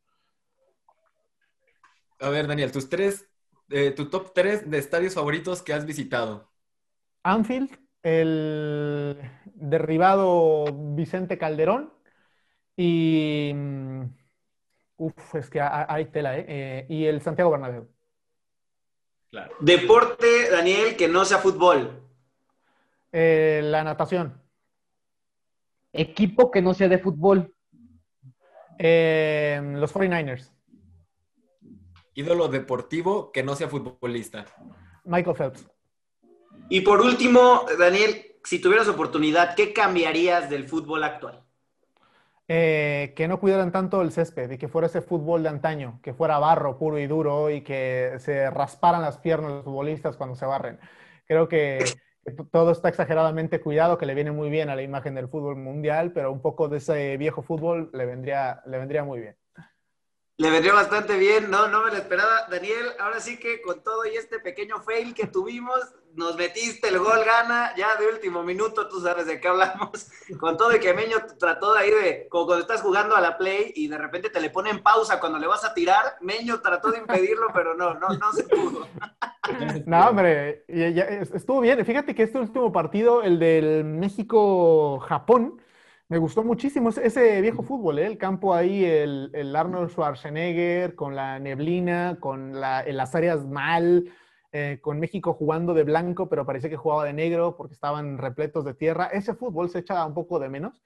A 2.21 2.29
ver, 2.31 2.47
Daniel, 2.47 2.71
tus 2.73 2.89
tres, 2.89 3.27
eh, 3.71 3.91
tu 3.91 4.09
top 4.09 4.33
tres 4.33 4.71
de 4.71 4.79
estadios 4.79 5.15
favoritos 5.15 5.63
que 5.63 5.73
has 5.73 5.85
visitado. 5.85 6.51
Anfield, 7.25 7.71
el 8.03 9.19
derribado 9.55 10.65
Vicente 10.95 11.39
Calderón 11.39 11.93
y... 12.77 13.53
mm, 13.55 14.03
Uf, 14.99 15.35
es 15.35 15.51
que 15.51 15.61
ha- 15.61 15.87
hay 15.93 16.05
tela, 16.07 16.39
¿eh? 16.39 16.45
Eh, 16.47 16.87
Y 16.89 17.07
el 17.07 17.21
Santiago 17.23 17.51
Bernabéu. 17.51 17.89
Claro. 19.31 19.55
Deporte, 19.61 20.51
Daniel, 20.51 20.97
que 20.97 21.09
no 21.09 21.25
sea 21.25 21.39
fútbol. 21.39 22.03
Eh, 23.11 23.61
la 23.65 23.83
natación. 23.85 24.42
Equipo 25.93 26.51
que 26.51 26.63
no 26.63 26.75
sea 26.75 26.89
de 26.89 26.99
fútbol. 26.99 27.55
Eh, 28.79 29.61
los 29.75 29.95
49ers. 29.95 30.51
Ídolo 32.15 32.49
deportivo 32.49 33.33
que 33.33 33.43
no 33.43 33.55
sea 33.55 33.69
futbolista. 33.69 34.47
Michael 35.05 35.37
Phelps. 35.37 35.67
Y 36.69 36.81
por 36.83 37.01
último, 37.01 37.67
Daniel, 37.79 38.37
si 38.45 38.61
tuvieras 38.61 38.89
oportunidad, 38.89 39.55
¿qué 39.55 39.73
cambiarías 39.73 40.49
del 40.51 40.69
fútbol 40.69 41.05
actual? 41.05 41.45
Eh, 42.49 43.15
que 43.17 43.29
no 43.29 43.39
cuidaran 43.41 43.73
tanto 43.73 44.03
el 44.03 44.13
césped 44.13 44.51
y 44.51 44.59
que 44.59 44.69
fuera 44.69 44.87
ese 44.87 45.01
fútbol 45.01 45.43
de 45.43 45.49
antaño, 45.49 46.01
que 46.03 46.13
fuera 46.13 46.39
barro 46.39 46.77
puro 46.77 46.99
y 46.99 47.07
duro 47.07 47.51
y 47.51 47.63
que 47.63 48.15
se 48.19 48.51
rasparan 48.51 49.01
las 49.01 49.19
piernas 49.19 49.53
los 49.53 49.65
futbolistas 49.65 50.17
cuando 50.17 50.35
se 50.35 50.45
barren. 50.45 50.79
Creo 51.27 51.49
que, 51.49 51.79
todo 52.51 52.71
está 52.73 52.89
exageradamente 52.89 53.61
cuidado, 53.61 53.99
que 53.99 54.07
le 54.07 54.15
viene 54.15 54.33
muy 54.33 54.51
bien 54.51 54.69
a 54.71 54.77
la 54.77 54.83
imagen 54.83 55.15
del 55.15 55.29
fútbol 55.29 55.57
mundial, 55.57 56.13
pero 56.13 56.33
un 56.33 56.41
poco 56.43 56.69
de 56.69 56.79
ese 56.79 57.17
viejo 57.17 57.43
fútbol 57.43 57.91
le 57.93 58.07
vendría, 58.07 58.63
le 58.67 58.79
vendría 58.79 59.05
muy 59.05 59.21
bien. 59.21 59.37
Le 60.43 60.51
vendría 60.51 60.75
bastante 60.75 61.17
bien, 61.19 61.53
no, 61.53 61.69
no 61.69 61.85
me 61.85 61.93
lo 61.93 61.99
esperaba. 61.99 62.49
Daniel, 62.51 62.87
ahora 62.99 63.21
sí 63.21 63.39
que 63.39 63.63
con 63.63 63.81
todo 63.81 64.05
y 64.07 64.17
este 64.17 64.41
pequeño 64.41 64.83
fail 64.83 65.15
que 65.15 65.29
tuvimos, 65.29 65.79
nos 66.17 66.37
metiste 66.37 66.89
el 66.89 66.99
gol 66.99 67.21
gana, 67.25 67.73
ya 67.77 67.95
de 67.95 68.09
último 68.09 68.43
minuto, 68.43 68.89
tú 68.89 69.01
sabes 69.01 69.27
de 69.27 69.41
qué 69.41 69.47
hablamos. 69.47 70.11
Con 70.41 70.57
todo 70.57 70.75
y 70.75 70.81
que 70.81 70.95
Meño 70.95 71.19
trató 71.39 71.75
de 71.75 71.79
ahí 71.79 71.91
de, 71.91 72.29
como 72.29 72.47
cuando 72.47 72.63
estás 72.63 72.83
jugando 72.83 73.15
a 73.15 73.21
la 73.21 73.39
play 73.39 73.73
y 73.77 73.87
de 73.87 73.97
repente 73.97 74.31
te 74.31 74.41
le 74.41 74.51
pone 74.51 74.71
en 74.71 74.83
pausa 74.83 75.21
cuando 75.21 75.39
le 75.39 75.47
vas 75.47 75.65
a 75.65 75.75
tirar, 75.75 76.17
Meño 76.21 76.61
trató 76.61 76.91
de 76.91 76.99
impedirlo, 76.99 77.47
pero 77.55 77.75
no, 77.75 77.95
no, 77.95 78.09
no 78.09 78.33
se 78.33 78.43
pudo. 78.43 78.89
No, 79.87 80.09
hombre, 80.09 80.65
estuvo 80.69 81.61
bien. 81.61 81.85
Fíjate 81.85 82.15
que 82.15 82.23
este 82.23 82.39
último 82.39 82.73
partido, 82.73 83.23
el 83.23 83.41
del 83.41 83.85
México-Japón, 83.85 85.61
me 86.13 86.19
gustó 86.19 86.45
muchísimo 86.45 86.91
ese, 86.91 87.41
viejo 87.41 87.63
fútbol, 87.63 87.99
¿eh? 87.99 88.05
El 88.05 88.19
campo 88.19 88.55
ahí, 88.55 88.85
el, 88.85 89.31
el 89.33 89.57
Arnold 89.57 89.89
Schwarzenegger, 89.93 90.95
con 90.95 91.17
la 91.17 91.39
neblina, 91.39 92.19
con 92.21 92.61
la- 92.61 92.83
en 92.83 92.99
las 92.99 93.15
áreas 93.15 93.47
mal, 93.47 94.13
eh, 94.53 94.79
con 94.83 95.01
México 95.01 95.33
jugando 95.33 95.73
de 95.73 95.85
blanco, 95.85 96.29
pero 96.29 96.45
parecía 96.45 96.69
que 96.69 96.77
jugaba 96.77 97.07
de 97.07 97.15
negro 97.15 97.57
porque 97.57 97.73
estaban 97.73 98.19
repletos 98.19 98.63
de 98.67 98.75
tierra. 98.75 99.07
Ese 99.07 99.33
fútbol 99.33 99.71
se 99.71 99.79
echa 99.79 100.05
un 100.05 100.13
poco 100.13 100.39
de 100.39 100.51
menos 100.51 100.83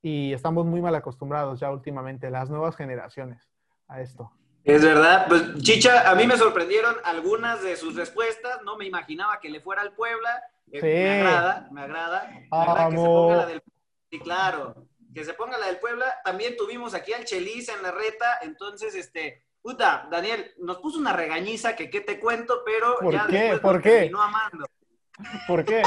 y 0.00 0.32
estamos 0.32 0.64
muy 0.64 0.80
mal 0.80 0.94
acostumbrados 0.94 1.58
ya 1.58 1.72
últimamente, 1.72 2.30
las 2.30 2.48
nuevas 2.48 2.76
generaciones, 2.76 3.50
a 3.88 4.00
esto. 4.00 4.30
Es 4.62 4.84
verdad, 4.84 5.26
pues 5.28 5.42
Chicha, 5.60 6.08
a 6.08 6.14
mí 6.14 6.24
me 6.28 6.36
sorprendieron 6.36 6.94
algunas 7.04 7.64
de 7.64 7.74
sus 7.74 7.96
respuestas, 7.96 8.60
no 8.64 8.76
me 8.76 8.84
imaginaba 8.86 9.40
que 9.40 9.50
le 9.50 9.60
fuera 9.60 9.82
al 9.82 9.92
Puebla, 9.94 10.40
Eh, 10.70 10.80
Sí. 10.82 10.86
me 10.86 11.10
agrada, 11.10 11.68
me 11.72 11.80
agrada, 11.80 12.28
Me 12.30 12.46
agrada 12.52 12.84
que 12.90 12.96
se 12.96 13.02
Vamos. 13.02 13.08
ponga 13.08 13.36
la 13.36 13.46
del 13.46 13.62
Sí, 14.10 14.18
claro, 14.20 14.86
que 15.14 15.24
se 15.24 15.34
ponga 15.34 15.58
la 15.58 15.66
del 15.66 15.78
Puebla, 15.78 16.06
también 16.24 16.56
tuvimos 16.56 16.94
aquí 16.94 17.12
al 17.12 17.24
Chelis 17.24 17.68
en 17.68 17.82
la 17.82 17.90
reta, 17.90 18.38
entonces, 18.42 18.94
este, 18.94 19.44
puta, 19.60 20.08
Daniel, 20.10 20.54
nos 20.58 20.78
puso 20.78 20.98
una 20.98 21.12
regañiza 21.12 21.76
que 21.76 21.90
qué 21.90 22.00
te 22.00 22.18
cuento, 22.18 22.62
pero 22.64 22.96
¿Por 23.00 23.12
ya 23.12 23.26
qué? 23.26 23.36
después 23.38 23.60
¿Por 23.60 23.74
nos 23.74 23.82
qué? 23.82 23.90
terminó 23.90 24.22
amando. 24.22 24.66
¿Por 25.46 25.64
qué? 25.64 25.82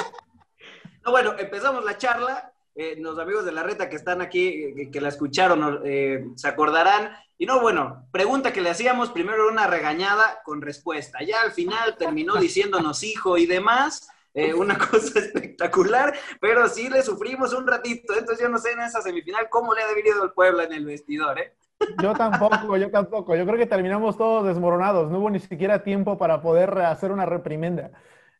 No, 1.04 1.12
bueno, 1.12 1.36
empezamos 1.38 1.84
la 1.84 1.98
charla. 1.98 2.48
eh, 2.76 2.96
los 3.00 3.18
amigos 3.20 3.44
de 3.44 3.52
la 3.52 3.64
reta 3.64 3.90
que 3.90 3.96
están 3.98 4.22
aquí, 4.22 4.74
que, 4.76 4.92
que 4.92 5.02
la 5.02 5.10
escucharon, 5.10 5.82
eh, 5.84 6.24
se 6.36 6.48
acordarán. 6.48 7.12
Y 7.38 7.46
no, 7.46 7.60
bueno, 7.60 8.08
pregunta 8.12 8.54
que 8.54 8.62
le 8.62 8.70
hacíamos, 8.70 9.10
primero 9.12 9.50
una 9.50 9.68
regañada 9.68 10.42
con 10.46 10.62
respuesta. 10.62 11.20
Ya 11.26 11.42
al 11.42 11.52
final 11.52 11.98
terminó 11.98 12.36
diciéndonos 12.36 13.04
hijo 13.04 13.38
y 13.38 13.46
demás. 13.46 14.08
Eh, 14.34 14.54
una 14.54 14.78
cosa 14.92 15.20
espectacular, 15.20 16.14
pero 16.40 16.68
sí 16.70 16.90
le 16.90 17.02
sufrimos 17.04 17.54
un 17.54 17.68
ratito. 17.68 18.14
Entonces 18.14 18.40
yo 18.44 18.50
no 18.50 18.58
sé 18.58 18.72
en 18.72 18.82
esa 18.82 19.02
semifinal 19.02 19.48
cómo 19.50 19.74
le 19.74 19.82
ha 19.84 19.88
debido 19.88 20.24
el 20.24 20.32
Puebla 20.32 20.64
en 20.64 20.74
el 20.74 20.86
vestidor, 20.86 21.40
¿eh? 21.40 21.54
Yo 22.02 22.14
tampoco, 22.14 22.78
yo 22.78 22.92
tampoco. 22.92 23.36
Yo 23.36 23.44
creo 23.46 23.58
que 23.58 23.66
terminamos 23.66 24.16
todos 24.18 24.46
desmoronados. 24.46 25.10
No 25.10 25.18
hubo 25.20 25.30
ni 25.32 25.40
siquiera 25.40 25.84
tiempo 25.84 26.18
para 26.18 26.42
poder 26.42 26.78
hacer 26.80 27.12
una 27.12 27.26
reprimenda. 27.26 27.92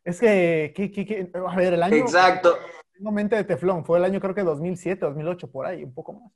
Es 0.04 0.20
que, 0.20 0.72
que- 0.76 0.90
que- 0.92 1.04
que- 1.06 1.30
a 1.34 1.56
ver, 1.56 1.74
el 1.74 1.82
año. 1.82 1.96
Exacto. 1.96 2.56
Tengo 2.92 3.10
mente 3.10 3.34
de 3.36 3.44
teflón. 3.44 3.84
Fue 3.84 3.98
el 3.98 4.04
año 4.04 4.20
creo 4.20 4.34
que 4.34 4.42
2007, 4.44 5.06
2008, 5.06 5.50
por 5.50 5.66
ahí, 5.66 5.82
un 5.82 5.92
poco 5.92 6.12
más. 6.12 6.30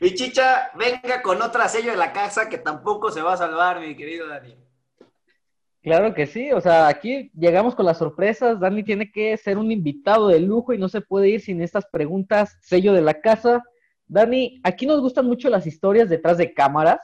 Mi 0.00 0.14
chicha, 0.14 0.70
venga 0.74 1.22
con 1.22 1.40
otra 1.40 1.68
sello 1.68 1.92
de 1.92 1.96
la 1.96 2.12
casa 2.12 2.48
que 2.48 2.58
tampoco 2.58 3.10
se 3.10 3.22
va 3.22 3.34
a 3.34 3.36
salvar, 3.36 3.80
mi 3.80 3.96
querido 3.96 4.26
Daniel. 4.28 4.58
Claro 5.82 6.14
que 6.14 6.26
sí, 6.26 6.52
o 6.52 6.60
sea, 6.60 6.86
aquí 6.86 7.32
llegamos 7.34 7.74
con 7.74 7.86
las 7.86 7.98
sorpresas. 7.98 8.60
Dani 8.60 8.84
tiene 8.84 9.10
que 9.10 9.36
ser 9.36 9.58
un 9.58 9.72
invitado 9.72 10.28
de 10.28 10.38
lujo 10.38 10.72
y 10.72 10.78
no 10.78 10.88
se 10.88 11.00
puede 11.00 11.28
ir 11.28 11.40
sin 11.40 11.60
estas 11.60 11.86
preguntas, 11.86 12.56
sello 12.62 12.92
de 12.92 13.02
la 13.02 13.20
casa. 13.20 13.64
Dani, 14.06 14.60
aquí 14.62 14.86
nos 14.86 15.00
gustan 15.00 15.26
mucho 15.26 15.50
las 15.50 15.66
historias 15.66 16.08
detrás 16.08 16.38
de 16.38 16.54
cámaras 16.54 17.00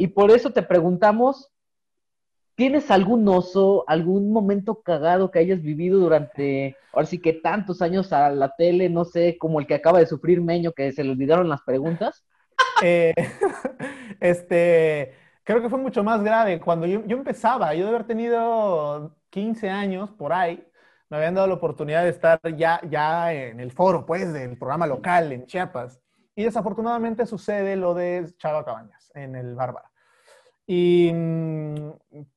y 0.00 0.08
por 0.08 0.32
eso 0.32 0.50
te 0.50 0.62
preguntamos, 0.62 1.52
¿tienes 2.56 2.90
algún 2.90 3.28
oso, 3.28 3.84
algún 3.86 4.32
momento 4.32 4.82
cagado 4.82 5.30
que 5.30 5.38
hayas 5.38 5.62
vivido 5.62 6.00
durante, 6.00 6.76
ahora 6.92 7.06
sí 7.06 7.20
que 7.20 7.34
tantos 7.34 7.80
años 7.80 8.12
a 8.12 8.30
la 8.30 8.52
tele, 8.56 8.88
no 8.88 9.04
sé, 9.04 9.38
como 9.38 9.60
el 9.60 9.68
que 9.68 9.74
acaba 9.74 10.00
de 10.00 10.06
sufrir 10.06 10.40
Meño, 10.40 10.72
que 10.72 10.90
se 10.90 11.04
le 11.04 11.12
olvidaron 11.12 11.48
las 11.48 11.62
preguntas? 11.62 12.24
Eh, 12.82 13.14
este, 14.20 15.14
creo 15.50 15.62
que 15.62 15.68
fue 15.68 15.80
mucho 15.80 16.04
más 16.04 16.22
grave. 16.22 16.60
Cuando 16.60 16.86
yo, 16.86 17.04
yo 17.06 17.16
empezaba, 17.16 17.74
yo 17.74 17.84
de 17.84 17.90
haber 17.90 18.04
tenido 18.04 19.16
15 19.30 19.68
años 19.68 20.10
por 20.10 20.32
ahí, 20.32 20.64
me 21.08 21.16
habían 21.16 21.34
dado 21.34 21.48
la 21.48 21.54
oportunidad 21.54 22.04
de 22.04 22.10
estar 22.10 22.40
ya, 22.56 22.80
ya 22.88 23.32
en 23.32 23.58
el 23.58 23.72
foro, 23.72 24.06
pues, 24.06 24.32
del 24.32 24.56
programa 24.56 24.86
local 24.86 25.32
en 25.32 25.46
Chiapas. 25.46 26.00
Y 26.36 26.44
desafortunadamente 26.44 27.26
sucede 27.26 27.74
lo 27.74 27.94
de 27.94 28.32
Chava 28.38 28.64
Cabañas 28.64 29.10
en 29.16 29.34
el 29.34 29.56
Bárbara. 29.56 29.90
Y 30.68 31.10
mm, 31.12 31.90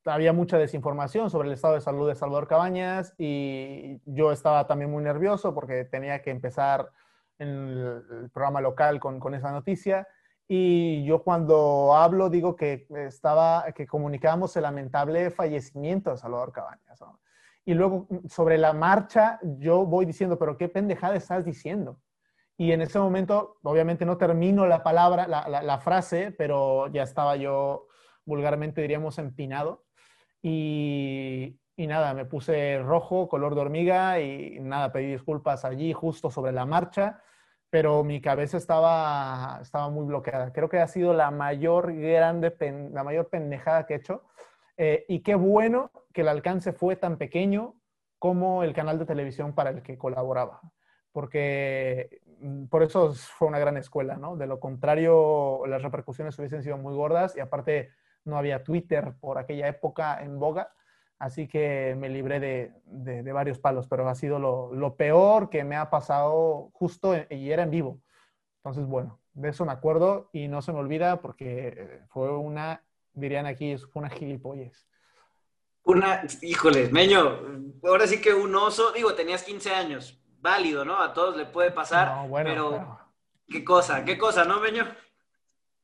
había 0.05 0.34
mucha 0.34 0.57
desinformación 0.57 1.30
sobre 1.30 1.49
el 1.49 1.53
estado 1.53 1.76
de 1.76 1.82
salud 1.82 2.09
de 2.09 2.16
Salvador 2.16 2.47
Cabañas 2.47 3.14
y 3.20 4.01
yo 4.05 4.32
estaba 4.32 4.66
también 4.66 4.89
muy 4.89 5.03
nervioso 5.03 5.53
porque 5.53 5.86
tenía 5.86 6.24
que 6.24 6.32
empezar 6.32 6.89
en 7.38 7.47
el, 7.47 8.03
el 8.24 8.30
programa 8.32 8.59
local 8.59 8.99
con, 8.99 9.20
con 9.20 9.36
esa 9.36 9.51
noticia. 9.51 10.07
Y 10.56 11.04
yo 11.04 11.24
cuando 11.24 11.95
hablo 11.95 12.30
digo 12.30 12.56
que 12.56 12.86
estaba, 13.08 13.66
que 13.72 13.88
comunicábamos 13.88 14.56
el 14.56 14.62
lamentable 14.62 15.32
fallecimiento 15.32 16.12
de 16.12 16.18
Salvador 16.18 16.51
Cabañas. 16.51 17.04
y 17.66 17.74
luego 17.74 18.08
sobre 18.30 18.60
la 18.60 18.72
marcha 18.72 19.39
yo 19.41 19.84
voy 19.84 20.06
diciendo, 20.06 20.38
pero 20.38 20.56
qué 20.56 20.70
pendejada 20.70 21.16
estás 21.16 21.43
diciendo. 21.43 21.99
Y 22.56 22.72
en 22.72 22.82
ese 22.82 22.99
momento, 22.99 23.58
obviamente 23.64 24.06
no 24.06 24.18
termino 24.18 24.68
la 24.68 24.84
palabra, 24.84 25.28
la, 25.28 25.80
frase, 25.80 26.32
pero 26.38 26.86
ya 26.89 27.01
estaba 27.01 27.36
yo 27.36 27.88
vulgarmente 28.24 28.80
diríamos 28.80 29.18
empinado. 29.18 29.86
Y 30.43 31.58
nada, 31.78 32.14
me 32.14 32.26
puse 32.26 32.78
rojo, 32.78 33.28
color 33.28 33.56
de 33.56 33.62
hormiga 33.62 34.20
y 34.20 34.60
nada, 34.60 34.91
pedí 34.91 35.14
disculpas 35.14 35.66
allí 35.66 35.93
justo 35.93 36.30
sobre 36.30 36.51
la 36.51 36.68
marcha, 36.68 37.24
pero 37.74 38.03
mi 38.03 38.21
cabeza 38.21 38.57
estaba, 38.57 39.57
estaba 39.59 39.89
muy 39.89 40.05
bloqueada. 40.05 40.53
Creo 40.53 40.69
que 40.69 40.78
ha 40.80 40.88
sido 40.88 41.11
la 41.11 41.32
mayor, 41.32 41.91
grande, 41.91 42.55
la 42.93 43.03
mayor 43.03 43.30
pendejada 43.30 43.88
que 43.88 43.95
he 43.95 43.97
hecho. 43.97 44.21
Eh, 44.78 45.05
y 45.07 45.21
qué 45.24 45.34
bueno 45.34 45.89
que 46.13 46.21
el 46.21 46.28
alcance 46.28 46.71
fue 46.71 46.97
tan 46.97 47.17
pequeño 47.17 47.74
como 48.19 48.63
el 48.63 48.76
canal 48.76 48.99
de 48.99 49.07
televisión 49.07 49.55
para 49.55 49.71
el 49.71 49.82
que 49.82 49.97
colaboraba, 49.97 50.61
porque 51.11 52.21
mm, 52.41 52.65
por 52.65 52.84
eso 52.84 53.11
fue 53.15 53.47
una 53.47 53.57
gran 53.57 53.78
escuela, 53.78 54.17
¿no? 54.17 54.38
De 54.38 54.45
lo 54.45 54.59
contrario, 54.59 55.65
las 55.65 55.82
repercusiones 55.82 56.38
hubiesen 56.38 56.61
sido 56.61 56.78
muy 56.78 56.93
gordas 56.93 57.36
y 57.36 57.39
aparte 57.39 57.89
no 58.24 58.38
había 58.38 58.63
Twitter 58.63 59.15
por 59.19 59.39
aquella 59.39 59.67
época 59.67 60.21
en 60.21 60.38
boga, 60.38 60.71
así 61.20 61.47
que 61.47 61.95
me 61.97 62.09
libré 62.09 62.39
de, 62.39 63.32
varios 63.32 63.59
palos, 63.59 63.88
pero 63.88 64.07
ha 64.07 64.16
sido 64.16 64.39
lo, 64.39 64.95
peor 64.95 65.49
que 65.49 65.64
me 65.64 65.76
ha 65.76 65.89
pasado 65.89 66.70
justo 66.74 67.16
y 67.30 67.51
era 67.51 67.64
en 67.64 67.72
vivo. 67.72 68.01
Entonces, 68.57 68.86
bueno, 68.86 69.20
de 69.34 69.49
eso 69.49 69.66
me 69.66 69.72
acuerdo 69.72 70.30
y 70.34 70.47
no 70.47 70.61
se 70.61 70.74
me 70.74 70.80
olvida 70.80 71.22
porque 71.22 72.01
fue 72.09 72.36
una, 72.36 72.84
dirían 73.14 73.45
aquí, 73.45 73.78
fue 73.78 74.01
una 74.01 74.09
gilipollez. 74.09 74.88
Una, 75.86 76.24
híjole, 76.41 76.89
Meño, 76.89 77.39
ahora 77.84 78.07
sí 78.07 78.22
que 78.22 78.34
un 78.34 78.55
oso, 78.55 78.93
digo, 78.93 79.16
tenías 79.16 79.43
15 79.43 79.72
años, 79.72 80.22
válido, 80.39 80.86
¿no? 80.86 81.01
A 81.01 81.14
todos 81.14 81.36
le 81.36 81.45
puede 81.45 81.72
pasar, 81.72 82.30
pero 82.43 82.99
qué 83.49 83.66
cosa, 83.66 84.05
qué 84.05 84.18
cosa, 84.18 84.45
¿no, 84.45 84.61
Meño? 84.61 84.86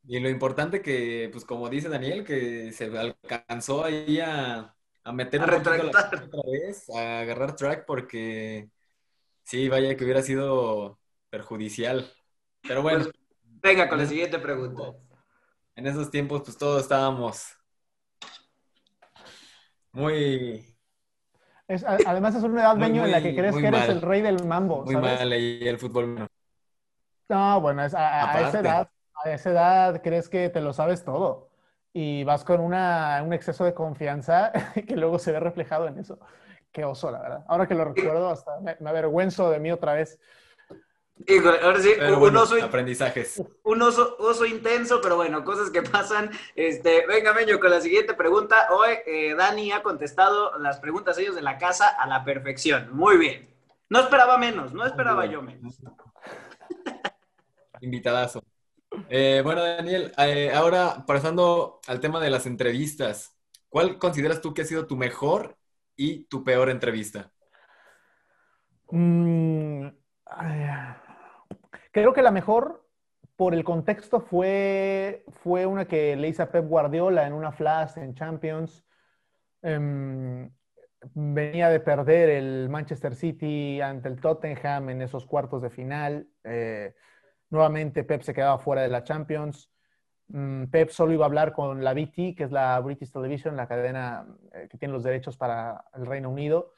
Y 0.07 0.19
lo 0.19 0.30
importante 0.30 0.82
que, 0.82 1.30
pues 1.32 1.43
como 1.43 1.69
dice 1.69 1.89
Daniel, 1.89 2.23
que 2.23 2.71
se 2.71 2.86
alcanzó 2.97 3.84
ahí 3.84 4.19
a, 4.21 4.73
a 5.03 5.11
meter 5.11 5.41
un 5.41 5.49
poquito 5.49 5.83
la 5.83 5.89
otra 5.89 6.41
vez, 6.51 6.89
a 6.89 7.21
agarrar 7.21 7.55
track, 7.55 7.85
porque 7.85 8.69
sí, 9.43 9.69
vaya 9.69 9.95
que 9.95 10.03
hubiera 10.03 10.21
sido 10.21 10.99
perjudicial. 11.29 12.11
Pero 12.61 12.81
bueno. 12.81 13.05
Pues, 13.05 13.15
venga 13.61 13.89
con 13.89 13.97
la 13.97 14.05
siguiente 14.05 14.39
pregunta. 14.39 14.93
En 15.75 15.87
esos 15.87 16.11
tiempos, 16.11 16.41
pues 16.43 16.57
todos 16.57 16.81
estábamos 16.81 17.57
muy... 19.91 20.75
además 21.67 22.35
es 22.35 22.43
una 22.43 22.61
edad, 22.61 22.75
Meño, 22.75 23.05
en 23.05 23.11
la 23.11 23.21
que 23.21 23.35
crees 23.35 23.55
que 23.55 23.67
eres 23.67 23.89
el 23.89 24.01
rey 24.01 24.21
del 24.21 24.45
mambo. 24.45 24.83
Muy 24.83 24.95
mal 24.95 25.31
ahí 25.31 25.67
el 25.67 25.79
fútbol. 25.79 26.27
No, 27.29 27.61
bueno, 27.61 27.81
a 27.81 27.85
esa 27.85 28.59
edad 28.59 28.89
a 29.23 29.31
esa 29.31 29.49
edad 29.51 30.01
crees 30.01 30.29
que 30.29 30.49
te 30.49 30.61
lo 30.61 30.73
sabes 30.73 31.03
todo 31.03 31.48
y 31.93 32.23
vas 32.23 32.43
con 32.43 32.59
una, 32.59 33.21
un 33.23 33.33
exceso 33.33 33.65
de 33.65 33.73
confianza 33.73 34.51
que 34.87 34.95
luego 34.95 35.19
se 35.19 35.31
ve 35.31 35.39
reflejado 35.39 35.87
en 35.87 35.99
eso. 35.99 36.19
Qué 36.71 36.85
oso, 36.85 37.11
la 37.11 37.21
verdad. 37.21 37.45
Ahora 37.47 37.67
que 37.67 37.73
lo 37.73 37.85
recuerdo, 37.85 38.29
hasta 38.29 38.59
me, 38.59 38.89
avergüenzo 38.89 39.49
de 39.49 39.59
mí 39.59 39.71
otra 39.71 39.93
vez. 39.93 40.19
ahora 41.63 41.79
sí, 41.79 41.93
un 41.99 42.37
oso, 42.37 42.63
aprendizajes. 42.63 43.41
Un 43.63 43.81
oso, 43.81 44.45
intenso, 44.45 45.01
pero 45.01 45.15
bueno, 45.15 45.43
cosas 45.43 45.71
que 45.71 45.81
pasan. 45.81 46.29
Este, 46.55 47.07
venga, 47.07 47.33
Meño, 47.33 47.59
con 47.59 47.71
la 47.71 47.81
siguiente 47.81 48.13
pregunta. 48.13 48.67
Hoy 48.69 48.97
eh, 49.07 49.33
Dani 49.35 49.71
ha 49.71 49.81
contestado 49.81 50.59
las 50.59 50.79
preguntas 50.79 51.17
ellos 51.17 51.35
de 51.35 51.41
la 51.41 51.57
casa 51.57 51.87
a 51.87 52.07
la 52.07 52.23
perfección. 52.23 52.95
Muy 52.95 53.17
bien. 53.17 53.49
No 53.89 54.01
esperaba 54.01 54.37
menos, 54.37 54.71
no 54.71 54.85
esperaba 54.85 55.25
yo 55.25 55.41
menos. 55.41 55.79
Invitadazo. 57.81 58.43
Eh, 59.09 59.41
bueno, 59.43 59.61
Daniel, 59.63 60.11
eh, 60.17 60.51
ahora 60.53 61.03
pasando 61.05 61.79
al 61.87 61.99
tema 61.99 62.19
de 62.19 62.29
las 62.29 62.45
entrevistas, 62.45 63.37
¿cuál 63.69 63.97
consideras 63.97 64.41
tú 64.41 64.53
que 64.53 64.63
ha 64.63 64.65
sido 64.65 64.87
tu 64.87 64.97
mejor 64.97 65.57
y 65.95 66.25
tu 66.25 66.43
peor 66.43 66.69
entrevista? 66.69 67.31
Mm, 68.91 69.87
creo 71.91 72.13
que 72.13 72.21
la 72.21 72.31
mejor, 72.31 72.87
por 73.35 73.53
el 73.53 73.63
contexto, 73.63 74.21
fue, 74.21 75.23
fue 75.43 75.65
una 75.65 75.85
que 75.85 76.15
le 76.15 76.27
hice 76.27 76.41
a 76.41 76.51
Pep 76.51 76.65
Guardiola 76.67 77.27
en 77.27 77.33
una 77.33 77.51
flash 77.51 77.97
en 77.97 78.15
Champions. 78.15 78.83
Em, 79.61 80.49
venía 81.13 81.69
de 81.69 81.79
perder 81.79 82.29
el 82.29 82.69
Manchester 82.69 83.15
City 83.15 83.81
ante 83.81 84.09
el 84.09 84.19
Tottenham 84.19 84.89
en 84.89 85.01
esos 85.01 85.25
cuartos 85.25 85.61
de 85.61 85.69
final. 85.69 86.27
Eh, 86.43 86.93
Nuevamente 87.49 88.03
Pep 88.03 88.21
se 88.21 88.33
quedaba 88.33 88.59
fuera 88.59 88.83
de 88.83 88.89
la 88.89 89.03
Champions. 89.03 89.69
Mm, 90.27 90.65
Pep 90.65 90.89
solo 90.89 91.13
iba 91.13 91.25
a 91.25 91.27
hablar 91.27 91.53
con 91.53 91.83
la 91.83 91.93
BT, 91.93 92.35
que 92.35 92.43
es 92.43 92.51
la 92.51 92.79
British 92.79 93.11
Television, 93.11 93.55
la 93.55 93.67
cadena 93.67 94.27
eh, 94.53 94.67
que 94.69 94.77
tiene 94.77 94.93
los 94.93 95.03
derechos 95.03 95.37
para 95.37 95.85
el 95.95 96.05
Reino 96.05 96.29
Unido, 96.29 96.73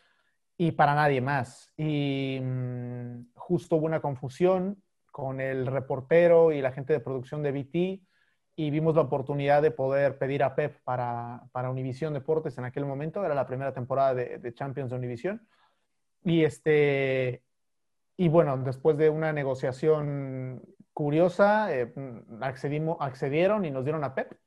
y 0.57 0.71
para 0.71 0.95
nadie 0.95 1.21
más. 1.21 1.73
Y 1.77 2.39
mm, 2.41 3.33
justo 3.35 3.75
hubo 3.75 3.85
una 3.85 4.01
confusión 4.01 4.81
con 5.11 5.41
el 5.41 5.67
reportero 5.67 6.51
y 6.51 6.61
la 6.61 6.71
gente 6.71 6.93
de 6.93 6.99
producción 7.01 7.43
de 7.43 7.51
BT 7.51 8.07
y 8.55 8.69
vimos 8.69 8.95
la 8.95 9.01
oportunidad 9.01 9.61
de 9.61 9.71
poder 9.71 10.17
pedir 10.17 10.43
a 10.43 10.55
Pep 10.55 10.81
para, 10.83 11.43
para 11.51 11.69
Univision 11.69 12.13
Deportes 12.13 12.57
en 12.57 12.65
aquel 12.65 12.85
momento, 12.85 13.25
era 13.25 13.33
la 13.33 13.47
primera 13.47 13.73
temporada 13.73 14.13
de, 14.13 14.37
de 14.37 14.53
Champions 14.53 14.91
de 14.91 14.95
Univision. 14.97 15.47
Y, 16.23 16.43
este, 16.43 17.43
y 18.21 18.29
bueno, 18.29 18.55
después 18.55 18.97
de 18.97 19.09
una 19.09 19.33
negociación 19.33 20.61
curiosa, 20.93 21.75
eh, 21.75 21.91
accedimos, 22.41 22.97
accedieron 22.99 23.65
y 23.65 23.71
nos 23.71 23.83
dieron 23.83 24.03
a 24.03 24.13
Pep. 24.13 24.37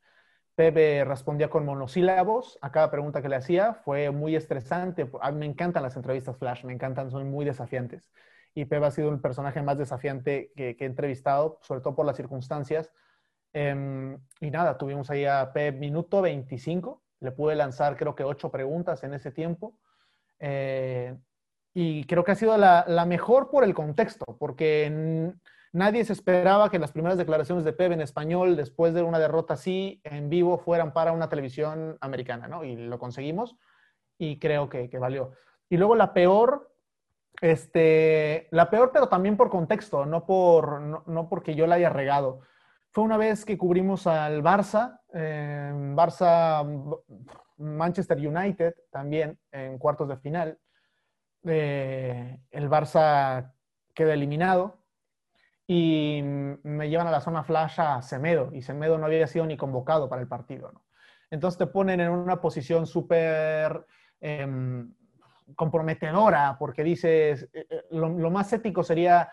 Pep 0.54 0.76
respondía 1.04 1.50
con 1.50 1.64
monosílabos 1.64 2.56
a 2.62 2.70
cada 2.70 2.92
pregunta 2.92 3.20
que 3.20 3.28
le 3.28 3.34
hacía. 3.34 3.74
Fue 3.74 4.12
muy 4.12 4.36
estresante. 4.36 5.10
A 5.20 5.32
mí 5.32 5.38
me 5.40 5.46
encantan 5.46 5.82
las 5.82 5.96
entrevistas 5.96 6.38
flash, 6.38 6.64
me 6.64 6.72
encantan, 6.72 7.10
son 7.10 7.28
muy 7.28 7.44
desafiantes. 7.44 8.12
Y 8.54 8.66
Pep 8.66 8.80
ha 8.84 8.92
sido 8.92 9.10
el 9.10 9.18
personaje 9.20 9.60
más 9.60 9.76
desafiante 9.76 10.52
que, 10.54 10.76
he 10.78 10.84
entrevistado, 10.84 11.58
sobre 11.62 11.80
todo 11.80 11.96
por 11.96 12.06
las 12.06 12.16
circunstancias. 12.16 12.92
Em, 13.52 14.20
y 14.40 14.52
nada, 14.52 14.78
tuvimos 14.78 15.10
ahí 15.10 15.24
a 15.24 15.52
Pep 15.52 15.80
minuto 15.80 16.22
25. 16.22 17.02
Le 17.18 17.32
pude 17.32 17.56
lanzar 17.56 17.96
creo 17.96 18.14
que 18.14 18.22
ocho 18.22 18.52
preguntas 18.52 19.02
en 19.02 19.14
ese 19.14 19.32
tiempo. 19.32 19.76
Eh, 20.38 21.16
y 21.74 22.04
creo 22.04 22.22
que 22.22 22.30
ha 22.30 22.36
sido 22.36 22.56
la, 22.56 23.04
mejor 23.06 23.50
por 23.50 23.64
el 23.64 23.74
contexto, 23.74 24.24
porque 24.38 25.34
nadie 25.72 26.04
se 26.04 26.12
esperaba 26.12 26.70
que 26.70 26.78
las 26.78 26.92
primeras 26.92 27.18
declaraciones 27.18 27.64
de 27.64 27.72
Pep 27.72 27.90
en 27.90 28.00
español, 28.00 28.54
después 28.54 28.94
de 28.94 29.02
una 29.02 29.18
derrota 29.18 29.54
así, 29.54 30.00
en 30.04 30.30
vivo, 30.30 30.56
fueran 30.56 30.92
para 30.92 31.10
una 31.10 31.28
televisión 31.28 31.98
americana, 32.00 32.46
¿no? 32.46 32.62
Y 32.62 32.76
lo 32.76 33.00
conseguimos 33.00 33.56
y 34.16 34.38
creo 34.38 34.68
que, 34.68 34.88
valió. 35.00 35.32
Y 35.68 35.76
luego 35.76 35.96
la 35.96 36.14
peor, 36.14 36.72
este, 37.40 38.46
la 38.52 38.70
peor, 38.70 38.92
pero 38.92 39.08
también 39.08 39.36
por 39.36 39.50
contexto, 39.50 40.06
no, 40.06 40.24
por, 40.24 40.80
no, 40.80 41.28
porque 41.28 41.56
yo 41.56 41.66
la 41.66 41.74
haya 41.74 41.90
regado. 41.90 42.42
Fue 42.92 43.02
una 43.02 43.16
vez 43.16 43.44
que 43.44 43.58
cubrimos 43.58 44.06
al 44.06 44.44
Barça, 44.44 45.00
Barça 45.12 47.02
Manchester 47.56 48.18
United 48.18 48.74
también 48.92 49.36
en 49.50 49.78
cuartos 49.78 50.08
de 50.08 50.16
final 50.18 50.58
eh, 51.44 52.40
el 52.50 52.70
Barça 52.70 53.52
queda 53.94 54.14
eliminado 54.14 54.78
y 55.66 56.20
me 56.22 56.88
llevan 56.88 57.06
a 57.06 57.10
la 57.10 57.20
zona 57.20 57.42
flash 57.42 57.80
a 57.80 58.02
Semedo 58.02 58.50
y 58.52 58.62
Semedo 58.62 58.98
no 58.98 59.06
había 59.06 59.26
sido 59.26 59.46
ni 59.46 59.56
convocado 59.56 60.08
para 60.08 60.22
el 60.22 60.28
partido. 60.28 60.72
Entonces 61.30 61.58
te 61.58 61.66
ponen 61.66 62.00
en 62.00 62.10
una 62.10 62.40
posición 62.40 62.86
súper 62.86 63.86
em, 64.20 64.92
comprometedora 65.56 66.56
porque 66.58 66.84
dices, 66.84 67.48
eh, 67.52 67.66
eh, 67.68 67.84
lo, 67.90 68.30
más 68.30 68.52
ético 68.52 68.82
sería, 68.82 69.30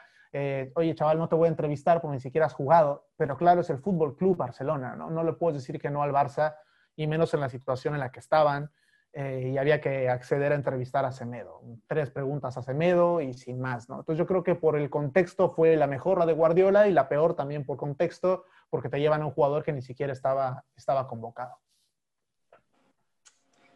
oye 0.76 0.96
chaval, 0.96 1.18
no 1.18 1.28
te 1.28 1.36
voy 1.36 1.48
a 1.48 1.50
entrevistar 1.50 2.02
porque 2.02 2.16
ni 2.16 2.22
siquiera 2.22 2.48
has 2.48 2.54
jugado, 2.54 3.10
pero 3.18 3.36
claro, 3.36 3.62
es 3.62 3.70
el 3.70 3.80
Fútbol 3.80 4.16
Club 4.16 4.38
Barcelona, 4.38 4.96
¿no? 4.96 5.10
No 5.10 5.24
le 5.24 5.34
puedes 5.34 5.62
decir 5.62 5.80
que 5.80 5.90
no 5.90 6.02
al 6.02 6.14
Barça 6.14 6.56
y 6.96 7.08
menos 7.08 7.34
en 7.34 7.42
la 7.42 7.50
situación 7.50 7.94
en 7.94 8.00
la 8.00 8.12
que 8.12 8.20
estaban. 8.20 8.72
Eh, 9.14 9.52
y 9.54 9.58
había 9.58 9.82
que 9.82 10.08
acceder 10.08 10.54
a 10.54 10.56
entrevistar 10.56 11.04
a 11.04 11.12
Semedo. 11.12 11.62
Tres 11.88 12.10
preguntas 12.10 12.58
a 12.58 12.64
Semedo 12.64 13.20
y 13.20 13.34
sin 13.34 13.60
más, 13.60 13.90
¿no? 13.90 14.00
Entonces 14.00 14.18
yo 14.18 14.26
creo 14.26 14.42
que 14.42 14.56
por 14.56 14.78
el 14.78 14.90
contexto 14.90 15.50
fue 15.50 15.76
la 15.76 15.86
mejor 15.86 16.18
la 16.18 16.26
de 16.26 16.34
Guardiola 16.34 16.88
y 16.88 16.94
la 16.94 17.10
peor 17.10 17.36
también 17.36 17.66
por 17.66 17.76
contexto, 17.76 18.46
porque 18.70 18.88
te 18.88 19.00
llevan 19.00 19.22
a 19.22 19.26
un 19.26 19.34
jugador 19.34 19.64
que 19.64 19.74
ni 19.74 19.82
siquiera 19.82 20.14
estaba, 20.14 20.64
estaba 20.78 21.08
convocado. 21.10 21.58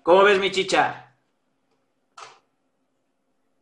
¿Cómo 0.04 0.24
ves, 0.24 0.40
mi 0.40 0.52
chicha? 0.52 1.18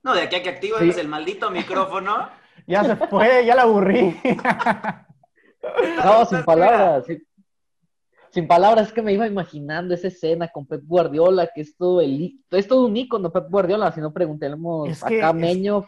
No, 0.04 0.14
de 0.14 0.22
aquí 0.22 0.36
a 0.36 0.44
que 0.44 0.50
activas 0.50 0.98
el 0.98 1.08
maldito 1.08 1.50
micrófono. 1.50 2.30
ya 2.68 2.84
se 2.84 2.96
fue, 3.08 3.46
ya 3.46 3.56
la 3.56 3.64
aburrí. 3.64 4.20
no, 6.04 6.26
sin 6.26 6.44
palabras. 6.44 7.06
sin 7.06 7.26
palabras, 8.42 8.88
es 8.88 8.94
que 8.94 9.02
me 9.02 9.14
iba 9.14 9.28
imaginando 9.28 9.94
esa 9.94 10.08
escena 10.08 10.48
con 10.48 10.66
Pep 10.66 10.82
Guardiola, 10.86 11.50
que 11.54 11.62
es 11.62 11.78
todo, 11.78 12.02
el, 12.02 12.40
es 12.50 12.68
todo 12.68 12.88
un 12.88 12.98
ícono 12.98 13.32
Pep 13.32 13.50
Guardiola, 13.50 13.92
si 13.92 14.02
no 14.02 14.12
preguntemos 14.12 15.04
a 15.04 15.08
Cameño. 15.08 15.86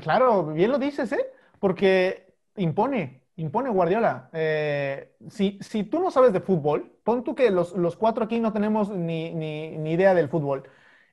Claro, 0.00 0.46
bien 0.46 0.70
lo 0.70 0.78
dices, 0.78 1.12
¿eh? 1.12 1.26
Porque 1.58 2.34
impone, 2.56 3.22
impone 3.36 3.68
Guardiola. 3.68 4.30
Eh, 4.32 5.16
si, 5.28 5.58
si, 5.60 5.84
tú 5.84 6.00
no 6.00 6.10
sabes 6.10 6.32
de 6.32 6.40
fútbol, 6.40 6.92
pon 7.04 7.22
tú 7.22 7.34
que 7.34 7.50
los, 7.50 7.74
los 7.74 7.96
cuatro 7.96 8.24
aquí 8.24 8.40
no 8.40 8.52
tenemos 8.52 8.88
ni, 8.88 9.34
ni, 9.34 9.76
ni, 9.76 9.92
idea 9.92 10.14
del 10.14 10.28
fútbol 10.28 10.64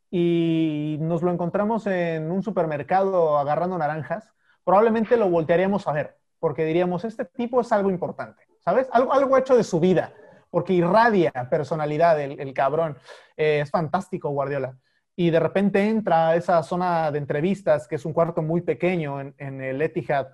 y 0.09 0.97
nos 1.01 1.23
lo 1.23 1.31
encontramos 1.31 1.87
en 1.87 2.31
un 2.31 2.43
supermercado 2.43 3.37
agarrando 3.37 3.77
naranjas, 3.77 4.31
probablemente 4.63 5.17
lo 5.17 5.29
voltearíamos 5.29 5.87
a 5.87 5.91
ver, 5.91 6.17
porque 6.39 6.63
diríamos, 6.63 7.03
este 7.03 7.25
tipo 7.25 7.59
es 7.59 7.71
algo 7.71 7.89
importante, 7.89 8.43
¿sabes? 8.59 8.87
Algo, 8.91 9.11
algo 9.11 9.37
hecho 9.37 9.57
de 9.57 9.63
su 9.63 9.79
vida 9.79 10.13
porque 10.53 10.73
irradia 10.73 11.31
personalidad 11.49 12.21
el, 12.21 12.53
cabrón. 12.53 12.95
Eh, 13.35 13.61
es 13.63 13.71
fantástico 13.71 14.29
Guardiola. 14.29 14.77
Y 15.15 15.31
de 15.31 15.39
repente 15.39 15.89
entra 15.89 16.27
a 16.29 16.35
esa 16.35 16.61
zona 16.61 17.11
de 17.11 17.17
entrevistas, 17.17 17.87
que 17.87 17.95
es 17.95 18.05
un 18.05 18.13
cuarto 18.13 18.43
muy 18.43 18.61
pequeño 18.61 19.19
en, 19.19 19.61
el 19.61 19.81
Etihad, 19.81 20.27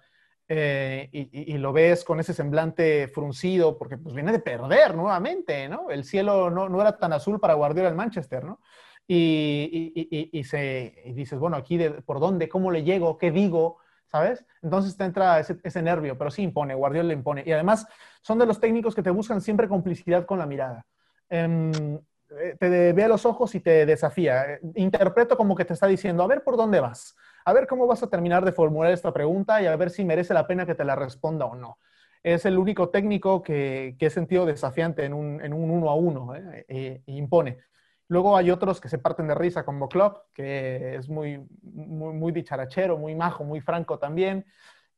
eh, 0.49 1.07
y, 1.13 1.57
lo 1.57 1.71
ves 1.71 2.03
con 2.03 2.19
ese 2.19 2.33
semblante 2.33 3.07
fruncido, 3.07 3.77
porque 3.77 3.97
pues 3.97 4.13
viene 4.13 4.33
de 4.33 4.39
perder 4.39 4.93
nuevamente, 4.93 5.69
¿no? 5.69 5.89
El 5.89 6.03
cielo 6.03 6.49
no, 6.49 6.67
no 6.67 6.81
era 6.81 6.97
tan 6.97 7.13
azul 7.13 7.39
para 7.39 7.53
Guardiola 7.53 7.87
en 7.87 7.95
Manchester, 7.95 8.43
¿no? 8.43 8.59
Y, 9.07 10.29
y, 10.33 10.43
se, 10.43 11.01
dices, 11.15 11.39
bueno, 11.39 11.55
aquí 11.55 11.77
de, 11.77 11.91
por 11.91 12.19
dónde, 12.19 12.49
cómo 12.49 12.71
le 12.71 12.83
llego, 12.83 13.17
qué 13.17 13.31
digo, 13.31 13.77
¿sabes? 14.11 14.45
Entonces 14.61 14.97
te 14.97 15.03
entra 15.03 15.39
ese, 15.39 15.81
nervio, 15.81 16.17
pero 16.17 16.31
sí 16.31 16.43
impone, 16.43 16.75
Guardiola 16.75 17.13
impone. 17.13 17.43
Y 17.45 17.51
además 17.51 17.87
son 18.21 18.39
de 18.39 18.45
los 18.45 18.59
técnicos 18.59 18.95
que 18.95 19.03
te 19.03 19.11
buscan 19.11 19.41
siempre 19.41 19.67
complicidad 19.67 20.25
con 20.25 20.39
la 20.39 20.45
mirada. 20.45 20.85
Em, 21.29 21.71
eh, 22.31 22.55
te 22.59 22.93
ve 22.93 23.03
a 23.03 23.07
los 23.07 23.25
ojos 23.25 23.53
y 23.55 23.59
te 23.59 23.85
desafía. 23.85 24.53
Eh, 24.53 24.59
interpreto 24.75 25.37
como 25.37 25.55
que 25.55 25.65
te 25.65 25.73
está 25.73 25.87
diciendo, 25.87 26.23
a 26.23 26.27
ver 26.27 26.43
por 26.43 26.57
dónde 26.57 26.79
vas, 26.79 27.15
a 27.45 27.53
ver 27.53 27.67
cómo 27.67 27.87
vas 27.87 28.03
a 28.03 28.09
terminar 28.09 28.43
de 28.45 28.51
formular 28.51 28.91
esta 28.91 29.13
pregunta 29.13 29.61
y 29.61 29.67
a 29.67 29.75
ver 29.75 29.89
si 29.89 30.03
merece 30.03 30.33
la 30.33 30.47
pena 30.47 30.65
que 30.65 30.75
te 30.75 30.83
la 30.83 30.95
responda 30.95 31.45
o 31.45 31.55
no. 31.55 31.77
Es 32.21 32.45
el 32.45 32.57
único 32.57 32.89
técnico 32.89 33.41
que, 33.41 33.95
que 33.97 34.07
he 34.07 34.09
sentido 34.09 34.45
desafiante 34.45 35.05
en 35.05 35.13
un, 35.13 35.41
uno 35.53 35.89
a 35.89 35.95
uno, 35.95 36.35
¿eh? 36.35 37.01
impone. 37.05 37.59
Luego 38.09 38.35
hay 38.35 38.51
otros 38.51 38.81
que 38.81 38.89
se 38.89 38.97
parten 38.97 39.27
de 39.27 39.35
risa, 39.35 39.63
como 39.63 39.87
Club, 39.87 40.19
que 40.33 40.95
es 40.95 41.07
muy, 41.07 41.47
muy, 41.61 42.13
muy 42.13 42.31
dicharachero, 42.31 42.97
muy 42.97 43.15
majo, 43.15 43.43
muy 43.43 43.61
franco 43.61 43.97
también. 43.97 44.45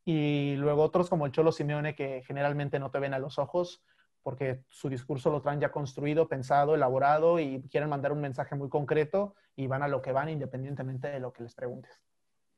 Y 0.03 0.55
luego 0.55 0.82
otros 0.82 1.09
como 1.09 1.26
el 1.26 1.32
Cholo 1.32 1.51
Simeone, 1.51 1.93
que 1.93 2.24
generalmente 2.26 2.80
no 2.80 2.89
te 2.89 2.99
ven 2.99 3.14
a 3.14 3.20
los 3.20 3.38
ojos 3.38 3.84
porque 4.24 4.64
su 4.70 4.89
discurso 4.89 5.32
lo 5.32 5.41
traen 5.41 5.59
ya 5.59 5.72
construido, 5.72 6.28
pensado, 6.28 6.76
elaborado 6.76 7.39
y 7.39 7.62
quieren 7.72 7.89
mandar 7.89 8.12
un 8.12 8.22
mensaje 8.22 8.55
muy 8.55 8.70
concreto 8.70 9.36
y 9.55 9.68
van 9.68 9.84
a 9.84 9.88
lo 9.88 10.01
que 10.01 10.12
van 10.12 10.30
independientemente 10.30 11.07
de 11.09 11.20
lo 11.20 11.34
que 11.34 11.43
les 11.43 11.55
preguntes. 11.55 11.99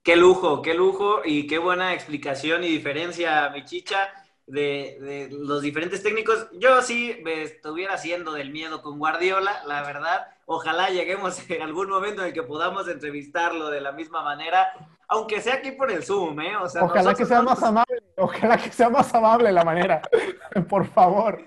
Qué 0.03 0.15
lujo, 0.17 0.61
qué 0.61 0.73
lujo 0.73 1.21
y 1.23 1.47
qué 1.47 1.57
buena 1.57 1.93
explicación 1.93 2.63
y 2.63 2.67
diferencia, 2.67 3.49
mi 3.49 3.63
chicha 3.63 4.09
de, 4.45 5.29
los 5.31 5.61
diferentes 5.61 6.03
técnicos. 6.03 6.47
Yo 6.59 6.81
sí 6.81 7.21
me 7.23 7.43
estuviera 7.43 7.93
haciendo 7.93 8.33
del 8.33 8.51
miedo 8.51 8.81
con 8.81 8.99
Guardiola, 8.99 9.63
la 9.65 9.81
verdad. 9.83 10.27
Ojalá 10.45 10.89
lleguemos 10.89 11.37
en 11.49 11.61
algún 11.61 11.89
momento 11.89 12.21
en 12.21 12.29
el 12.29 12.33
que 12.33 12.43
podamos 12.43 12.87
entrevistarlo 12.87 13.69
de 13.69 13.81
la 13.81 13.91
misma 13.91 14.23
manera, 14.23 14.73
aunque 15.07 15.41
sea 15.41 15.55
aquí 15.55 15.71
por 15.71 15.91
el 15.91 16.03
Zoom, 16.03 16.39
¿eh? 16.41 16.53
ojalá 16.57 17.13
que 17.13 17.25
sea 17.25 17.41
más 17.41 17.61
amable, 17.61 18.01
ojalá 18.17 18.57
que 18.57 18.71
sea 18.71 18.89
más 18.89 19.13
amable 19.13 19.51
la 19.51 19.63
manera, 19.63 20.01
por 20.69 20.87
favor. 20.87 21.45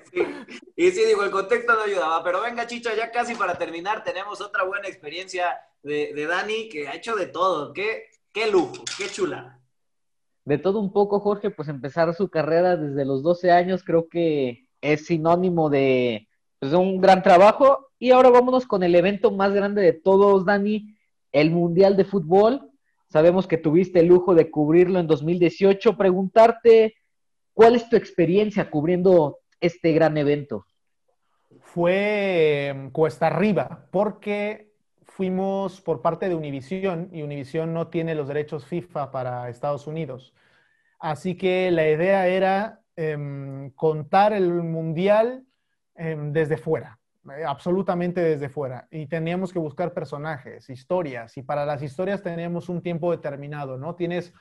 Y 0.77 0.91
sí, 0.91 1.05
digo, 1.05 1.25
el 1.25 1.31
contexto 1.31 1.75
no 1.75 1.83
ayudaba, 1.83 2.23
pero 2.23 2.41
venga, 2.41 2.67
Chicha, 2.67 2.95
ya 2.95 3.11
casi 3.11 3.35
para 3.35 3.57
terminar, 3.57 4.05
tenemos 4.05 4.41
otra 4.41 4.65
buena 4.65 4.89
experiencia 4.89 5.59
de, 5.83 6.13
de 6.15 6.27
Dani 6.27 6.69
que 6.69 6.89
ha 6.89 6.95
hecho 6.95 7.17
de 7.17 7.27
todo. 7.27 7.73
Qué, 7.73 8.11
qué 8.33 8.51
lujo, 8.51 8.85
qué 8.97 9.09
chula 9.09 9.57
de 10.47 10.59
todo 10.59 10.79
un 10.79 10.93
poco, 10.93 11.19
Jorge, 11.19 11.51
pues 11.51 11.69
empezar 11.69 12.15
su 12.15 12.31
carrera 12.31 12.77
desde 12.77 13.05
los 13.05 13.25
12 13.25 13.51
años 13.51 13.83
creo 13.83 14.09
que 14.09 14.69
es 14.81 15.07
sinónimo 15.07 15.69
de, 15.71 16.29
pues, 16.59 16.73
un 16.73 17.01
gran 17.01 17.23
trabajo. 17.23 17.91
Y 17.99 18.11
ahora 18.11 18.31
vámonos 18.31 18.67
con 18.67 18.83
el 18.83 18.95
evento 18.95 19.31
más 19.31 19.53
grande 19.53 19.83
de 19.83 19.93
todos, 19.93 20.45
Dani, 20.45 20.97
el 21.33 21.51
Mundial 21.51 21.97
de 21.97 22.05
Fútbol. 22.05 22.71
Sabemos 23.09 23.47
que 23.47 23.57
tuviste 23.57 24.01
el 24.01 24.07
lujo 24.07 24.35
de 24.35 24.51
cubrirlo 24.51 24.99
en 24.99 25.07
2018. 25.07 25.97
Preguntarte, 25.97 26.95
¿cuál 27.55 27.77
es 27.77 27.89
tu 27.89 27.97
experiencia 27.97 28.71
cubriendo 28.71 29.39
este 29.61 29.93
gran 29.93 30.17
evento? 30.17 30.67
Fue 31.61 32.69
em, 32.69 32.91
cuesta 32.91 33.29
arriba, 33.29 33.89
porque 33.91 34.73
fuimos 35.03 35.81
por 35.81 36.03
parte 36.03 36.29
de 36.29 36.35
Univision 36.35 37.09
y 37.13 37.23
Univision 37.23 37.73
no 37.73 37.89
tiene 37.89 38.15
los 38.15 38.29
derechos 38.29 38.67
FIFA 38.67 39.11
para 39.11 39.49
Estados 39.49 39.87
Unidos. 39.87 40.35
Así 40.99 41.37
que 41.37 41.71
la 41.71 41.89
idea 41.89 42.27
era 42.27 42.81
em, 42.97 43.71
contar 43.71 44.33
el 44.33 44.51
mundial 44.63 45.46
em, 45.97 46.33
desde 46.33 46.57
fuera, 46.57 46.99
eh, 47.37 47.45
absolutamente 47.45 48.21
desde 48.21 48.49
fuera. 48.49 48.87
Y 48.91 49.07
teníamos 49.07 49.53
que 49.53 49.59
buscar 49.59 49.93
personajes, 49.93 50.69
historias, 50.71 51.37
y 51.37 51.43
para 51.43 51.65
las 51.67 51.83
historias 51.83 52.23
teníamos 52.23 52.69
un 52.69 52.83
tiempo 52.83 53.11
determinado, 53.11 53.77
¿no? 53.77 53.95
Tienes 53.95 54.33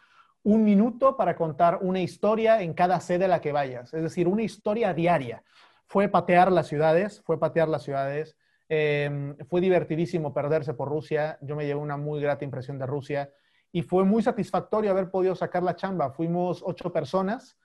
un 0.44 0.64
minuto 0.64 1.18
para 1.18 1.36
contar 1.36 1.80
una 1.82 2.00
historia 2.00 2.62
en 2.62 2.74
cada 2.74 3.00
sede 3.00 3.26
a 3.26 3.30
la 3.30 3.42
que 3.42 3.52
vayas, 3.52 3.94
es 3.94 4.04
decir, 4.04 4.28
una 4.28 4.44
historia 4.44 4.94
diaria. 4.94 5.44
Fue 5.88 6.08
patear 6.08 6.52
las 6.52 6.68
ciudades, 6.68 7.22
fue 7.26 7.40
patear 7.40 7.68
las 7.68 7.84
ciudades 7.84 8.38
Em, 8.68 9.36
fue 9.48 9.62
divertidísimo 9.62 10.34
perderse 10.34 10.74
por 10.74 10.90
Rusia. 10.90 11.38
Yo 11.42 11.56
me 11.56 11.66
llevé 11.66 11.80
una 11.80 11.98
muy 11.98 12.22
grata 12.22 12.46
impresión 12.46 12.80
de 12.80 12.86
Rusia 12.86 13.30
y 13.72 13.84
fue 13.84 14.04
muy 14.04 14.24
satisfactorio 14.24 14.92
haber 14.92 15.12
podido 15.12 15.36
sacar 15.36 15.62
la 15.64 15.76
chamba. 15.76 16.12
Fuimos 16.12 16.64
ocho 16.66 16.92
personas, 16.92 17.58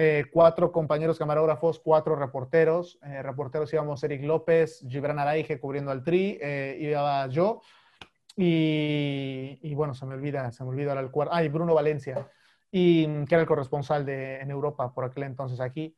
eh, 0.00 0.26
cuatro 0.30 0.70
compañeros 0.70 1.18
camarógrafos, 1.18 1.80
cuatro 1.80 2.14
reporteros. 2.14 3.00
Eh, 3.02 3.20
reporteros 3.20 3.72
íbamos 3.72 4.04
Eric 4.04 4.22
López, 4.22 4.86
Gibran 4.88 5.18
Araige 5.18 5.58
cubriendo 5.58 5.90
al 5.90 6.04
Tri, 6.04 6.38
eh, 6.40 6.78
iba 6.80 7.26
yo. 7.26 7.60
Y, 8.36 9.74
bueno, 9.74 9.94
se 9.94 10.06
me 10.06 10.14
olvida, 10.14 10.52
se 10.52 10.62
me 10.62 10.70
olvida 10.70 10.92
el 10.92 11.10
cuarto. 11.10 11.34
Ah, 11.34 11.42
y 11.42 11.48
Bruno 11.48 11.74
Valencia, 11.74 12.28
y, 12.70 13.24
que 13.24 13.34
era 13.34 13.40
el 13.40 13.48
corresponsal 13.48 14.06
de, 14.06 14.38
en 14.38 14.52
Europa 14.52 14.94
por 14.94 15.04
aquel 15.04 15.24
entonces 15.24 15.58
aquí. 15.58 15.96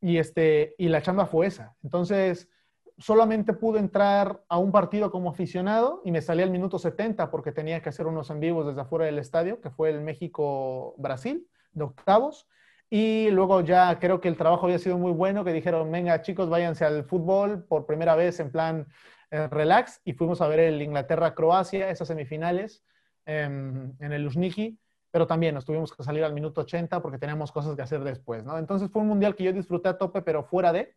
Y, 0.00 0.16
este, 0.16 0.74
y 0.78 0.88
la 0.88 1.02
chamba 1.02 1.26
fue 1.26 1.48
esa. 1.48 1.76
Entonces, 1.82 2.48
solamente 2.96 3.52
pude 3.52 3.80
entrar 3.80 4.42
a 4.48 4.56
un 4.56 4.72
partido 4.72 5.10
como 5.10 5.28
aficionado 5.28 6.00
y 6.06 6.10
me 6.10 6.22
salí 6.22 6.42
al 6.42 6.50
minuto 6.50 6.78
70 6.78 7.30
porque 7.30 7.52
tenía 7.52 7.82
que 7.82 7.90
hacer 7.90 8.06
unos 8.06 8.30
en 8.30 8.40
vivos 8.40 8.66
desde 8.66 8.80
afuera 8.80 9.04
del 9.04 9.18
estadio, 9.18 9.60
que 9.60 9.68
fue 9.68 9.90
el 9.90 10.00
México-Brasil 10.00 11.46
de 11.72 11.84
octavos. 11.84 12.48
Y 12.88 13.30
luego 13.30 13.60
ya 13.62 13.98
creo 13.98 14.20
que 14.20 14.28
el 14.28 14.36
trabajo 14.36 14.66
había 14.66 14.78
sido 14.78 14.96
muy 14.98 15.12
bueno, 15.12 15.44
que 15.44 15.52
dijeron, 15.52 15.90
venga 15.90 16.22
chicos, 16.22 16.48
váyanse 16.48 16.84
al 16.84 17.04
fútbol 17.04 17.64
por 17.64 17.86
primera 17.86 18.14
vez 18.14 18.38
en 18.40 18.50
plan 18.50 18.86
eh, 19.30 19.48
relax. 19.48 20.00
Y 20.04 20.12
fuimos 20.12 20.40
a 20.40 20.48
ver 20.48 20.60
el 20.60 20.80
Inglaterra-Croacia, 20.82 21.90
esas 21.90 22.08
semifinales 22.08 22.84
em, 23.24 23.92
en 23.98 24.12
el 24.12 24.22
Luzhniki. 24.22 24.78
Pero 25.10 25.26
también 25.26 25.54
nos 25.54 25.64
tuvimos 25.64 25.92
que 25.92 26.02
salir 26.02 26.24
al 26.24 26.34
minuto 26.34 26.60
80 26.60 27.00
porque 27.00 27.18
teníamos 27.18 27.50
cosas 27.50 27.74
que 27.74 27.82
hacer 27.82 28.04
después, 28.04 28.44
¿no? 28.44 28.58
Entonces 28.58 28.90
fue 28.90 29.02
un 29.02 29.08
mundial 29.08 29.34
que 29.34 29.44
yo 29.44 29.52
disfruté 29.52 29.88
a 29.88 29.98
tope, 29.98 30.22
pero 30.22 30.44
fuera 30.44 30.72
de. 30.72 30.94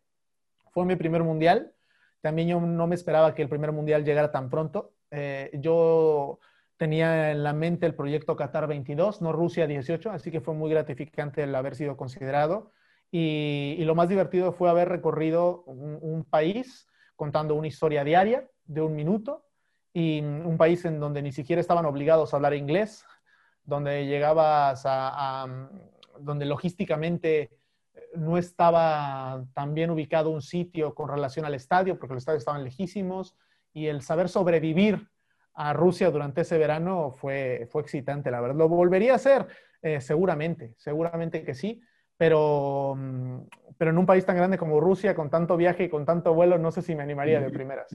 Fue 0.72 0.84
mi 0.84 0.94
primer 0.96 1.22
mundial 1.22 1.74
también 2.20 2.48
yo 2.48 2.60
no 2.60 2.86
me 2.86 2.94
esperaba 2.94 3.34
que 3.34 3.42
el 3.42 3.48
primer 3.48 3.72
mundial 3.72 4.04
llegara 4.04 4.30
tan 4.30 4.50
pronto. 4.50 4.92
Eh, 5.10 5.50
yo 5.54 6.38
tenía 6.80 7.30
en 7.30 7.42
la 7.42 7.52
mente 7.52 7.84
el 7.84 7.94
proyecto 7.94 8.36
Qatar 8.36 8.66
22, 8.66 9.20
no 9.20 9.32
Rusia 9.32 9.66
18, 9.66 10.12
así 10.12 10.30
que 10.30 10.40
fue 10.40 10.54
muy 10.54 10.70
gratificante 10.70 11.42
el 11.42 11.54
haber 11.54 11.76
sido 11.76 11.94
considerado. 11.94 12.72
Y, 13.10 13.76
lo 13.84 13.94
más 13.94 14.08
divertido 14.08 14.50
fue 14.52 14.70
haber 14.70 14.88
recorrido 14.88 15.62
un, 15.64 16.24
país 16.24 16.88
contando 17.16 17.54
una 17.54 17.66
historia 17.66 18.02
diaria 18.02 18.48
de 18.64 18.80
un 18.80 18.96
minuto 18.96 19.44
y 19.92 20.20
un 20.22 20.56
país 20.56 20.82
en 20.86 21.00
donde 21.00 21.20
ni 21.20 21.32
siquiera 21.32 21.60
estaban 21.60 21.84
obligados 21.84 22.32
a 22.32 22.38
hablar 22.38 22.54
inglés, 22.54 23.04
donde 23.62 24.06
llegabas 24.06 24.86
a, 24.86 25.42
a 25.42 25.68
donde 26.18 26.46
logísticamente 26.46 27.50
no 28.14 28.38
estaba 28.38 29.44
tan 29.52 29.74
bien 29.74 29.90
ubicado 29.90 30.30
un 30.30 30.40
sitio 30.40 30.94
con 30.94 31.10
relación 31.10 31.44
al 31.44 31.52
estadio, 31.52 31.98
porque 31.98 32.14
los 32.14 32.22
estadios 32.22 32.40
estaban 32.40 32.64
lejísimos, 32.64 33.36
y 33.74 33.88
el 33.88 34.00
saber 34.00 34.30
sobrevivir 34.30 35.10
a 35.62 35.74
Rusia 35.74 36.10
durante 36.10 36.40
ese 36.40 36.56
verano 36.56 37.12
fue, 37.12 37.68
fue 37.70 37.82
excitante, 37.82 38.30
la 38.30 38.40
verdad. 38.40 38.56
Lo 38.56 38.68
volvería 38.68 39.12
a 39.12 39.16
hacer, 39.16 39.46
eh, 39.82 40.00
seguramente, 40.00 40.74
seguramente 40.78 41.44
que 41.44 41.54
sí, 41.54 41.82
pero, 42.16 42.94
mm, 42.96 43.40
pero 43.76 43.90
en 43.90 43.98
un 43.98 44.06
país 44.06 44.24
tan 44.24 44.36
grande 44.36 44.56
como 44.56 44.80
Rusia, 44.80 45.14
con 45.14 45.28
tanto 45.28 45.58
viaje 45.58 45.84
y 45.84 45.88
con 45.90 46.06
tanto 46.06 46.32
vuelo, 46.32 46.56
no 46.56 46.70
sé 46.70 46.80
si 46.80 46.94
me 46.94 47.02
animaría 47.02 47.40
de 47.40 47.50
primeras. 47.50 47.94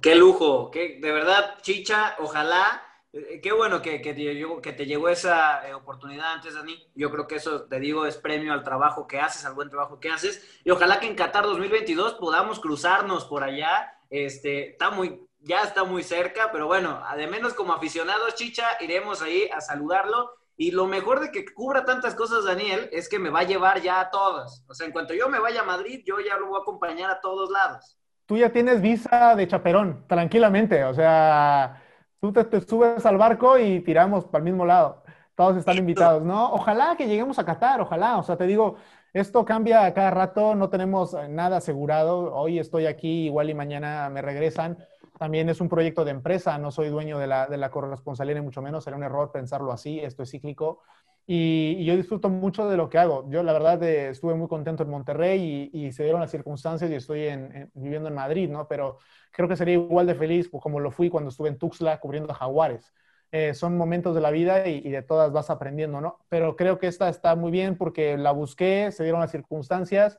Qué 0.00 0.14
lujo, 0.14 0.70
qué, 0.70 1.00
de 1.00 1.12
verdad, 1.12 1.56
Chicha, 1.60 2.14
ojalá 2.20 2.82
Eh, 3.12 3.40
Qué 3.40 3.52
bueno 3.52 3.80
que, 3.80 3.98
te 3.98 4.14
que 4.14 4.72
te 4.72 4.86
llegó 4.86 5.08
esa 5.08 5.66
eh, 5.66 5.74
oportunidad 5.74 6.34
antes, 6.34 6.54
Dani. 6.54 6.76
Yo 6.94 7.10
creo 7.10 7.26
que 7.26 7.36
eso, 7.36 7.64
te 7.64 7.80
digo, 7.80 8.04
es 8.06 8.16
premio 8.16 8.52
al 8.52 8.62
trabajo 8.62 9.06
que 9.06 9.20
haces, 9.20 9.44
al 9.44 9.54
buen 9.54 9.70
trabajo 9.70 9.98
que 10.00 10.10
haces. 10.10 10.60
Y 10.64 10.70
ojalá 10.70 11.00
que 11.00 11.06
en 11.06 11.14
Qatar 11.14 11.44
2022 11.44 12.14
podamos 12.14 12.60
cruzarnos 12.60 13.24
por 13.24 13.42
allá. 13.42 13.92
Este, 14.10 14.70
está 14.70 14.90
muy, 14.90 15.26
ya 15.46 15.62
está 15.62 15.84
muy 15.84 16.02
cerca, 16.02 16.50
pero 16.50 16.66
bueno, 16.66 17.00
de 17.16 17.26
menos 17.28 17.54
como 17.54 17.72
aficionados, 17.72 18.34
Chicha, 18.34 18.64
iremos 18.80 19.22
ahí 19.22 19.48
a 19.54 19.60
saludarlo. 19.60 20.30
Y 20.58 20.70
lo 20.72 20.86
mejor 20.86 21.20
de 21.20 21.30
que 21.30 21.44
cubra 21.44 21.84
tantas 21.84 22.14
cosas, 22.14 22.44
Daniel, 22.44 22.88
es 22.90 23.08
que 23.08 23.18
me 23.18 23.30
va 23.30 23.40
a 23.40 23.44
llevar 23.44 23.80
ya 23.80 24.00
a 24.00 24.10
todas. 24.10 24.64
O 24.68 24.74
sea, 24.74 24.86
en 24.86 24.92
cuanto 24.92 25.14
yo 25.14 25.28
me 25.28 25.38
vaya 25.38 25.60
a 25.60 25.64
Madrid, 25.64 26.02
yo 26.04 26.18
ya 26.18 26.36
lo 26.36 26.48
voy 26.48 26.58
a 26.58 26.62
acompañar 26.62 27.10
a 27.10 27.20
todos 27.20 27.50
lados. 27.50 27.96
Tú 28.24 28.36
ya 28.38 28.50
tienes 28.50 28.80
visa 28.80 29.36
de 29.36 29.46
chaperón, 29.46 30.04
tranquilamente. 30.08 30.82
O 30.84 30.94
sea, 30.94 31.82
tú 32.20 32.32
te, 32.32 32.42
te 32.44 32.60
subes 32.62 33.04
al 33.06 33.18
barco 33.18 33.58
y 33.58 33.80
tiramos 33.80 34.24
para 34.24 34.38
el 34.38 34.44
mismo 34.44 34.64
lado. 34.64 35.04
Todos 35.36 35.58
están 35.58 35.76
invitados, 35.76 36.22
¿no? 36.22 36.52
Ojalá 36.54 36.96
que 36.96 37.06
lleguemos 37.06 37.38
a 37.38 37.44
Qatar, 37.44 37.82
ojalá. 37.82 38.16
O 38.16 38.22
sea, 38.22 38.36
te 38.38 38.46
digo, 38.46 38.78
esto 39.12 39.44
cambia 39.44 39.84
a 39.84 39.94
cada 39.94 40.10
rato, 40.10 40.54
no 40.54 40.68
tenemos 40.70 41.14
eh, 41.14 41.28
nada 41.28 41.58
asegurado. 41.58 42.34
Hoy 42.34 42.58
estoy 42.58 42.86
aquí, 42.86 43.26
igual 43.26 43.50
y 43.50 43.54
mañana 43.54 44.08
me 44.08 44.22
regresan. 44.22 44.78
También 45.18 45.48
es 45.48 45.60
un 45.60 45.68
proyecto 45.68 46.04
de 46.04 46.10
empresa, 46.10 46.58
no 46.58 46.70
soy 46.70 46.88
dueño 46.90 47.18
de 47.18 47.26
la, 47.26 47.46
de 47.46 47.56
la 47.56 47.70
corresponsabilidad, 47.70 48.40
ni 48.40 48.44
mucho 48.44 48.60
menos. 48.62 48.84
Sería 48.84 48.98
un 48.98 49.04
error 49.04 49.32
pensarlo 49.32 49.72
así, 49.72 49.98
esto 50.00 50.22
es 50.22 50.30
cíclico. 50.30 50.82
Y, 51.26 51.76
y 51.78 51.84
yo 51.86 51.96
disfruto 51.96 52.28
mucho 52.28 52.68
de 52.68 52.76
lo 52.76 52.88
que 52.88 52.98
hago. 52.98 53.28
Yo, 53.30 53.42
la 53.42 53.52
verdad, 53.52 53.82
eh, 53.82 54.10
estuve 54.10 54.34
muy 54.34 54.46
contento 54.48 54.82
en 54.84 54.90
Monterrey 54.90 55.70
y, 55.72 55.86
y 55.86 55.92
se 55.92 56.04
dieron 56.04 56.20
las 56.20 56.30
circunstancias 56.30 56.90
y 56.90 56.94
estoy 56.94 57.24
en- 57.26 57.54
en- 57.56 57.70
viviendo 57.74 58.08
en 58.08 58.14
Madrid, 58.14 58.48
¿no? 58.50 58.68
Pero 58.68 58.98
creo 59.32 59.48
que 59.48 59.56
sería 59.56 59.74
igual 59.74 60.06
de 60.06 60.14
feliz 60.14 60.48
pues, 60.50 60.62
como 60.62 60.78
lo 60.80 60.90
fui 60.90 61.08
cuando 61.10 61.30
estuve 61.30 61.48
en 61.48 61.58
Tuxtla 61.58 61.98
cubriendo 62.00 62.32
Jaguares. 62.34 62.92
Eh, 63.32 63.54
son 63.54 63.76
momentos 63.76 64.14
de 64.14 64.20
la 64.20 64.30
vida 64.30 64.68
y, 64.68 64.82
y 64.86 64.90
de 64.90 65.02
todas 65.02 65.32
vas 65.32 65.50
aprendiendo, 65.50 66.00
¿no? 66.00 66.18
Pero 66.28 66.54
creo 66.56 66.78
que 66.78 66.86
esta 66.86 67.08
está 67.08 67.34
muy 67.34 67.50
bien 67.50 67.76
porque 67.76 68.16
la 68.16 68.30
busqué, 68.32 68.92
se 68.92 69.02
dieron 69.02 69.20
las 69.20 69.32
circunstancias 69.32 70.18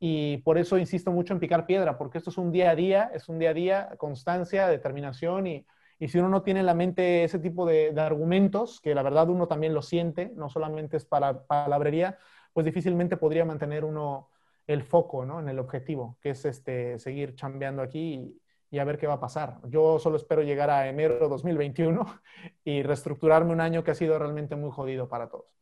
y 0.00 0.38
por 0.38 0.58
eso 0.58 0.78
insisto 0.78 1.10
mucho 1.10 1.32
en 1.32 1.40
picar 1.40 1.66
piedra, 1.66 1.98
porque 1.98 2.18
esto 2.18 2.30
es 2.30 2.38
un 2.38 2.52
día 2.52 2.70
a 2.70 2.76
día, 2.76 3.10
es 3.14 3.28
un 3.28 3.38
día 3.38 3.50
a 3.50 3.54
día, 3.54 3.88
constancia, 3.98 4.68
determinación 4.68 5.46
y, 5.46 5.66
y 5.98 6.08
si 6.08 6.18
uno 6.18 6.28
no 6.28 6.42
tiene 6.42 6.60
en 6.60 6.66
la 6.66 6.74
mente 6.74 7.24
ese 7.24 7.38
tipo 7.38 7.66
de, 7.66 7.92
argumentos, 8.00 8.80
que 8.80 8.94
la 8.94 9.02
verdad 9.02 9.28
uno 9.28 9.48
también 9.48 9.74
lo 9.74 9.82
siente, 9.82 10.32
no 10.36 10.48
solamente 10.48 10.96
es 10.96 11.04
para 11.04 11.46
palabrería, 11.46 12.18
pues 12.52 12.64
difícilmente 12.64 13.16
podría 13.16 13.44
mantener 13.44 13.84
uno 13.84 14.28
el 14.66 14.82
foco, 14.82 15.24
¿no? 15.24 15.40
En 15.40 15.48
el 15.48 15.58
objetivo, 15.58 16.16
que 16.20 16.30
es 16.30 16.44
este, 16.44 16.98
seguir 16.98 17.34
chambeando 17.34 17.82
aquí 17.82 18.14
y, 18.14 18.40
y 18.70 18.78
a 18.78 18.84
ver 18.84 18.98
qué 18.98 19.06
va 19.06 19.14
a 19.14 19.20
pasar. 19.20 19.58
Yo 19.68 19.98
solo 19.98 20.16
espero 20.16 20.42
llegar 20.42 20.70
a 20.70 20.88
enero 20.88 21.14
de 21.18 21.28
2021 21.28 22.06
y 22.64 22.82
reestructurarme 22.82 23.52
un 23.52 23.60
año 23.60 23.82
que 23.82 23.90
ha 23.90 23.94
sido 23.94 24.18
realmente 24.18 24.56
muy 24.56 24.70
jodido 24.70 25.08
para 25.08 25.28
todos. 25.28 25.57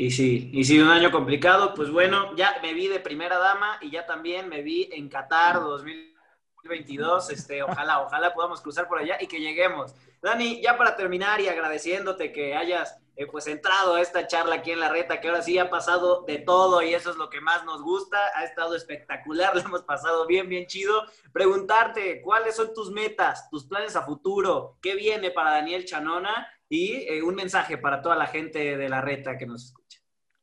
Y 0.00 0.12
sí, 0.12 0.48
y 0.52 0.62
sí, 0.62 0.78
un 0.78 0.90
año 0.90 1.10
complicado, 1.10 1.74
pues 1.74 1.90
bueno, 1.90 2.32
ya 2.36 2.60
me 2.62 2.72
vi 2.72 2.86
de 2.86 3.00
primera 3.00 3.36
dama 3.36 3.80
y 3.80 3.90
ya 3.90 4.06
también 4.06 4.48
me 4.48 4.62
vi 4.62 4.88
en 4.92 5.08
Qatar 5.08 5.58
2022. 5.58 7.30
Este, 7.30 7.64
ojalá, 7.64 8.02
ojalá 8.02 8.32
podamos 8.32 8.60
cruzar 8.60 8.86
por 8.86 9.00
allá 9.00 9.18
y 9.20 9.26
que 9.26 9.40
lleguemos. 9.40 9.96
Dani, 10.22 10.62
ya 10.62 10.78
para 10.78 10.94
terminar 10.94 11.40
y 11.40 11.48
agradeciéndote 11.48 12.30
que 12.30 12.54
hayas 12.54 12.96
eh, 13.16 13.26
pues 13.26 13.48
entrado 13.48 13.96
a 13.96 14.00
esta 14.00 14.28
charla 14.28 14.54
aquí 14.54 14.70
en 14.70 14.78
la 14.78 14.88
reta, 14.88 15.20
que 15.20 15.26
ahora 15.26 15.42
sí 15.42 15.58
ha 15.58 15.68
pasado 15.68 16.22
de 16.28 16.38
todo 16.38 16.80
y 16.80 16.94
eso 16.94 17.10
es 17.10 17.16
lo 17.16 17.28
que 17.28 17.40
más 17.40 17.64
nos 17.64 17.82
gusta. 17.82 18.18
Ha 18.36 18.44
estado 18.44 18.76
espectacular, 18.76 19.52
lo 19.56 19.62
hemos 19.62 19.82
pasado 19.82 20.28
bien, 20.28 20.48
bien 20.48 20.68
chido. 20.68 21.06
Preguntarte, 21.32 22.22
¿cuáles 22.22 22.54
son 22.54 22.72
tus 22.72 22.92
metas, 22.92 23.50
tus 23.50 23.66
planes 23.66 23.96
a 23.96 24.02
futuro? 24.02 24.78
¿Qué 24.80 24.94
viene 24.94 25.32
para 25.32 25.50
Daniel 25.50 25.84
Chanona? 25.84 26.46
Y 26.68 27.04
eh, 27.08 27.20
un 27.20 27.34
mensaje 27.34 27.78
para 27.78 28.00
toda 28.00 28.14
la 28.14 28.28
gente 28.28 28.76
de 28.76 28.88
la 28.88 29.00
reta 29.00 29.36
que 29.36 29.46
nos. 29.46 29.74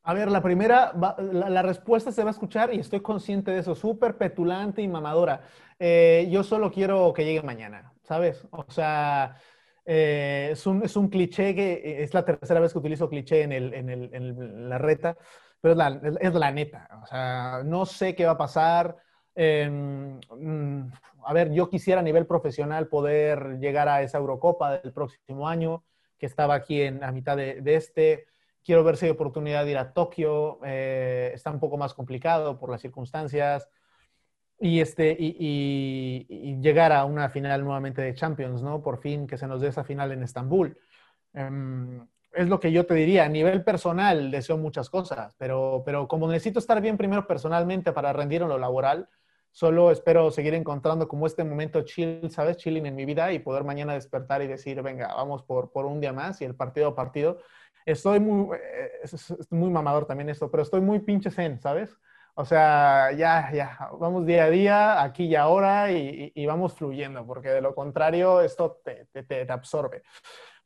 A 0.08 0.14
ver, 0.14 0.30
la 0.30 0.42
primera, 0.44 0.94
la, 1.32 1.62
respuesta 1.64 2.12
se 2.12 2.24
va 2.24 2.30
a 2.30 2.32
escuchar 2.32 2.72
y 2.72 2.80
estoy 2.80 3.00
consciente 3.02 3.50
de 3.50 3.60
eso, 3.62 3.74
súper 3.74 4.18
petulante 4.18 4.84
y 4.84 4.88
mamadora. 4.88 5.42
Eh, 5.80 6.28
yo 6.30 6.44
solo 6.44 6.72
quiero 6.72 7.12
que 7.12 7.26
llegue 7.26 7.42
mañana, 7.42 7.92
¿sabes? 8.04 8.48
O 8.52 8.70
sea, 8.70 9.36
eh, 9.84 10.50
es, 10.52 10.68
un, 10.68 10.84
es 10.84 10.96
un 10.96 11.10
cliché 11.10 11.56
que 11.56 11.74
eh, 11.74 12.04
es 12.04 12.14
la 12.14 12.24
tercera 12.24 12.60
vez 12.60 12.72
que 12.72 12.78
utilizo 12.78 13.10
cliché 13.10 13.42
en, 13.42 13.52
el, 13.52 13.74
en, 13.74 13.90
el- 13.90 14.10
en 14.14 14.70
la 14.70 14.78
reta, 14.78 15.18
pero 15.60 15.72
es 15.72 15.78
la, 15.78 16.00
es 16.22 16.34
la 16.36 16.52
neta. 16.52 16.88
O 17.02 17.08
sea, 17.08 17.64
no 17.66 17.88
sé 17.88 18.14
qué 18.16 18.26
va 18.26 18.34
a 18.34 18.38
pasar. 18.38 18.96
Eh, 19.34 19.68
mm, 19.68 20.88
a 21.26 21.34
ver, 21.34 21.52
yo 21.52 21.68
quisiera 21.68 22.02
a 22.02 22.04
nivel 22.04 22.28
profesional 22.28 22.88
poder 22.88 23.58
llegar 23.60 23.90
a 23.90 24.04
esa 24.04 24.20
Eurocopa 24.20 24.78
del 24.80 24.94
próximo 24.94 25.48
año, 25.50 25.84
que 26.20 26.28
estaba 26.28 26.54
aquí 26.54 26.82
en, 26.84 27.04
a 27.04 27.12
mitad 27.12 27.36
de, 27.38 27.62
de 27.62 27.76
este. 27.76 28.26
Quiero 28.66 28.84
ver 28.84 28.98
si 28.98 29.06
hay 29.06 29.12
oportunidad 29.12 29.64
de 29.66 29.72
ir 29.72 29.78
a 29.78 29.94
Tokio. 29.94 30.60
eh, 30.66 31.32
está 31.34 31.52
un 31.52 31.60
poco 31.62 31.78
más 31.78 31.94
complicado 31.94 32.58
por 32.60 32.72
las 32.72 32.82
circunstancias. 32.82 33.70
Y, 34.60 34.80
este, 34.80 35.16
y, 35.20 35.36
y- 35.40 36.26
y 36.30 36.62
llegar 36.62 36.92
a 36.94 37.06
una 37.06 37.30
final 37.30 37.64
nuevamente 37.64 38.02
de 38.02 38.14
Champions, 38.16 38.62
¿no? 38.64 38.82
Por 38.82 39.00
fin 39.00 39.28
que 39.28 39.38
se 39.38 39.48
nos 39.48 39.62
dé 39.62 39.68
esa 39.68 39.84
final 39.84 40.12
en 40.14 40.24
Estambul. 40.24 40.78
Em, 41.34 42.08
es 42.34 42.48
lo 42.50 42.60
que 42.60 42.72
yo 42.72 42.86
te 42.86 42.94
diría. 42.94 43.26
A 43.26 43.30
nivel 43.30 43.64
personal 43.64 44.32
deseo 44.32 44.58
muchas 44.58 44.90
cosas, 44.90 45.36
pero, 45.38 45.84
pero 45.86 46.08
como 46.08 46.28
necesito 46.28 46.60
estar 46.60 46.82
bien 46.82 46.98
primero 46.98 47.28
personalmente 47.28 47.92
para 47.94 48.14
rendir 48.14 48.42
en 48.44 48.50
lo 48.50 48.58
laboral, 48.58 49.10
solo 49.52 49.92
espero 49.92 50.32
seguir 50.32 50.54
encontrando 50.54 51.08
como 51.08 51.28
este 51.28 51.44
momento 51.44 51.82
chill, 51.84 52.30
¿sabes? 52.32 52.58
Chilling 52.58 52.86
en 52.86 52.96
mi 52.96 53.06
vida 53.06 53.32
y 53.34 53.40
poder 53.40 53.64
mañana 53.64 53.94
despertar 53.94 54.42
y 54.42 54.48
decir, 54.48 54.82
venga, 54.82 55.14
vamos 55.16 55.44
por, 55.44 55.72
por 55.72 55.86
un 55.86 56.00
día 56.02 56.14
más 56.14 56.42
y 56.42 56.46
el 56.46 56.56
partido 56.56 56.90
a 56.90 56.96
partido. 56.96 57.40
Estoy 57.86 58.20
muy, 58.20 58.56
eh, 58.58 58.92
es, 59.04 59.14
es- 59.14 59.52
muy 59.52 59.70
mamador 59.70 60.06
también 60.08 60.30
esto, 60.30 60.50
pero 60.50 60.64
estoy 60.64 60.82
muy 60.82 61.00
pinche 61.00 61.30
zen, 61.32 61.60
¿sabes? 61.60 61.96
O 62.36 62.44
sea, 62.46 63.12
ya, 63.14 63.52
ya, 63.54 63.78
vamos 64.00 64.26
día 64.26 64.46
a 64.46 64.50
día, 64.50 65.04
aquí 65.04 65.26
y 65.26 65.36
ahora, 65.36 65.92
y, 65.92 66.32
y- 66.36 66.44
y 66.44 66.46
vamos 66.46 66.74
fluyendo, 66.74 67.26
porque 67.26 67.50
de 67.50 67.62
lo 67.62 67.74
contrario 67.76 68.42
esto 68.42 68.82
te, 68.84 69.06
te- 69.14 69.24
te- 69.24 69.52
absorbe. 69.52 70.04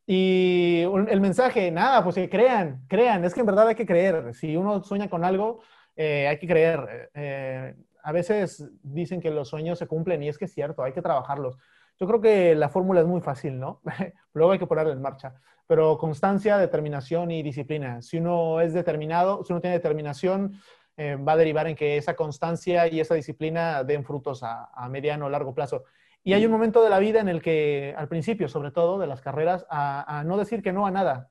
Y 0.05 0.81
el 1.09 1.21
mensaje, 1.21 1.69
nada, 1.71 2.03
pues 2.03 2.15
que 2.15 2.29
crean, 2.29 2.83
crean, 2.87 3.23
es 3.25 3.33
que 3.33 3.41
en 3.41 3.45
verdad 3.45 3.67
hay 3.67 3.75
que 3.75 3.85
creer. 3.85 4.33
Si 4.33 4.55
uno 4.57 4.83
sueña 4.83 5.09
con 5.09 5.23
algo, 5.23 5.61
eh, 5.95 6.27
hay 6.27 6.39
que 6.39 6.47
creer. 6.47 7.11
Eh, 7.13 7.75
a 8.03 8.11
veces 8.11 8.67
dicen 8.81 9.21
que 9.21 9.29
los 9.29 9.49
sueños 9.49 9.77
se 9.79 9.87
cumplen 9.87 10.23
y 10.23 10.29
es 10.29 10.37
que 10.39 10.45
es 10.45 10.53
cierto, 10.53 10.83
hay 10.83 10.93
que 10.93 11.01
trabajarlos. 11.03 11.57
Yo 11.99 12.07
creo 12.07 12.21
que 12.21 12.55
la 12.55 12.69
fórmula 12.69 13.01
es 13.01 13.07
muy 13.07 13.21
fácil, 13.21 13.59
¿no? 13.59 13.81
Luego 14.33 14.53
hay 14.53 14.59
que 14.59 14.67
ponerla 14.67 14.93
en 14.93 15.01
marcha. 15.01 15.35
Pero 15.67 15.97
constancia, 15.97 16.57
determinación 16.57 17.29
y 17.29 17.43
disciplina. 17.43 18.01
Si 18.01 18.17
uno 18.17 18.61
es 18.61 18.73
determinado, 18.73 19.43
si 19.43 19.53
uno 19.53 19.61
tiene 19.61 19.75
determinación, 19.75 20.59
eh, 20.97 21.15
va 21.15 21.33
a 21.33 21.37
derivar 21.37 21.67
en 21.67 21.75
que 21.75 21.97
esa 21.97 22.15
constancia 22.15 22.87
y 22.87 22.99
esa 22.99 23.15
disciplina 23.15 23.83
den 23.83 24.03
frutos 24.03 24.43
a, 24.43 24.69
a 24.73 24.89
mediano 24.89 25.27
o 25.27 25.29
largo 25.29 25.53
plazo. 25.53 25.83
Y 26.23 26.33
hay 26.33 26.45
un 26.45 26.51
momento 26.51 26.83
de 26.83 26.89
la 26.89 26.99
vida 26.99 27.19
en 27.19 27.29
el 27.29 27.41
que, 27.41 27.93
al 27.97 28.07
principio, 28.07 28.47
sobre 28.49 28.71
todo, 28.71 28.99
de 28.99 29.07
las 29.07 29.21
carreras, 29.21 29.65
a, 29.69 30.19
a 30.19 30.23
no 30.23 30.37
decir 30.37 30.61
que 30.61 30.73
no 30.73 30.85
a 30.85 30.91
nada. 30.91 31.29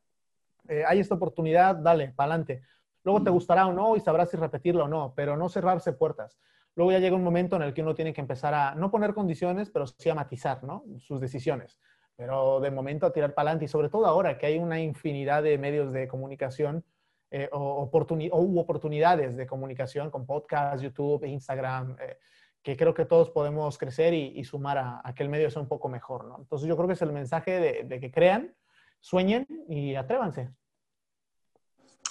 Eh, 0.69 0.85
hay 0.87 1.01
esta 1.01 1.14
oportunidad, 1.14 1.77
dale, 1.77 2.11
para 2.11 2.33
adelante. 2.33 2.62
Luego 3.05 3.23
te 3.23 3.31
gustará 3.31 3.66
o 3.66 3.73
no 3.73 3.97
y 3.97 4.01
sabrás 4.01 4.31
si 4.31 4.37
repetirlo 4.37 4.85
o 4.85 4.89
no, 4.89 5.14
pero 5.16 5.37
no 5.37 5.49
cerrarse 5.49 5.93
puertas. 5.93 6.39
Luego 6.79 6.93
ya 6.93 7.01
llega 7.01 7.16
un 7.16 7.24
momento 7.24 7.57
en 7.57 7.62
el 7.62 7.74
que 7.74 7.83
uno 7.83 7.93
tiene 7.93 8.12
que 8.12 8.20
empezar 8.20 8.55
a 8.55 8.76
no 8.76 8.89
poner 8.89 9.12
condiciones, 9.12 9.68
pero 9.68 9.85
sí 9.89 10.11
a 10.11 10.14
matizar 10.14 10.62
¿no? 10.62 10.85
sus 11.01 11.20
decisiones. 11.20 11.81
Pero 12.14 12.61
de 12.61 12.70
momento 12.70 13.05
a 13.05 13.12
tirar 13.12 13.35
para 13.35 13.49
adelante 13.49 13.64
y 13.64 13.68
sobre 13.68 13.89
todo 13.89 14.07
ahora 14.07 14.39
que 14.39 14.47
hay 14.47 14.59
una 14.59 14.81
infinidad 14.81 15.43
de 15.43 15.59
medios 15.59 15.93
de 15.93 16.07
comunicación 16.07 16.85
eh, 17.33 17.49
o, 17.51 17.83
oportuni 17.83 18.31
o 18.31 18.39
oportunidades 18.61 19.37
de 19.37 19.45
comunicación 19.45 20.09
con 20.12 20.24
podcast, 20.24 20.81
YouTube, 20.81 21.24
Instagram, 21.24 21.97
eh, 21.99 22.16
que 22.62 22.76
creo 22.76 22.95
que 22.95 23.07
todos 23.07 23.29
podemos 23.31 23.76
crecer 23.76 24.14
y, 24.14 24.39
y 24.39 24.45
sumar 24.45 24.79
a, 24.79 25.01
a, 25.03 25.12
que 25.16 25.24
el 25.24 25.31
medio 25.31 25.51
sea 25.51 25.61
un 25.61 25.68
poco 25.68 25.89
mejor. 25.89 26.26
¿no? 26.26 26.37
Entonces 26.39 26.68
yo 26.68 26.76
creo 26.76 26.87
que 26.87 26.95
es 26.95 27.03
el 27.03 27.11
mensaje 27.11 27.59
de, 27.59 27.83
de 27.87 27.99
que 27.99 28.12
crean, 28.12 28.55
sueñen 29.01 29.49
y 29.68 29.97
atrévanse. 29.97 30.49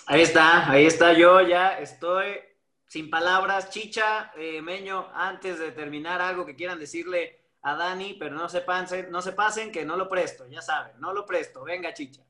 Ahí 0.07 0.24
está, 0.24 0.70
ahí 0.70 0.86
está. 0.86 1.13
Yo 1.13 1.39
ya 1.39 1.80
estoy 1.80 2.36
sin 2.88 3.09
palabras. 3.09 3.69
Chicha, 3.69 4.31
eh, 4.35 4.61
Meño, 4.61 5.09
antes 5.13 5.59
de 5.59 5.71
terminar, 5.71 6.21
algo 6.21 6.45
que 6.45 6.55
quieran 6.55 6.79
decirle 6.79 7.39
a 7.61 7.75
Dani, 7.75 8.15
pero 8.15 8.35
no 8.35 8.49
se 8.49 8.61
pasen, 8.61 9.11
no 9.11 9.21
se 9.21 9.33
pasen 9.33 9.71
que 9.71 9.85
no 9.85 9.97
lo 9.97 10.07
presto, 10.07 10.47
ya 10.47 10.61
saben, 10.61 10.99
no 10.99 11.13
lo 11.13 11.25
presto. 11.25 11.63
Venga, 11.63 11.93
Chicha. 11.93 12.23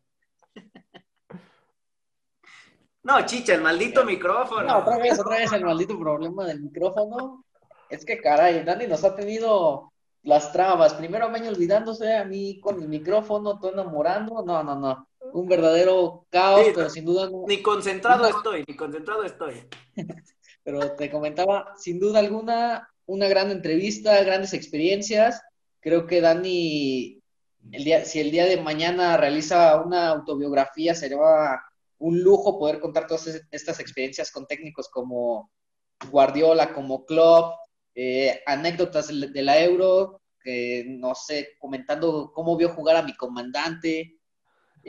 No, 3.04 3.26
Chicha, 3.26 3.54
el 3.54 3.62
maldito 3.62 4.04
micrófono. 4.04 4.64
No, 4.64 4.80
otra 4.80 4.98
vez, 4.98 5.18
otra 5.18 5.38
vez 5.38 5.52
el 5.54 5.64
maldito 5.64 5.98
problema 5.98 6.46
del 6.46 6.60
micrófono. 6.62 7.46
Es 7.90 8.04
que, 8.04 8.20
caray, 8.20 8.66
Dani 8.66 8.86
nos 8.86 9.06
ha 9.06 9.16
tenido 9.16 9.94
las 10.24 10.52
trabas. 10.52 10.94
Primero 10.96 11.30
Meño 11.30 11.50
olvidándose, 11.50 12.18
a 12.18 12.26
mí 12.26 12.60
con 12.60 12.82
el 12.82 12.90
micrófono, 12.90 13.60
tú 13.60 13.70
enamorando. 13.70 14.44
No, 14.46 14.62
no, 14.62 14.76
no. 14.76 15.08
Un 15.32 15.48
verdadero 15.48 16.26
caos, 16.30 16.66
Sí, 16.66 16.72
pero 16.76 16.90
sin 16.90 17.06
duda 17.06 17.30
no. 17.30 17.46
Ni 17.48 17.62
concentrado 17.62 18.26
estoy, 18.28 18.66
ni 18.68 18.76
concentrado 18.76 19.24
estoy. 19.24 19.68
Pero 20.68 20.98
te 20.98 21.10
comentaba, 21.10 21.76
sin 21.78 21.98
duda 21.98 22.20
alguna, 22.20 22.90
una 23.06 23.30
gran 23.30 23.52
entrevista, 23.52 24.22
grandes 24.22 24.54
experiencias. 24.54 25.42
Creo 25.80 26.06
que 26.06 26.20
Dani 26.20 27.24
el 27.72 27.86
día, 27.86 28.04
si 28.04 28.20
el 28.20 28.32
día 28.32 28.46
de 28.46 28.58
mañana 28.58 29.16
realiza 29.16 29.82
una 29.82 30.10
autobiografía, 30.10 30.94
sería 30.94 31.62
un 32.00 32.20
lujo 32.22 32.60
poder 32.60 32.82
contar 32.82 33.08
todas 33.08 33.42
estas 33.50 33.80
experiencias 33.80 34.30
con 34.30 34.46
técnicos 34.46 34.90
como 34.90 35.50
Guardiola, 36.12 36.74
como 36.74 37.06
Klopp, 37.06 37.56
eh, 37.96 38.42
anécdotas 38.46 39.08
de 39.08 39.42
la 39.42 39.64
Euro, 39.64 40.20
no 40.86 41.16
sé, 41.16 41.52
comentando 41.60 42.34
cómo 42.34 42.58
vio 42.58 42.74
jugar 42.74 42.98
a 42.98 43.04
mi 43.04 43.16
comandante, 43.16 44.17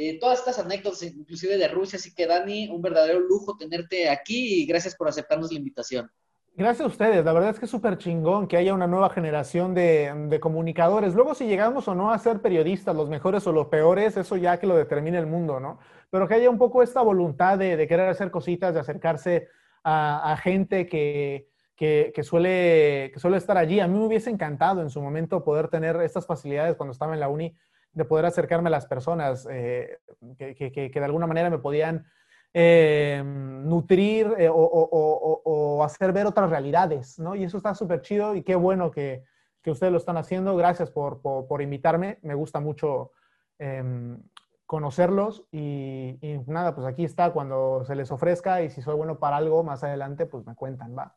eh, 0.00 0.16
todas 0.20 0.38
estas 0.38 0.60
anécdotas, 0.60 1.02
inclusive 1.02 1.58
de 1.58 1.66
Rusia, 1.66 1.96
así 1.96 2.14
que 2.14 2.28
Dani, 2.28 2.68
un 2.68 2.80
verdadero 2.80 3.18
lujo 3.18 3.56
tenerte 3.56 4.08
aquí 4.08 4.62
y 4.62 4.64
gracias 4.64 4.94
por 4.94 5.08
aceptarnos 5.08 5.50
la 5.50 5.58
invitación. 5.58 6.08
Gracias 6.54 6.84
a 6.84 6.86
ustedes, 6.86 7.24
la 7.24 7.32
verdad 7.32 7.50
es 7.50 7.58
que 7.58 7.64
es 7.64 7.70
súper 7.70 7.98
chingón 7.98 8.46
que 8.46 8.56
haya 8.56 8.74
una 8.74 8.86
nueva 8.86 9.10
generación 9.10 9.74
de, 9.74 10.38
comunicadores. 10.40 11.14
Luego 11.14 11.34
si 11.34 11.48
llegamos 11.48 11.88
o 11.88 11.96
no 11.96 12.12
a 12.12 12.18
ser 12.20 12.40
periodistas, 12.40 12.94
los 12.94 13.08
mejores 13.08 13.44
o 13.48 13.52
los 13.52 13.66
peores, 13.66 14.16
eso 14.16 14.36
ya 14.36 14.60
que 14.60 14.68
lo 14.68 14.76
determine 14.76 15.18
el 15.18 15.26
mundo, 15.26 15.58
¿no? 15.58 15.80
Pero 16.10 16.28
que 16.28 16.34
haya 16.34 16.48
un 16.48 16.58
poco 16.58 16.84
esta 16.84 17.02
voluntad 17.02 17.58
de, 17.58 17.88
querer 17.88 18.08
hacer 18.08 18.30
cositas, 18.30 18.74
de 18.74 18.80
acercarse 18.80 19.48
a, 19.82 20.38
gente 20.40 20.86
que, 20.86 21.48
que, 21.74 22.12
que 22.14 22.22
suele 22.22 23.10
estar 23.36 23.58
allí. 23.58 23.80
A 23.80 23.88
mí 23.88 23.98
me 23.98 24.06
hubiese 24.06 24.30
encantado 24.30 24.80
en 24.80 24.90
su 24.90 25.02
momento 25.02 25.42
poder 25.42 25.66
tener 25.66 25.96
estas 26.02 26.24
facilidades 26.24 26.76
cuando 26.76 26.92
estaba 26.92 27.14
en 27.14 27.20
la 27.20 27.28
uni, 27.28 27.56
de 27.98 28.04
poder 28.04 28.24
acercarme 28.24 28.68
a 28.68 28.70
las 28.70 28.86
personas 28.86 29.46
eh, 29.50 29.98
que, 30.38 30.54
que, 30.54 30.88
de 30.88 31.04
alguna 31.04 31.26
manera 31.26 31.50
me 31.50 31.58
podían 31.58 32.06
eh, 32.54 33.20
nutrir 33.24 34.34
eh, 34.38 34.48
o, 34.50 35.82
hacer 35.84 36.12
ver 36.12 36.26
otras 36.26 36.48
realidades, 36.48 37.18
¿no? 37.18 37.34
Y 37.34 37.44
eso 37.44 37.56
está 37.56 37.74
súper 37.74 38.00
chido 38.02 38.34
y 38.34 38.42
qué 38.42 38.54
bueno 38.54 38.90
que, 38.90 39.24
que, 39.62 39.70
ustedes 39.70 39.92
lo 39.92 39.98
están 39.98 40.16
haciendo. 40.16 40.56
Gracias 40.56 40.90
por, 40.90 41.20
por, 41.20 41.60
invitarme. 41.60 42.18
Me 42.22 42.34
gusta 42.34 42.60
mucho 42.60 43.12
em, 43.58 44.22
conocerlos 44.64 45.44
y, 45.50 46.18
y, 46.20 46.40
nada, 46.46 46.74
pues 46.74 46.86
aquí 46.86 47.04
está 47.04 47.32
cuando 47.32 47.84
se 47.84 47.96
les 47.96 48.10
ofrezca 48.12 48.62
y 48.62 48.70
si 48.70 48.80
soy 48.80 48.94
bueno 48.94 49.18
para 49.18 49.36
algo 49.36 49.64
más 49.64 49.82
adelante, 49.82 50.26
pues 50.26 50.46
me 50.46 50.54
cuentan, 50.54 50.96
va. 50.96 51.16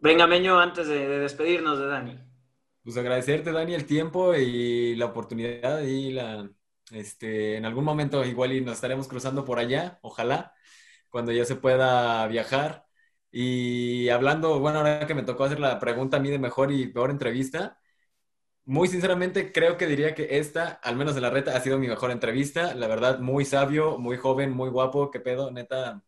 Venga, 0.00 0.26
Meño, 0.26 0.58
antes 0.58 0.88
de, 0.88 1.08
despedirnos 1.20 1.78
de 1.78 1.86
Dani. 1.86 2.33
Pues 2.84 2.96
agradecerte, 2.98 3.50
Dani, 3.50 3.74
el 3.74 3.86
tiempo 3.86 4.34
y 4.34 4.94
la 4.96 5.06
oportunidad 5.06 5.80
y 5.82 6.12
la, 6.12 6.50
este, 6.92 7.56
en 7.56 7.64
algún 7.64 7.84
momento 7.84 8.24
igual 8.24 8.52
y 8.52 8.60
nos 8.60 8.74
estaremos 8.74 9.08
cruzando 9.08 9.44
por 9.44 9.58
allá, 9.58 9.98
ojalá, 10.02 10.54
cuando 11.10 11.32
ya 11.32 11.44
se 11.46 11.56
pueda 11.56 12.26
viajar. 12.28 12.86
Y 13.30 14.08
hablando, 14.10 14.60
bueno, 14.60 14.78
ahora 14.78 15.06
que 15.06 15.14
me 15.14 15.22
tocó 15.22 15.44
hacer 15.44 15.60
la 15.60 15.78
pregunta 15.80 16.18
a 16.18 16.20
mí 16.20 16.30
de 16.30 16.38
mejor 16.38 16.72
y 16.72 16.88
peor 16.88 17.10
entrevista, 17.10 17.80
muy 18.64 18.88
sinceramente 18.88 19.52
creo 19.52 19.76
que 19.78 19.86
diría 19.86 20.14
que 20.14 20.38
esta, 20.38 20.68
al 20.82 20.96
menos 20.96 21.16
en 21.16 21.22
la 21.22 21.30
reta, 21.30 21.56
ha 21.56 21.60
sido 21.60 21.78
mi 21.78 21.88
mejor 21.88 22.10
entrevista. 22.10 22.74
La 22.74 22.86
verdad, 22.88 23.18
muy 23.20 23.44
sabio, 23.44 23.98
muy 23.98 24.16
joven, 24.18 24.52
muy 24.52 24.70
guapo. 24.70 25.10
¿Qué 25.10 25.20
pedo, 25.20 25.50
neta? 25.50 26.02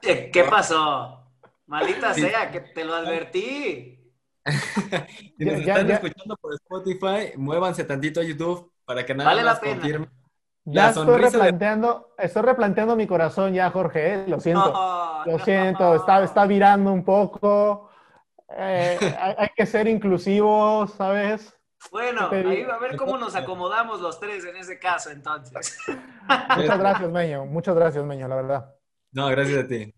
¿Qué 0.00 0.44
pasó? 0.44 1.32
Maldita 1.66 2.14
sea, 2.14 2.50
que 2.50 2.60
te 2.60 2.84
lo 2.84 2.94
advertí. 2.94 4.01
si 5.38 5.44
nos 5.44 5.54
están 5.60 5.90
escuchando 5.90 6.36
por 6.36 6.54
Spotify, 6.54 7.36
muévanse 7.36 7.84
tantito 7.84 8.20
a 8.20 8.24
YouTube 8.24 8.72
para 8.84 9.06
que 9.06 9.14
nada 9.14 9.30
vale 9.30 9.44
más 9.44 9.60
confirme. 9.60 10.08
Ya 10.64 10.90
estoy 10.90 11.20
replanteando, 11.20 12.14
estoy 12.18 12.42
replanteando 12.42 12.94
mi 12.94 13.06
corazón 13.06 13.52
ya, 13.52 13.70
Jorge, 13.70 14.14
¿eh? 14.14 14.24
lo 14.28 14.38
siento. 14.38 14.72
lo 15.26 15.38
siento, 15.40 15.94
está, 15.94 16.22
está 16.22 16.46
virando 16.46 16.92
un 16.92 17.04
poco. 17.04 17.90
Eh, 18.48 18.98
hay, 19.38 19.48
que 19.56 19.66
ser 19.66 19.88
inclusivos, 19.88 20.92
¿sabes? 20.92 21.56
Bueno, 21.90 22.28
ahí 22.30 22.62
a 22.62 22.78
ver 22.78 22.96
cómo 22.96 23.18
nos 23.18 23.34
acomodamos 23.34 24.00
los 24.00 24.20
tres 24.20 24.44
en 24.44 24.56
ese 24.56 24.78
caso, 24.78 25.10
entonces. 25.10 25.76
Muchas 26.56 26.78
gracias, 26.78 27.10
Meño. 27.10 27.44
Muchas 27.44 27.74
gracias, 27.74 28.04
Meño, 28.04 28.28
la 28.28 28.36
verdad. 28.36 28.74
No, 29.10 29.26
gracias 29.28 29.64
a 29.64 29.66
ti. 29.66 29.92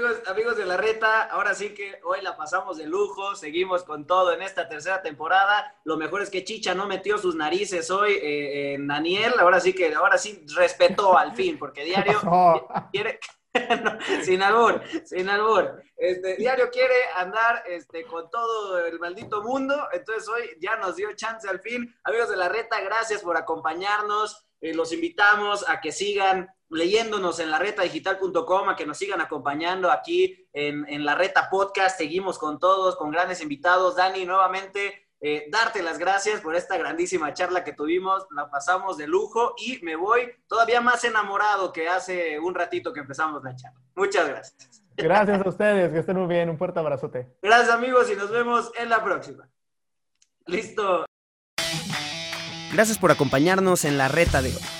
Amigos, 0.00 0.22
amigos 0.28 0.56
de 0.56 0.64
la 0.64 0.78
reta, 0.78 1.24
ahora 1.24 1.52
sí 1.52 1.74
que 1.74 2.00
hoy 2.04 2.22
la 2.22 2.34
pasamos 2.34 2.78
de 2.78 2.86
lujo, 2.86 3.34
seguimos 3.36 3.84
con 3.84 4.06
todo 4.06 4.32
en 4.32 4.40
esta 4.40 4.66
tercera 4.66 5.02
temporada. 5.02 5.78
Lo 5.84 5.98
mejor 5.98 6.22
es 6.22 6.30
que 6.30 6.42
Chicha 6.42 6.74
no 6.74 6.86
metió 6.86 7.18
sus 7.18 7.34
narices 7.34 7.90
hoy 7.90 8.12
eh, 8.12 8.72
en 8.72 8.86
Daniel, 8.86 9.34
ahora 9.38 9.60
sí 9.60 9.74
que, 9.74 9.92
ahora 9.94 10.16
sí 10.16 10.42
respetó 10.56 11.18
al 11.18 11.34
fin, 11.34 11.58
porque 11.58 11.84
Diario 11.84 12.18
quiere, 12.92 13.20
sin 14.24 14.42
albur, 14.42 14.80
sin 15.04 15.28
albur. 15.28 15.82
Este, 15.98 16.36
Diario 16.36 16.70
quiere 16.70 16.94
andar 17.16 17.62
este, 17.68 18.04
con 18.04 18.30
todo 18.30 18.78
el 18.78 18.98
maldito 18.98 19.42
mundo, 19.42 19.86
entonces 19.92 20.26
hoy 20.30 20.56
ya 20.62 20.76
nos 20.76 20.96
dio 20.96 21.12
chance 21.12 21.46
al 21.46 21.60
fin. 21.60 21.94
Amigos 22.04 22.30
de 22.30 22.38
la 22.38 22.48
reta, 22.48 22.80
gracias 22.80 23.20
por 23.20 23.36
acompañarnos. 23.36 24.46
Eh, 24.62 24.72
los 24.72 24.94
invitamos 24.94 25.68
a 25.68 25.78
que 25.78 25.92
sigan 25.92 26.48
leyéndonos 26.70 27.40
en 27.40 27.50
la 27.50 27.58
digital.com, 27.60 28.68
a 28.68 28.76
que 28.76 28.86
nos 28.86 28.96
sigan 28.96 29.20
acompañando 29.20 29.90
aquí 29.90 30.48
en, 30.52 30.86
en, 30.88 31.04
la 31.04 31.14
reta 31.14 31.48
podcast. 31.50 31.98
Seguimos 31.98 32.38
con 32.38 32.58
todos, 32.58 32.96
con 32.96 33.10
grandes 33.10 33.42
invitados. 33.42 33.96
Dani, 33.96 34.24
nuevamente, 34.24 35.08
eh, 35.20 35.48
darte 35.50 35.82
las 35.82 35.98
gracias 35.98 36.40
por 36.40 36.54
esta 36.54 36.78
grandísima 36.78 37.34
charla 37.34 37.64
que 37.64 37.72
tuvimos. 37.72 38.26
La 38.34 38.48
pasamos 38.48 38.96
de 38.96 39.06
lujo 39.06 39.54
y 39.58 39.80
me 39.82 39.96
voy 39.96 40.30
todavía 40.46 40.80
más 40.80 41.04
enamorado 41.04 41.72
que 41.72 41.88
hace 41.88 42.38
un 42.38 42.54
ratito 42.54 42.92
que 42.92 43.00
empezamos 43.00 43.42
la 43.42 43.54
charla. 43.54 43.80
Muchas 43.94 44.28
gracias. 44.28 44.82
Gracias 44.96 45.44
a 45.44 45.48
ustedes, 45.48 45.92
que 45.92 45.98
estén 45.98 46.16
muy 46.16 46.28
bien. 46.28 46.48
Un 46.48 46.58
fuerte 46.58 46.78
abrazote. 46.78 47.28
Gracias, 47.42 47.70
amigos, 47.70 48.10
y 48.10 48.16
nos 48.16 48.30
vemos 48.30 48.70
en 48.78 48.88
la 48.88 49.02
próxima. 49.02 49.48
Listo. 50.46 51.04
Gracias 52.72 52.98
por 52.98 53.10
acompañarnos 53.10 53.84
en 53.84 53.98
la 53.98 54.08
reta 54.08 54.42
de 54.42 54.50
hoy. 54.50 54.79